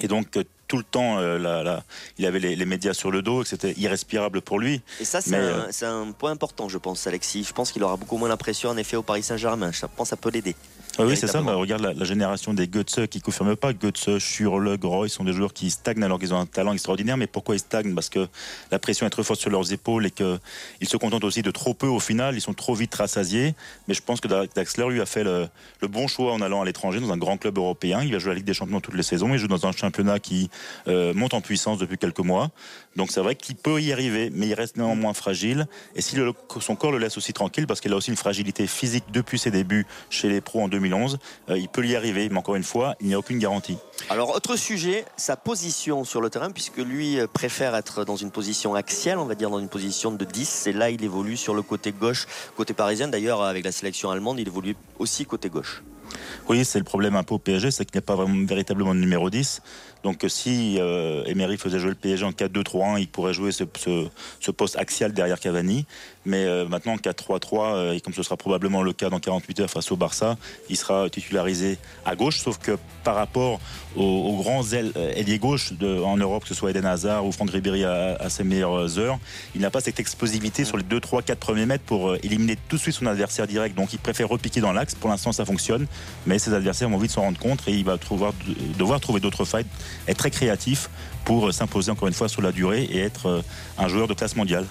Et 0.00 0.08
donc 0.08 0.36
euh, 0.36 0.44
tout 0.68 0.76
le 0.76 0.84
temps, 0.84 1.18
euh, 1.18 1.38
la- 1.38 1.62
la- 1.62 1.82
il 2.18 2.26
avait 2.26 2.38
les, 2.38 2.54
les 2.54 2.66
médias 2.66 2.92
sur 2.92 3.10
le 3.10 3.22
dos, 3.22 3.40
et 3.40 3.44
que 3.44 3.48
c'était 3.48 3.72
irrespirable 3.78 4.42
pour 4.42 4.58
lui. 4.58 4.82
Et 5.00 5.04
ça, 5.04 5.20
c'est 5.20 5.34
un, 5.34 5.40
euh, 5.40 5.66
c'est 5.70 5.86
un 5.86 6.12
point 6.12 6.30
important, 6.30 6.68
je 6.68 6.76
pense, 6.78 7.06
Alexis. 7.06 7.42
Je 7.44 7.52
pense 7.54 7.72
qu'il 7.72 7.82
aura 7.82 7.96
beaucoup 7.96 8.18
moins 8.18 8.28
la 8.28 8.36
pression, 8.36 8.68
en 8.68 8.76
effet, 8.76 8.96
au 8.96 9.02
Paris 9.02 9.22
Saint-Germain. 9.22 9.72
Je 9.72 9.80
pense 9.86 10.06
que 10.06 10.10
ça 10.10 10.16
peut 10.16 10.30
l'aider. 10.30 10.54
Ah 10.98 11.04
oui, 11.06 11.16
c'est 11.16 11.28
ça. 11.28 11.40
Bah, 11.42 11.54
regarde 11.54 11.82
la, 11.82 11.92
la 11.94 12.04
génération 12.04 12.52
des 12.54 12.66
Götze 12.66 13.06
qui 13.08 13.18
ne 13.18 13.22
confirment 13.22 13.56
pas. 13.56 13.72
Götze, 13.72 14.18
Schürrle, 14.18 14.76
Groy 14.78 15.08
sont 15.08 15.24
des 15.24 15.32
joueurs 15.32 15.52
qui 15.52 15.70
stagnent 15.70 16.02
alors 16.02 16.18
qu'ils 16.18 16.34
ont 16.34 16.40
un 16.40 16.46
talent 16.46 16.72
extraordinaire. 16.72 17.16
Mais 17.16 17.26
pourquoi 17.28 17.54
ils 17.54 17.60
stagnent? 17.60 17.94
Parce 17.94 18.08
que 18.08 18.26
la 18.70 18.78
pression 18.78 19.06
est 19.06 19.10
trop 19.10 19.22
forte 19.22 19.40
sur 19.40 19.50
leurs 19.50 19.72
épaules 19.72 20.06
et 20.06 20.10
qu'ils 20.10 20.88
se 20.88 20.96
contentent 20.96 21.24
aussi 21.24 21.42
de 21.42 21.50
trop 21.50 21.72
peu 21.74 21.86
au 21.86 22.00
final. 22.00 22.34
Ils 22.34 22.40
sont 22.40 22.54
trop 22.54 22.74
vite 22.74 22.94
rassasiés. 22.94 23.54
Mais 23.86 23.94
je 23.94 24.02
pense 24.02 24.20
que 24.20 24.28
Daxler 24.28 24.88
lui 24.88 25.00
a 25.00 25.06
fait 25.06 25.22
le, 25.22 25.48
le 25.80 25.88
bon 25.88 26.08
choix 26.08 26.32
en 26.32 26.40
allant 26.40 26.62
à 26.62 26.64
l'étranger 26.64 27.00
dans 27.00 27.12
un 27.12 27.16
grand 27.16 27.36
club 27.36 27.58
européen. 27.58 28.02
Il 28.02 28.12
va 28.12 28.18
jouer 28.18 28.30
à 28.30 28.34
la 28.34 28.38
Ligue 28.38 28.46
des 28.46 28.54
Champions 28.54 28.80
toutes 28.80 28.94
les 28.94 29.02
saisons. 29.04 29.32
Il 29.32 29.38
joue 29.38 29.48
dans 29.48 29.66
un 29.66 29.72
championnat 29.72 30.18
qui 30.18 30.50
euh, 30.88 31.14
monte 31.14 31.34
en 31.34 31.40
puissance 31.40 31.78
depuis 31.78 31.98
quelques 31.98 32.18
mois. 32.18 32.50
Donc 32.96 33.10
c'est 33.10 33.20
vrai 33.20 33.34
qu'il 33.36 33.56
peut 33.56 33.80
y 33.80 33.92
arriver, 33.92 34.30
mais 34.32 34.48
il 34.48 34.54
reste 34.54 34.76
néanmoins 34.76 35.14
fragile. 35.14 35.66
Et 35.94 36.02
si 36.02 36.16
son 36.60 36.76
corps 36.76 36.92
le 36.92 36.98
laisse 36.98 37.16
aussi 37.16 37.32
tranquille, 37.32 37.66
parce 37.66 37.80
qu'il 37.80 37.92
a 37.92 37.96
aussi 37.96 38.10
une 38.10 38.16
fragilité 38.16 38.66
physique 38.66 39.04
depuis 39.12 39.38
ses 39.38 39.50
débuts 39.50 39.86
chez 40.10 40.28
les 40.28 40.40
pros 40.40 40.62
en 40.62 40.68
2011, 40.68 41.18
euh, 41.50 41.58
il 41.58 41.68
peut 41.68 41.86
y 41.86 41.94
arriver. 41.96 42.28
Mais 42.28 42.38
encore 42.38 42.56
une 42.56 42.64
fois, 42.64 42.96
il 43.00 43.06
n'y 43.06 43.14
a 43.14 43.18
aucune 43.18 43.38
garantie. 43.38 43.78
Alors, 44.10 44.34
autre 44.34 44.56
sujet, 44.56 45.04
sa 45.16 45.36
position 45.36 46.04
sur 46.04 46.20
le 46.20 46.30
terrain, 46.30 46.50
puisque 46.50 46.78
lui 46.78 47.20
euh, 47.20 47.26
préfère 47.26 47.74
être 47.76 48.04
dans 48.04 48.16
une 48.16 48.30
position 48.30 48.74
axiale, 48.74 49.18
on 49.18 49.26
va 49.26 49.34
dire 49.34 49.50
dans 49.50 49.60
une 49.60 49.68
position 49.68 50.10
de 50.10 50.24
10. 50.24 50.48
C'est 50.48 50.72
là 50.72 50.90
il 50.90 51.04
évolue 51.04 51.36
sur 51.36 51.54
le 51.54 51.62
côté 51.62 51.92
gauche, 51.92 52.26
côté 52.56 52.74
parisien. 52.74 53.08
D'ailleurs, 53.08 53.42
avec 53.42 53.64
la 53.64 53.72
sélection 53.72 54.10
allemande, 54.10 54.40
il 54.40 54.48
évolue 54.48 54.76
aussi 54.98 55.26
côté 55.26 55.48
gauche. 55.48 55.82
Oui, 56.48 56.64
c'est 56.64 56.78
le 56.78 56.84
problème 56.84 57.16
un 57.16 57.22
peu 57.22 57.34
au 57.34 57.38
PSG, 57.38 57.70
c'est 57.70 57.84
qu'il 57.84 57.94
n'y 57.96 58.04
a 58.04 58.06
pas 58.06 58.14
vraiment 58.16 58.44
véritablement 58.46 58.94
de 58.94 59.00
numéro 59.00 59.30
10. 59.30 59.60
Donc 60.04 60.24
euh, 60.24 60.28
si 60.28 60.76
euh, 60.78 61.24
Emery 61.26 61.56
faisait 61.58 61.78
jouer 61.78 61.90
le 61.90 61.94
PSG 61.94 62.24
en 62.24 62.30
4-2-3-1, 62.30 62.98
il 63.00 63.08
pourrait 63.08 63.34
jouer 63.34 63.52
ce, 63.52 63.64
ce- 63.76 64.06
ce 64.40 64.50
poste 64.50 64.76
axial 64.76 65.12
derrière 65.12 65.40
Cavani. 65.40 65.86
Mais 66.28 66.44
euh, 66.44 66.68
maintenant 66.68 66.92
en 66.92 66.96
4-3-3, 66.96 67.74
euh, 67.74 67.92
et 67.94 68.00
comme 68.02 68.12
ce 68.12 68.22
sera 68.22 68.36
probablement 68.36 68.82
le 68.82 68.92
cas 68.92 69.08
dans 69.08 69.18
48 69.18 69.60
heures 69.60 69.70
face 69.70 69.90
au 69.90 69.96
Barça, 69.96 70.36
il 70.68 70.76
sera 70.76 71.08
titularisé 71.08 71.78
à 72.04 72.16
gauche, 72.16 72.36
sauf 72.36 72.58
que 72.58 72.76
par 73.02 73.14
rapport 73.14 73.60
aux, 73.96 74.36
grands 74.36 74.62
euh, 74.74 75.12
ailiers 75.16 75.38
gauche 75.38 75.72
en 75.82 76.18
Europe, 76.18 76.42
que 76.42 76.48
ce 76.50 76.54
soit 76.54 76.70
Eden 76.70 76.84
Hazard 76.84 77.24
ou 77.24 77.32
Franck 77.32 77.50
Ribéry 77.50 77.84
à, 77.84 78.28
ses 78.28 78.44
meilleures 78.44 78.98
heures, 78.98 79.18
il 79.54 79.62
n'a 79.62 79.70
pas 79.70 79.80
cette 79.80 80.00
explosivité 80.00 80.66
sur 80.66 80.76
les 80.76 80.82
2, 80.82 81.00
3, 81.00 81.22
4 81.22 81.38
premiers 81.38 81.64
mètres 81.64 81.84
pour 81.84 82.14
éliminer 82.16 82.58
tout 82.68 82.76
de 82.76 82.80
suite 82.80 82.94
son 82.94 83.06
adversaire 83.06 83.46
direct. 83.46 83.74
Donc 83.74 83.94
il 83.94 83.98
préfère 83.98 84.28
repiquer 84.28 84.60
dans 84.60 84.72
l'axe. 84.72 84.94
Pour 84.94 85.08
l'instant, 85.08 85.32
ça 85.32 85.46
fonctionne. 85.46 85.86
Mais 86.26 86.38
ses 86.38 86.52
adversaires 86.52 86.90
vont 86.90 86.98
vite 86.98 87.12
s'en 87.12 87.22
rendre 87.22 87.38
compte 87.38 87.66
et 87.68 87.72
il 87.72 87.86
va 87.86 87.96
trouver- 87.96 88.32
devoir 88.76 89.00
trouver 89.00 89.20
d'autres 89.20 89.46
fights, 89.46 89.66
être 90.06 90.18
très 90.18 90.30
créatif 90.30 90.90
pour 91.24 91.54
s'imposer 91.54 91.90
encore 91.90 92.08
une 92.08 92.14
fois 92.14 92.28
sur 92.28 92.42
la 92.42 92.52
durée 92.52 92.82
et 92.82 92.98
être 92.98 93.42
un 93.78 93.88
joueur 93.88 94.08
de 94.08 94.14
classe 94.14 94.36
mondiale. 94.36 94.66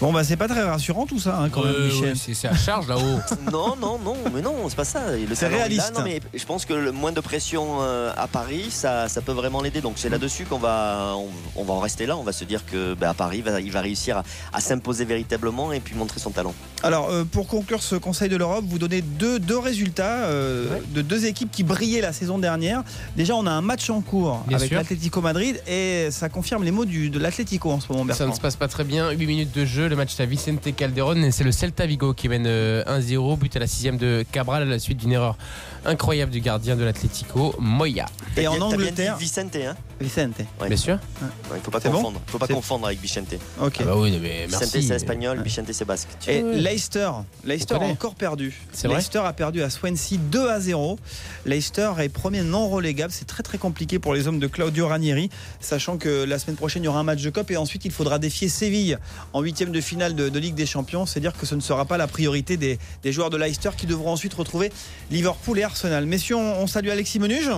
Bon 0.00 0.12
bah 0.14 0.24
c'est 0.24 0.36
pas 0.36 0.48
très 0.48 0.62
rassurant 0.62 1.04
tout 1.06 1.18
ça 1.18 1.38
hein, 1.38 1.50
quand 1.50 1.62
même 1.62 1.74
Michel. 1.84 2.00
ouais, 2.10 2.12
c'est 2.16 2.32
c'est 2.32 2.48
à 2.48 2.54
charge 2.56 2.88
là-haut. 2.88 3.20
non, 3.52 3.76
non, 3.76 3.98
non, 3.98 4.16
mais 4.32 4.40
non, 4.40 4.54
c'est 4.68 4.76
pas 4.76 4.84
ça. 4.84 5.10
Le 5.14 5.34
C'est 5.34 5.40
talent, 5.40 5.50
il 5.50 5.54
a. 5.54 5.58
réaliste. 5.58 5.92
Non, 5.94 6.02
mais 6.02 6.20
je 6.32 6.44
pense 6.46 6.64
que 6.64 6.72
le 6.72 6.90
moins 6.90 7.12
de 7.12 7.20
pression 7.20 7.82
euh, 7.82 8.10
à 8.16 8.26
Paris, 8.26 8.70
ça, 8.70 9.08
ça 9.08 9.20
peut 9.20 9.32
vraiment 9.32 9.60
l'aider. 9.60 9.82
Donc 9.82 9.94
c'est 9.96 10.08
là-dessus 10.08 10.44
qu'on 10.46 10.58
va, 10.58 11.12
on, 11.16 11.28
on 11.54 11.64
va 11.64 11.74
en 11.74 11.80
rester 11.80 12.06
là. 12.06 12.16
On 12.16 12.22
va 12.22 12.32
se 12.32 12.44
dire 12.44 12.64
que 12.64 12.94
bah, 12.94 13.10
à 13.10 13.14
Paris, 13.14 13.38
il 13.38 13.44
va, 13.44 13.60
il 13.60 13.70
va 13.70 13.82
réussir 13.82 14.16
à, 14.16 14.22
à 14.54 14.60
s'imposer 14.60 15.04
véritablement 15.04 15.70
et 15.72 15.80
puis 15.80 15.94
montrer 15.94 16.18
son 16.18 16.30
talent. 16.30 16.54
Alors 16.82 17.10
euh, 17.10 17.24
pour 17.24 17.46
conclure 17.46 17.82
ce 17.82 17.96
Conseil 17.96 18.28
de 18.28 18.36
l'Europe, 18.36 18.64
vous 18.66 18.78
donnez 18.78 19.02
deux, 19.02 19.38
deux 19.38 19.58
résultats 19.58 20.24
euh, 20.24 20.78
de 20.94 21.02
deux 21.02 21.26
équipes 21.26 21.50
qui 21.50 21.62
brillaient 21.62 22.00
la 22.00 22.12
saison 22.12 22.38
dernière. 22.38 22.82
Déjà 23.16 23.34
on 23.34 23.46
a 23.46 23.50
un 23.50 23.60
match 23.60 23.90
en 23.90 24.00
cours 24.00 24.42
Bien 24.46 24.56
avec 24.56 24.70
l'Atlético 24.70 25.20
Madrid 25.20 25.60
et 25.66 26.08
ça 26.10 26.28
confirme 26.28 26.64
les 26.64 26.70
mots 26.70 26.86
du, 26.86 27.10
de 27.10 27.18
l'Atlético 27.18 27.70
en 27.70 27.80
ce 27.80 27.92
moment 27.92 28.12
Ça 28.14 28.26
ne 28.26 28.32
se 28.32 28.40
passe 28.40 28.56
pas 28.56 28.68
très 28.68 28.84
bien. 28.84 29.10
8 29.10 29.26
minutes 29.26 29.54
de 29.54 29.64
jeu. 29.64 29.88
Le 29.88 29.96
match 29.96 30.18
à 30.20 30.24
Vicente 30.24 30.74
Calderón 30.74 31.22
et 31.22 31.30
c'est 31.30 31.44
le 31.44 31.52
Celta 31.52 31.86
Vigo 31.86 32.14
qui 32.14 32.28
mène 32.28 32.46
euh, 32.46 32.82
1-0. 32.84 33.38
But 33.38 33.56
à 33.56 33.58
la 33.58 33.66
sixième 33.66 33.98
de 33.98 34.24
Cabral 34.32 34.62
à 34.62 34.66
la 34.66 34.78
suite 34.78 34.98
d'une 34.98 35.12
erreur 35.12 35.36
incroyable 35.84 36.30
du 36.32 36.40
gardien 36.40 36.76
de 36.76 36.84
l'Atlético, 36.84 37.54
Moya. 37.58 38.06
Et 38.36 38.46
en 38.46 38.52
T'as 38.52 38.58
bien 38.58 38.68
dit 38.68 38.74
Angleterre. 38.74 39.16
Vicente, 39.16 39.56
hein 39.56 39.76
Vicente. 40.00 40.38
Ouais. 40.60 40.68
Bien 40.68 40.76
sûr. 40.76 40.94
Ouais, 41.22 41.56
il 41.56 41.60
faut 41.62 41.70
pas 41.70 41.80
bon 41.80 41.90
confondre. 41.90 42.20
faut 42.26 42.38
pas 42.38 42.46
confondre 42.46 42.86
avec 42.86 43.00
Vicente. 43.00 43.34
Ok. 43.60 43.76
Ah 43.80 43.84
bah 43.84 43.94
oui, 43.96 44.18
mais 44.22 44.46
Vicente 44.46 44.64
c'est 44.68 44.78
espagnol, 44.94 45.42
Vicente 45.42 45.66
c'est 45.72 45.84
basque. 45.84 46.08
Tu- 46.20 46.30
Et 46.30 46.42
Leicester, 46.42 47.10
Leicester 47.44 47.74
a 47.74 47.78
encore 47.80 48.14
perdu. 48.14 48.54
Vrai 48.84 48.94
Leicester 48.94 49.18
a 49.18 49.32
perdu 49.32 49.62
à 49.62 49.68
Swansea 49.70 50.16
2 50.30 50.48
à 50.48 50.60
0. 50.60 50.98
Leicester 51.44 51.90
est 51.98 52.08
premier 52.08 52.42
non 52.42 52.68
relégable. 52.68 53.12
C'est 53.12 53.26
très 53.26 53.42
très 53.42 53.58
compliqué 53.58 53.98
pour 53.98 54.14
les 54.14 54.26
hommes 54.28 54.38
de 54.38 54.46
Claudio 54.46 54.86
Ranieri, 54.88 55.28
sachant 55.60 55.98
que 55.98 56.24
la 56.24 56.38
semaine 56.38 56.56
prochaine 56.56 56.82
il 56.82 56.86
y 56.86 56.88
aura 56.88 57.00
un 57.00 57.04
match 57.04 57.22
de 57.22 57.30
COP 57.30 57.50
et 57.50 57.56
ensuite 57.56 57.84
il 57.84 57.90
faudra 57.90 58.18
défier 58.18 58.48
Séville 58.48 58.98
en 59.32 59.40
huitième 59.42 59.70
de 59.72 59.80
finale 59.80 60.14
de, 60.14 60.28
de 60.28 60.38
Ligue 60.38 60.54
des 60.54 60.66
Champions. 60.66 61.04
C'est 61.06 61.20
dire 61.20 61.36
que 61.36 61.46
ce 61.46 61.54
ne 61.54 61.60
sera 61.60 61.84
pas 61.84 61.98
la 61.98 62.06
priorité 62.06 62.56
des, 62.56 62.78
des 63.02 63.12
joueurs 63.12 63.30
de 63.30 63.36
Leicester 63.36 63.70
qui 63.76 63.86
devront 63.86 64.12
ensuite 64.12 64.34
retrouver 64.34 64.72
Liverpool 65.10 65.58
et 65.58 65.64
Arsenal. 65.70 66.06
Messieurs, 66.06 66.36
on, 66.36 66.62
on 66.62 66.66
salue 66.66 66.88
Alexis 66.88 67.18
Menuge 67.18 67.50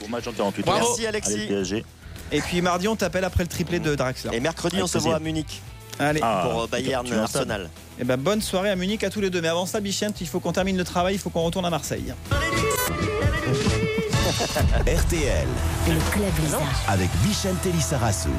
Bon 0.00 0.08
match 0.08 0.26
en 0.26 0.32
48 0.32 0.64
Bravo. 0.64 0.86
Merci, 0.88 1.06
Alexis. 1.06 1.48
Allez, 1.48 1.84
et 2.32 2.40
puis 2.40 2.60
mardi 2.62 2.88
on 2.88 2.96
t'appelle 2.96 3.24
après 3.24 3.44
le 3.44 3.48
triplé 3.48 3.78
de 3.78 3.94
Draxler. 3.94 4.30
Et 4.36 4.40
mercredi, 4.40 4.76
Avec 4.76 4.84
on 4.84 4.86
se 4.88 4.92
plaisir. 4.92 5.10
voit 5.10 5.16
à 5.18 5.20
Munich 5.20 5.62
Allez. 5.98 6.20
Ah, 6.22 6.48
pour 6.50 6.62
euh, 6.62 6.66
Bayern 6.66 7.10
Arsenal. 7.12 7.70
Et 8.00 8.04
ben 8.04 8.16
bonne 8.16 8.42
soirée 8.42 8.70
à 8.70 8.76
Munich 8.76 9.04
à 9.04 9.10
tous 9.10 9.20
les 9.20 9.30
deux. 9.30 9.40
Mais 9.40 9.48
avant 9.48 9.66
ça, 9.66 9.78
Bichente, 9.80 10.20
il 10.20 10.26
faut 10.26 10.40
qu'on 10.40 10.52
termine 10.52 10.76
le 10.76 10.82
travail, 10.84 11.14
il 11.14 11.18
faut 11.18 11.30
qu'on 11.30 11.42
retourne 11.42 11.64
à 11.66 11.70
Marseille. 11.70 12.12
RTL 14.84 15.46
Le 15.88 16.10
Club 16.12 16.60
avec 16.88 17.10
Vicente 17.22 17.64
Lissarasu. 17.72 18.30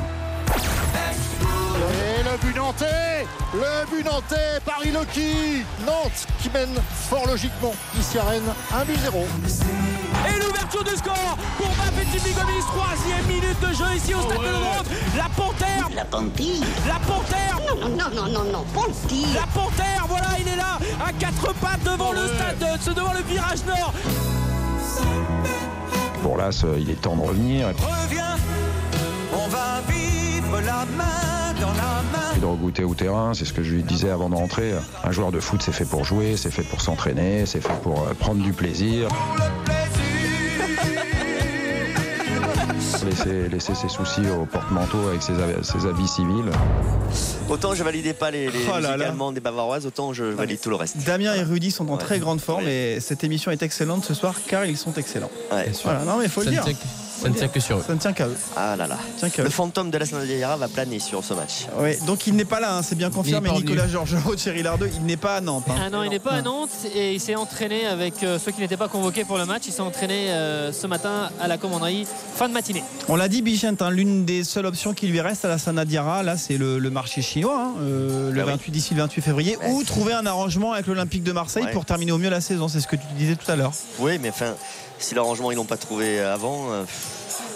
Le 2.36 2.48
but 2.48 2.56
nantais. 2.58 3.26
Le 3.54 3.90
but 3.90 4.04
nantais, 4.04 4.60
Paris 4.66 4.92
Loki. 4.92 5.64
Nantes 5.86 6.28
qui 6.42 6.50
mène 6.50 6.76
fort 7.10 7.26
logiquement 7.28 7.74
ici 7.98 8.18
à 8.18 8.24
Rennes, 8.24 8.54
1 8.74 8.84
but 8.84 9.00
0. 9.00 9.26
Et 10.28 10.40
l'ouverture 10.42 10.84
du 10.84 10.98
score 10.98 11.38
pour 11.56 11.70
Bapetiti 11.78 12.34
Gomis, 12.34 12.60
troisième 12.68 13.26
minute 13.28 13.58
de 13.62 13.68
jeu 13.68 13.96
ici 13.96 14.14
au 14.14 14.20
stade 14.20 14.40
de 14.40 14.52
Londres. 14.52 14.84
La 15.16 15.30
panthère. 15.34 15.88
La 15.96 16.04
Pantille 16.04 16.62
La 16.86 17.00
panthère. 17.08 17.58
Non, 17.80 17.88
non, 17.90 18.10
non, 18.14 18.28
non, 18.28 18.52
non, 18.52 18.66
Pantille 18.74 19.34
La 19.34 19.48
panthère, 19.54 20.06
voilà, 20.10 20.28
il 20.38 20.48
est 20.50 20.58
là, 20.58 20.78
à 21.08 21.14
quatre 21.14 21.54
pattes 21.54 21.84
devant 21.86 22.12
le 22.12 22.28
stade, 22.28 22.62
euh, 22.64 22.94
devant 22.94 23.14
le 23.14 23.24
virage 23.24 23.64
nord. 23.66 23.94
Pour 26.22 26.36
l'As, 26.36 26.66
euh, 26.66 26.76
il 26.82 26.90
est 26.90 27.02
temps 27.02 27.16
de 27.16 27.22
revenir. 27.22 27.68
Reviens, 27.68 28.36
on 29.34 29.48
va 29.48 29.80
vivre 29.88 30.60
la 30.60 30.86
main 30.98 31.45
dans 31.66 31.74
la 31.74 32.02
main. 32.18 32.36
et 32.36 32.40
de 32.40 32.46
regoûter 32.46 32.84
au 32.84 32.94
terrain. 32.94 33.34
C'est 33.34 33.46
ce 33.46 33.54
que 33.54 33.64
je 33.64 33.74
lui 33.74 33.84
disais 33.84 34.10
avant 34.10 34.30
de 34.30 34.36
rentrer. 34.36 34.74
Un 35.04 35.12
joueur 35.12 35.32
de 35.32 35.40
foot, 35.40 35.62
c'est 35.64 35.72
fait 35.72 35.86
pour 35.86 36.04
jouer, 36.06 36.36
c'est 36.38 36.52
fait 36.52 36.64
pour 36.64 36.82
s'entraîner, 36.82 37.46
c'est 37.46 37.62
fait 37.62 37.74
pour 37.84 38.02
euh, 38.02 38.14
prendre 38.18 38.42
du 38.44 38.54
plaisir. 38.54 39.08
Laisser, 43.06 43.50
laisser 43.50 43.76
ses 43.76 43.88
soucis 43.88 44.22
au 44.30 44.46
porte-manteau 44.48 44.98
avec 45.10 45.22
ses, 45.22 45.34
hab- 45.34 45.62
ses 45.64 45.86
habits 45.88 46.08
civils. 46.08 46.50
Autant 47.50 47.76
je 47.76 47.84
validais 47.84 48.14
pas 48.14 48.32
les, 48.32 48.50
les 48.50 48.60
Oh 48.68 48.80
là 48.80 48.98
là. 48.98 49.14
des 49.32 49.40
Bavaroises, 49.40 49.86
autant 49.86 50.12
je 50.12 50.24
valide 50.24 50.60
tout 50.60 50.72
le 50.72 50.76
reste. 50.76 50.98
Damien 51.06 51.36
et 51.36 51.44
Rudy 51.44 51.70
sont 51.70 51.88
en 51.90 51.94
Ouais. 51.94 52.00
très 52.00 52.18
grande 52.18 52.42
forme 52.42 52.68
et 52.68 53.00
cette 53.00 53.24
émission 53.24 53.52
est 53.52 53.62
excellente 53.62 54.06
ce 54.06 54.16
soir 54.16 54.34
car 54.48 54.66
ils 54.66 54.76
sont 54.78 54.94
excellents. 54.94 55.30
Ouais. 55.52 55.72
Voilà, 55.84 56.04
non 56.04 56.18
mais 56.18 56.28
faut 56.28 56.42
Ça 56.42 56.50
le 56.50 56.56
dire. 56.56 56.66
Ça 57.22 57.30
ne 57.30 57.34
tient 57.34 57.48
que 57.48 57.60
sur 57.60 57.78
eux. 57.78 57.84
Ça 57.86 57.94
ne 57.94 58.00
tient 58.00 58.14
qu'à 58.14 58.28
eux. 58.28 58.38
Ah 58.56 58.76
là 58.76 58.88
là. 58.88 58.98
Le 59.38 59.50
fantôme 59.50 59.90
de 59.92 59.98
la 59.98 60.06
Sanadiara 60.06 60.58
va 60.58 60.68
planer 60.68 61.00
sur 61.00 61.24
ce 61.24 61.34
match. 61.34 61.66
Ouais, 61.80 61.98
donc 62.06 62.28
il 62.28 62.36
n'est 62.36 62.46
pas 62.46 62.60
là, 62.60 62.78
hein, 62.78 62.82
c'est 62.84 62.96
bien 62.96 63.10
confirmé. 63.10 63.50
Nicolas 63.52 63.88
Georgerot, 63.88 64.36
Thierry 64.36 64.64
Lardeux, 64.64 64.90
il 64.96 65.06
n'est 65.06 65.18
pas 65.18 65.38
à 65.38 65.42
Nantes. 65.42 65.66
hein. 65.70 65.76
Ah 65.86 65.90
non, 65.90 66.04
il 66.04 66.10
n'est 66.10 66.20
pas 66.20 66.32
à 66.32 66.42
Nantes 66.42 66.70
et 66.94 67.14
il 67.14 67.20
s'est 67.20 67.36
entraîné 67.36 67.86
avec 67.86 68.24
euh, 68.24 68.38
ceux 68.40 68.52
qui 68.52 68.62
n'étaient 68.62 68.78
pas 68.78 68.88
convoqués 68.88 69.24
pour 69.24 69.38
le 69.38 69.46
match. 69.46 69.64
Il 69.68 69.72
s'est 69.74 69.82
entraîné 69.82 70.30
euh, 70.32 70.72
ce 70.72 70.88
matin 70.88 71.30
à 71.40 71.48
la 71.48 71.58
commanderie, 71.58 72.06
fin 72.36 72.48
de 72.50 72.54
matinée. 72.54 72.84
On 73.08 73.16
l'a 73.16 73.28
dit, 73.28 73.42
Bichente, 73.42 73.82
hein, 73.82 73.90
l'une 73.90 74.26
des 74.26 74.44
seules 74.44 74.66
options 74.66 74.94
qui 74.94 75.08
lui 75.08 75.22
reste 75.22 75.46
à 75.46 75.48
la 75.48 75.58
Sanadiara, 75.58 76.24
là, 76.24 76.38
c'est 76.38 76.58
le, 76.58 76.80
le 76.80 76.90
marché 76.90 77.22
chinois, 77.22 77.60
hein, 77.70 77.74
euh, 77.82 78.32
le 78.32 78.42
Ah 78.42 78.46
oui. 78.46 78.52
28 78.52 78.72
d'ici 78.72 78.94
le 78.94 79.02
28 79.02 79.22
février, 79.22 79.58
ou 79.70 79.84
trouver 79.84 80.14
un 80.14 80.26
arrangement 80.26 80.74
avec 80.74 80.88
l'Olympique 80.88 81.24
de 81.24 81.32
Marseille 81.32 81.64
Ouais. 81.66 81.72
pour 81.72 81.86
terminer 81.86 82.12
au 82.12 82.18
mieux 82.18 82.30
la 82.30 82.42
saison. 82.42 82.68
C'est 82.68 82.80
ce 82.82 82.88
que 82.88 82.96
tu 82.98 83.06
disais 83.18 83.36
tout 83.36 83.50
à 83.50 83.56
l'heure. 83.56 83.72
Oui, 84.00 84.20
mais 84.22 84.30
enfin, 84.30 84.54
si 85.00 85.16
l'arrangement 85.16 85.52
ils 85.52 85.56
l'ont 85.56 85.66
pas 85.66 85.78
trouvé 85.78 86.20
avant, 86.20 86.72
euh, 86.72 86.84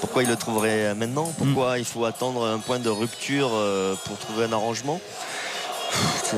pourquoi 0.01 0.23
ils 0.23 0.29
le 0.29 0.35
trouveraient 0.35 0.93
maintenant? 0.95 1.33
Pourquoi 1.37 1.79
il 1.79 1.85
faut 1.85 2.05
attendre 2.05 2.45
un 2.45 2.59
point 2.59 2.79
de 2.79 2.89
rupture 2.89 3.49
euh, 3.53 3.95
pour 4.05 4.17
trouver 4.17 4.45
un 4.45 4.53
arrangement? 4.53 4.99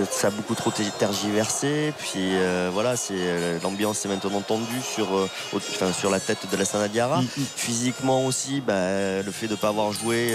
Ça 0.10 0.28
a 0.28 0.30
beaucoup 0.32 0.56
trop 0.56 0.72
ter- 0.72 0.92
tergiversé, 0.98 1.94
puis 1.98 2.20
euh, 2.36 2.70
voilà, 2.74 2.96
c'est 2.96 3.14
euh, 3.18 3.60
l'ambiance 3.62 4.06
est 4.06 4.08
maintenant 4.08 4.40
tendue 4.40 4.82
sur, 4.82 5.14
euh, 5.14 5.30
au- 5.52 5.58
enfin, 5.58 5.92
sur 5.92 6.10
la 6.10 6.22
tête 6.22 6.50
de 6.50 6.56
la 6.56 6.64
Sanadiara. 6.64 7.22
Physiquement 7.58 8.26
aussi, 8.26 8.62
bah, 8.62 9.22
le 9.22 9.32
fait 9.32 9.48
de 9.48 9.52
ne 9.52 9.58
pas 9.58 9.68
avoir 9.68 9.92
joué, 9.92 10.30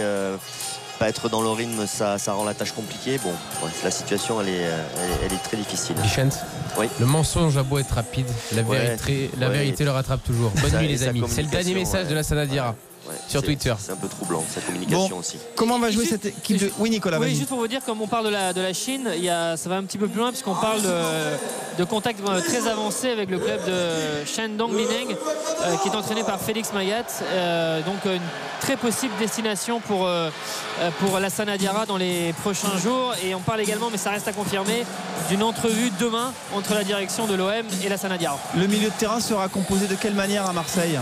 pas 0.99 1.09
être 1.09 1.29
dans 1.29 1.43
le 1.43 1.51
rythme, 1.51 1.87
ça, 1.87 2.19
ça 2.19 2.33
rend 2.33 2.45
la 2.45 2.55
tâche 2.55 2.73
compliquée. 2.73 3.19
Bon, 3.23 3.31
ouais, 3.65 3.71
la 3.85 3.91
situation 3.91 4.41
elle 4.41 4.49
est, 4.49 4.53
elle, 4.53 4.63
est- 4.63 5.27
elle 5.27 5.33
est 5.33 5.43
très 5.43 5.57
difficile. 5.57 5.97
Bichente, 6.03 6.39
Oui. 6.79 6.87
le 6.99 7.07
mensonge 7.07 7.57
a 7.57 7.63
beau 7.63 7.79
être 7.79 7.95
rapide, 7.95 8.27
la, 8.55 8.63
Ouais. 8.63 8.79
vérité, 8.79 9.31
la 9.39 9.49
Ouais. 9.49 9.55
vérité 9.59 9.85
le 9.85 9.91
rattrape 9.91 10.25
toujours. 10.25 10.51
Bonne 10.61 10.71
Ça- 10.71 10.81
nuit 10.81 10.89
les 10.89 11.03
amis. 11.07 11.23
C'est 11.29 11.43
le 11.43 11.49
dernier 11.49 11.75
message 11.75 12.09
de 12.09 12.15
la 12.15 12.23
Sanadiara 12.23 12.75
Ouais, 13.09 13.15
sur 13.29 13.43
Twitter. 13.43 13.73
C'est 13.79 13.93
un 13.93 13.97
peu 13.97 14.09
troublant, 14.09 14.43
sa 14.53 14.61
communication 14.61 15.09
Bon. 15.09 15.19
aussi. 15.21 15.39
Comment 15.55 15.79
va 15.79 15.91
jouer 15.91 16.05
Juste- 16.05 16.23
cette 16.23 16.27
équipe 16.27 16.59
de... 16.59 16.71
Oui, 16.79 16.91
Nicolas, 16.91 17.19
Oui, 17.19 17.35
juste 17.35 17.49
pour 17.49 17.59
vous 17.59 17.69
dire, 17.69 17.81
comme 17.85 18.01
on 18.03 18.07
parle 18.09 18.25
de 18.27 18.31
la, 18.31 18.53
de 18.53 18.61
la 18.61 18.73
Chine, 18.73 19.09
il 19.17 19.23
y 19.25 19.31
a, 19.31 19.57
ça 19.57 19.69
va 19.69 19.77
un 19.77 19.85
petit 19.85 19.99
peu 19.99 20.09
plus 20.09 20.19
loin 20.21 20.31
puisqu'on 20.31 20.55
parle 20.55 20.83
de, 20.83 21.79
de 21.79 21.85
contact 21.85 22.21
euh, 22.29 22.41
très 22.41 22.67
avancé 22.69 23.11
avec 23.11 23.31
le 23.31 23.39
club 23.39 23.61
de 23.67 24.27
Shandong 24.27 24.73
Lineng 24.73 25.15
euh, 25.63 25.77
qui 25.83 25.89
est 25.89 25.95
entraîné 25.97 26.23
par 26.25 26.41
Félix 26.41 26.73
Mayat. 26.73 27.05
Euh, 27.23 27.81
donc 27.83 28.05
une 28.07 28.21
très 28.61 28.77
possible 28.77 29.13
destination 29.21 29.81
pour, 29.81 30.07
euh, 30.07 30.31
pour 31.01 31.21
la 31.21 31.31
Sanadiara 31.31 31.87
dans 31.87 31.97
les 31.99 32.33
prochains 32.43 32.77
jours. 32.83 33.15
Et 33.25 33.35
on 33.35 33.41
parle 33.41 33.61
également, 33.61 33.89
mais 33.91 33.99
ça 33.99 34.11
reste 34.11 34.27
à 34.29 34.33
confirmer, 34.33 34.85
d'une 35.29 35.43
entrevue 35.43 35.91
demain 36.01 36.33
entre 36.55 36.75
la 36.75 36.83
direction 36.85 37.27
de 37.27 37.35
l'OM 37.35 37.51
et 37.85 37.89
la 37.89 37.97
Sanadiara. 37.99 38.39
Le 38.57 38.67
milieu 38.67 38.89
de 38.89 38.95
terrain 38.95 39.21
sera 39.21 39.49
composé 39.49 39.87
de 39.87 39.95
quelle 39.95 40.15
manière 40.15 40.47
à 40.49 40.53
Marseille? 40.53 40.99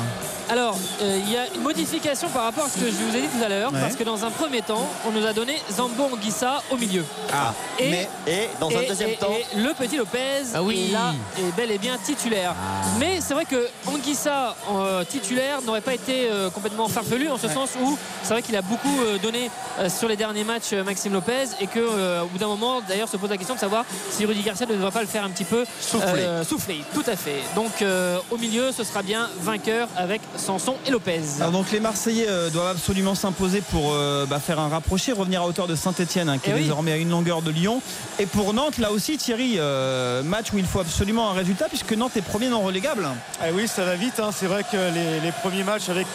Alors, 0.50 0.76
euh, 1.02 1.20
il 1.24 1.32
y 1.32 1.36
a 1.36 1.46
une 1.54 1.62
modification 1.62 2.28
par 2.28 2.44
rapport 2.44 2.64
à 2.64 2.68
ce 2.68 2.78
que 2.78 2.86
je 2.86 2.92
vous 2.92 3.16
ai 3.16 3.22
dit 3.22 3.28
tout 3.28 3.42
à 3.42 3.48
l'heure, 3.48 3.72
Ouais. 3.72 3.80
parce 3.80 3.96
que 3.96 4.04
dans 4.04 4.24
un 4.24 4.30
premier 4.30 4.60
temps, 4.60 4.86
on 5.06 5.10
nous 5.10 5.26
a 5.26 5.32
donné 5.32 5.56
Zambo 5.72 6.04
Anguissa 6.12 6.62
au 6.70 6.76
milieu. 6.76 7.02
Ah, 7.32 7.54
Et, 7.78 7.90
mais- 7.90 8.08
Et 8.26 8.48
dans 8.60 8.68
un 8.68 8.80
et- 8.82 8.86
deuxième 8.86 9.10
et- 9.10 9.16
temps, 9.16 9.32
et 9.32 9.56
le 9.58 9.72
petit 9.72 9.96
Lopez 9.96 10.42
Ah 10.54 10.62
oui. 10.62 10.90
là 10.92 11.14
est 11.38 11.56
bel 11.56 11.70
et 11.70 11.78
bien 11.78 11.96
titulaire. 11.96 12.54
Mais 12.98 13.20
c'est 13.22 13.32
vrai 13.34 13.46
que 13.46 13.68
Anguissa 13.86 14.54
euh, 14.70 15.02
titulaire 15.04 15.62
n'aurait 15.62 15.80
pas 15.80 15.94
été 15.94 16.28
euh, 16.30 16.50
complètement 16.50 16.88
farfelu 16.88 17.30
en 17.30 17.38
ce 17.38 17.48
sens 17.48 17.70
où 17.82 17.96
c'est 18.22 18.34
vrai 18.34 18.42
qu'il 18.42 18.56
a 18.56 18.62
beaucoup 18.62 19.00
euh, 19.06 19.18
donné 19.18 19.50
sur 19.88 20.08
les 20.08 20.16
derniers 20.16 20.44
matchs 20.44 20.72
Maxime 20.72 21.14
Lopez 21.14 21.46
et 21.60 21.66
que 21.66 21.78
euh, 21.80 22.22
au 22.22 22.26
bout 22.26 22.38
d'un 22.38 22.46
moment 22.48 22.80
d'ailleurs 22.86 23.08
se 23.08 23.16
pose 23.16 23.30
la 23.30 23.36
question 23.38 23.54
de 23.54 23.60
savoir 23.60 23.84
si 24.10 24.24
Rudy 24.26 24.42
Garcia 24.42 24.66
ne 24.66 24.74
devrait 24.74 24.90
pas 24.90 25.00
le 25.00 25.06
faire 25.08 25.24
un 25.24 25.30
petit 25.30 25.44
peu 25.44 25.64
Souffler. 25.80 26.26
souffler. 26.46 26.82
Tout 26.92 27.04
à 27.06 27.16
fait. 27.16 27.40
Donc 27.56 27.82
au 28.30 28.36
milieu 28.36 28.72
ce 28.72 28.84
sera 28.84 29.02
bien 29.02 29.28
vainqueur 29.40 29.88
avec 29.96 30.20
Sanson 30.36 30.76
et 30.86 30.90
Lopez. 30.90 31.20
Alors 31.40 31.52
donc 31.52 31.70
les 31.72 31.80
Marseillais 31.80 32.26
euh, 32.28 32.50
doivent 32.50 32.76
absolument 32.76 33.14
s'imposer 33.14 33.60
pour 33.60 33.92
euh, 33.92 34.26
bah, 34.26 34.40
faire 34.40 34.58
un 34.60 34.68
rapproché, 34.68 35.12
revenir 35.12 35.42
à 35.42 35.46
hauteur 35.46 35.66
de 35.66 35.74
Saint-Etienne 35.74 36.38
qui 36.42 36.48
Eh 36.48 36.50
est 36.50 36.54
oui. 36.54 36.62
désormais 36.62 36.92
à 36.92 36.96
une 36.96 37.10
longueur 37.10 37.40
de 37.42 37.50
Lyon. 37.50 37.80
Et 38.18 38.26
pour 38.26 38.52
Nantes, 38.52 38.78
là 38.78 38.90
aussi 38.90 39.16
Thierry, 39.16 39.54
euh, 39.58 40.22
match 40.22 40.52
où 40.52 40.58
il 40.58 40.66
faut 40.66 40.80
absolument 40.80 41.30
un 41.30 41.34
résultat 41.34 41.66
puisque 41.68 41.92
Nantes 41.92 42.16
est 42.16 42.22
premier 42.22 42.48
non 42.48 42.62
relégable. 42.62 43.06
Ah 43.40 43.46
oui, 43.54 43.68
ça 43.68 43.84
va 43.84 43.94
vite. 43.94 44.18
hein. 44.20 44.30
C'est 44.36 44.46
vrai 44.46 44.64
que 44.64 44.76
les, 44.76 45.20
les 45.20 45.32
premiers 45.32 45.64
matchs 45.64 45.88
avec 45.88 46.06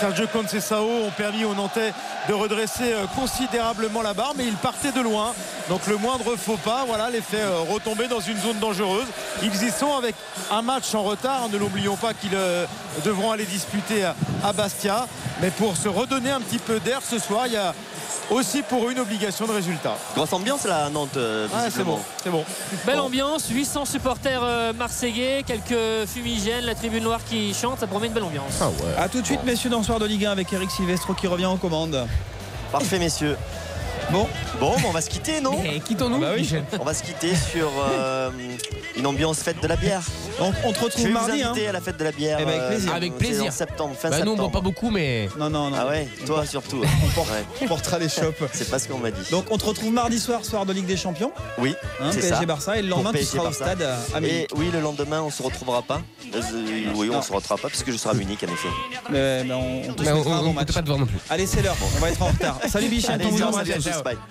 Sergio 0.00 0.26
Conceição 0.26 1.06
ont 1.06 1.10
permis 1.10 1.44
aux 1.44 1.54
Nantais 1.54 1.92
de 2.28 2.34
redresser 2.34 2.92
euh, 2.92 3.04
considérablement 3.14 4.02
la 4.02 4.14
barre, 4.14 4.32
mais 4.36 4.44
ils 4.46 4.54
partaient 4.56 4.92
de 4.92 5.00
loin. 5.00 5.32
Donc 5.68 5.86
le 5.86 5.96
moindre 5.96 6.36
faux 6.36 6.58
pas, 6.64 6.84
voilà, 6.86 7.10
les 7.10 7.20
fait 7.20 7.40
euh, 7.40 7.60
retomber 7.72 8.08
dans 8.08 8.20
une 8.20 8.38
zone 8.40 8.58
dangereuse. 8.58 9.06
Ils 9.42 9.54
y 9.66 9.70
sont 9.70 9.94
avec 9.96 10.14
un 10.50 10.62
match 10.62 10.94
en 10.94 11.02
retard. 11.02 11.42
hein. 11.44 11.48
Ne 11.52 11.58
l'oublions 11.58 11.96
pas 11.96 12.14
qu'ils 12.14 12.30
euh, 12.34 12.64
devront 13.04 13.32
aller 13.32 13.44
disputer 13.44 13.65
à, 14.04 14.14
à 14.48 14.52
Bastia. 14.52 15.06
Mais 15.40 15.50
pour 15.50 15.76
se 15.76 15.88
redonner 15.88 16.30
un 16.30 16.40
petit 16.40 16.58
peu 16.58 16.80
d'air 16.80 17.00
ce 17.02 17.18
soir, 17.18 17.46
il 17.46 17.52
y 17.54 17.56
a 17.56 17.74
aussi 18.30 18.62
pour 18.62 18.86
eux 18.86 18.92
une 18.92 18.98
obligation 18.98 19.46
de 19.46 19.52
résultat. 19.52 19.96
grosse 20.14 20.32
ambiance 20.32 20.64
là 20.64 20.86
à 20.86 20.90
Nantes, 20.90 21.16
euh, 21.16 21.46
Ouais, 21.48 21.70
c'est 21.70 21.84
bon, 21.84 21.98
c'est 22.22 22.30
bon. 22.30 22.44
Belle 22.84 23.00
ambiance, 23.00 23.48
800 23.48 23.84
supporters 23.84 24.40
euh, 24.42 24.72
marseillais, 24.72 25.44
quelques 25.46 26.06
fumigènes, 26.08 26.64
la 26.64 26.74
tribune 26.74 27.04
noire 27.04 27.20
qui 27.28 27.54
chante, 27.54 27.78
ça 27.80 27.86
promet 27.86 28.06
une 28.08 28.12
belle 28.14 28.24
ambiance. 28.24 28.60
A 28.98 29.08
tout 29.08 29.20
de 29.20 29.26
suite 29.26 29.44
messieurs 29.44 29.70
dans 29.70 29.78
le 29.78 29.84
soir 29.84 29.98
de 29.98 30.06
Ligue 30.06 30.24
1 30.26 30.32
avec 30.32 30.52
Eric 30.52 30.70
Silvestro 30.70 31.14
qui 31.14 31.26
revient 31.26 31.46
aux 31.46 31.56
commandes. 31.56 32.06
Parfait, 32.72 32.98
messieurs. 32.98 33.36
Bon. 34.10 34.28
Bon, 34.60 34.74
on 34.86 34.90
va 34.90 35.00
se 35.00 35.10
quitter, 35.10 35.40
non 35.40 35.60
Eh, 35.64 35.80
quittons-nous, 35.80 36.16
Ah 36.16 36.20
bah 36.20 36.32
oui. 36.36 36.48
On 36.80 36.84
va 36.84 36.94
se 36.94 37.02
quitter 37.02 37.34
sur 37.34 37.70
euh, 37.78 38.30
une 38.96 39.06
ambiance 39.06 39.38
fête 39.40 39.60
de 39.62 39.66
la 39.68 39.76
bière. 39.76 40.00
On, 40.40 40.52
on 40.64 40.72
te 40.72 40.78
Je 40.78 40.84
retrouve 40.84 41.04
vais 41.06 41.10
mardi. 41.10 41.38
vous 41.40 41.44
hein. 41.44 41.50
inviter 41.50 41.68
à 41.68 41.72
la 41.72 41.80
fête 41.80 41.96
de 41.98 42.04
la 42.04 42.12
bière. 42.12 42.38
Eh 42.40 42.44
ben, 42.44 42.50
avec 42.52 42.62
euh, 42.62 42.68
plaisir. 42.70 42.94
Avec 42.94 43.18
plaisir. 43.18 43.44
En 43.46 43.50
septembre, 43.50 43.94
fin 43.98 44.08
Bah, 44.10 44.20
nous, 44.24 44.32
on 44.32 44.36
boit 44.36 44.50
pas 44.50 44.60
beaucoup, 44.60 44.90
mais. 44.90 45.28
Non, 45.38 45.50
non, 45.50 45.70
non. 45.70 45.76
Ah 45.78 45.86
ouais, 45.88 46.08
toi 46.24 46.46
surtout. 46.46 46.82
On 47.04 47.08
porte- 47.10 47.28
on 47.60 47.66
portera 47.66 47.98
les 47.98 48.08
chopes. 48.08 48.42
C'est 48.52 48.70
pas 48.70 48.78
ce 48.78 48.88
qu'on 48.88 48.98
m'a 48.98 49.10
dit. 49.10 49.30
Donc 49.30 49.46
on 49.50 49.58
te 49.58 49.64
retrouve 49.66 49.92
mardi 49.92 50.18
soir, 50.18 50.44
soir 50.44 50.64
de 50.64 50.72
Ligue 50.72 50.86
des 50.86 50.96
Champions. 50.96 51.32
Oui, 51.58 51.74
Hein, 52.00 52.10
c'est 52.12 52.20
PSG 52.20 52.34
ça. 52.36 52.46
Barça 52.46 52.78
et 52.78 52.82
le 52.82 52.88
Pour 52.88 52.98
lendemain 52.98 53.10
tu 53.12 53.18
PSG 53.18 53.36
seras 53.38 53.48
au 53.50 53.52
stade 53.52 53.82
à- 53.82 53.98
à 54.16 54.20
Munich. 54.20 54.34
Et 54.34 54.46
oui, 54.56 54.70
le 54.72 54.80
lendemain, 54.80 55.20
on 55.22 55.30
se 55.30 55.42
retrouvera 55.42 55.82
pas. 55.82 56.00
Euh, 56.34 56.40
oui, 56.94 57.10
on 57.12 57.20
se 57.22 57.32
retrouvera 57.32 57.56
pas 57.58 57.68
puisque 57.68 57.90
je 57.90 57.96
serai 57.96 58.10
à 58.10 58.14
Munich 58.14 58.42
en 58.48 58.52
effet. 58.52 58.68
Mais, 59.10 59.44
mais 59.44 59.54
on, 59.54 59.90
on 59.90 59.92
te 59.94 60.02
Mais 60.02 60.12
on 60.12 60.22
bon 60.22 60.52
match. 60.52 60.72
pas 60.72 60.82
voir 60.82 60.98
non 60.98 61.06
plus. 61.06 61.18
Allez, 61.28 61.46
c'est 61.46 61.62
l'heure. 61.62 61.76
On 61.96 62.00
va 62.00 62.10
être 62.10 62.22
en 62.22 62.26
retard. 62.26 62.58
Salut 62.68 62.88
Bichette, 62.88 63.20
on 63.24 63.28
vous 63.28 63.42
ciao, 63.86 64.26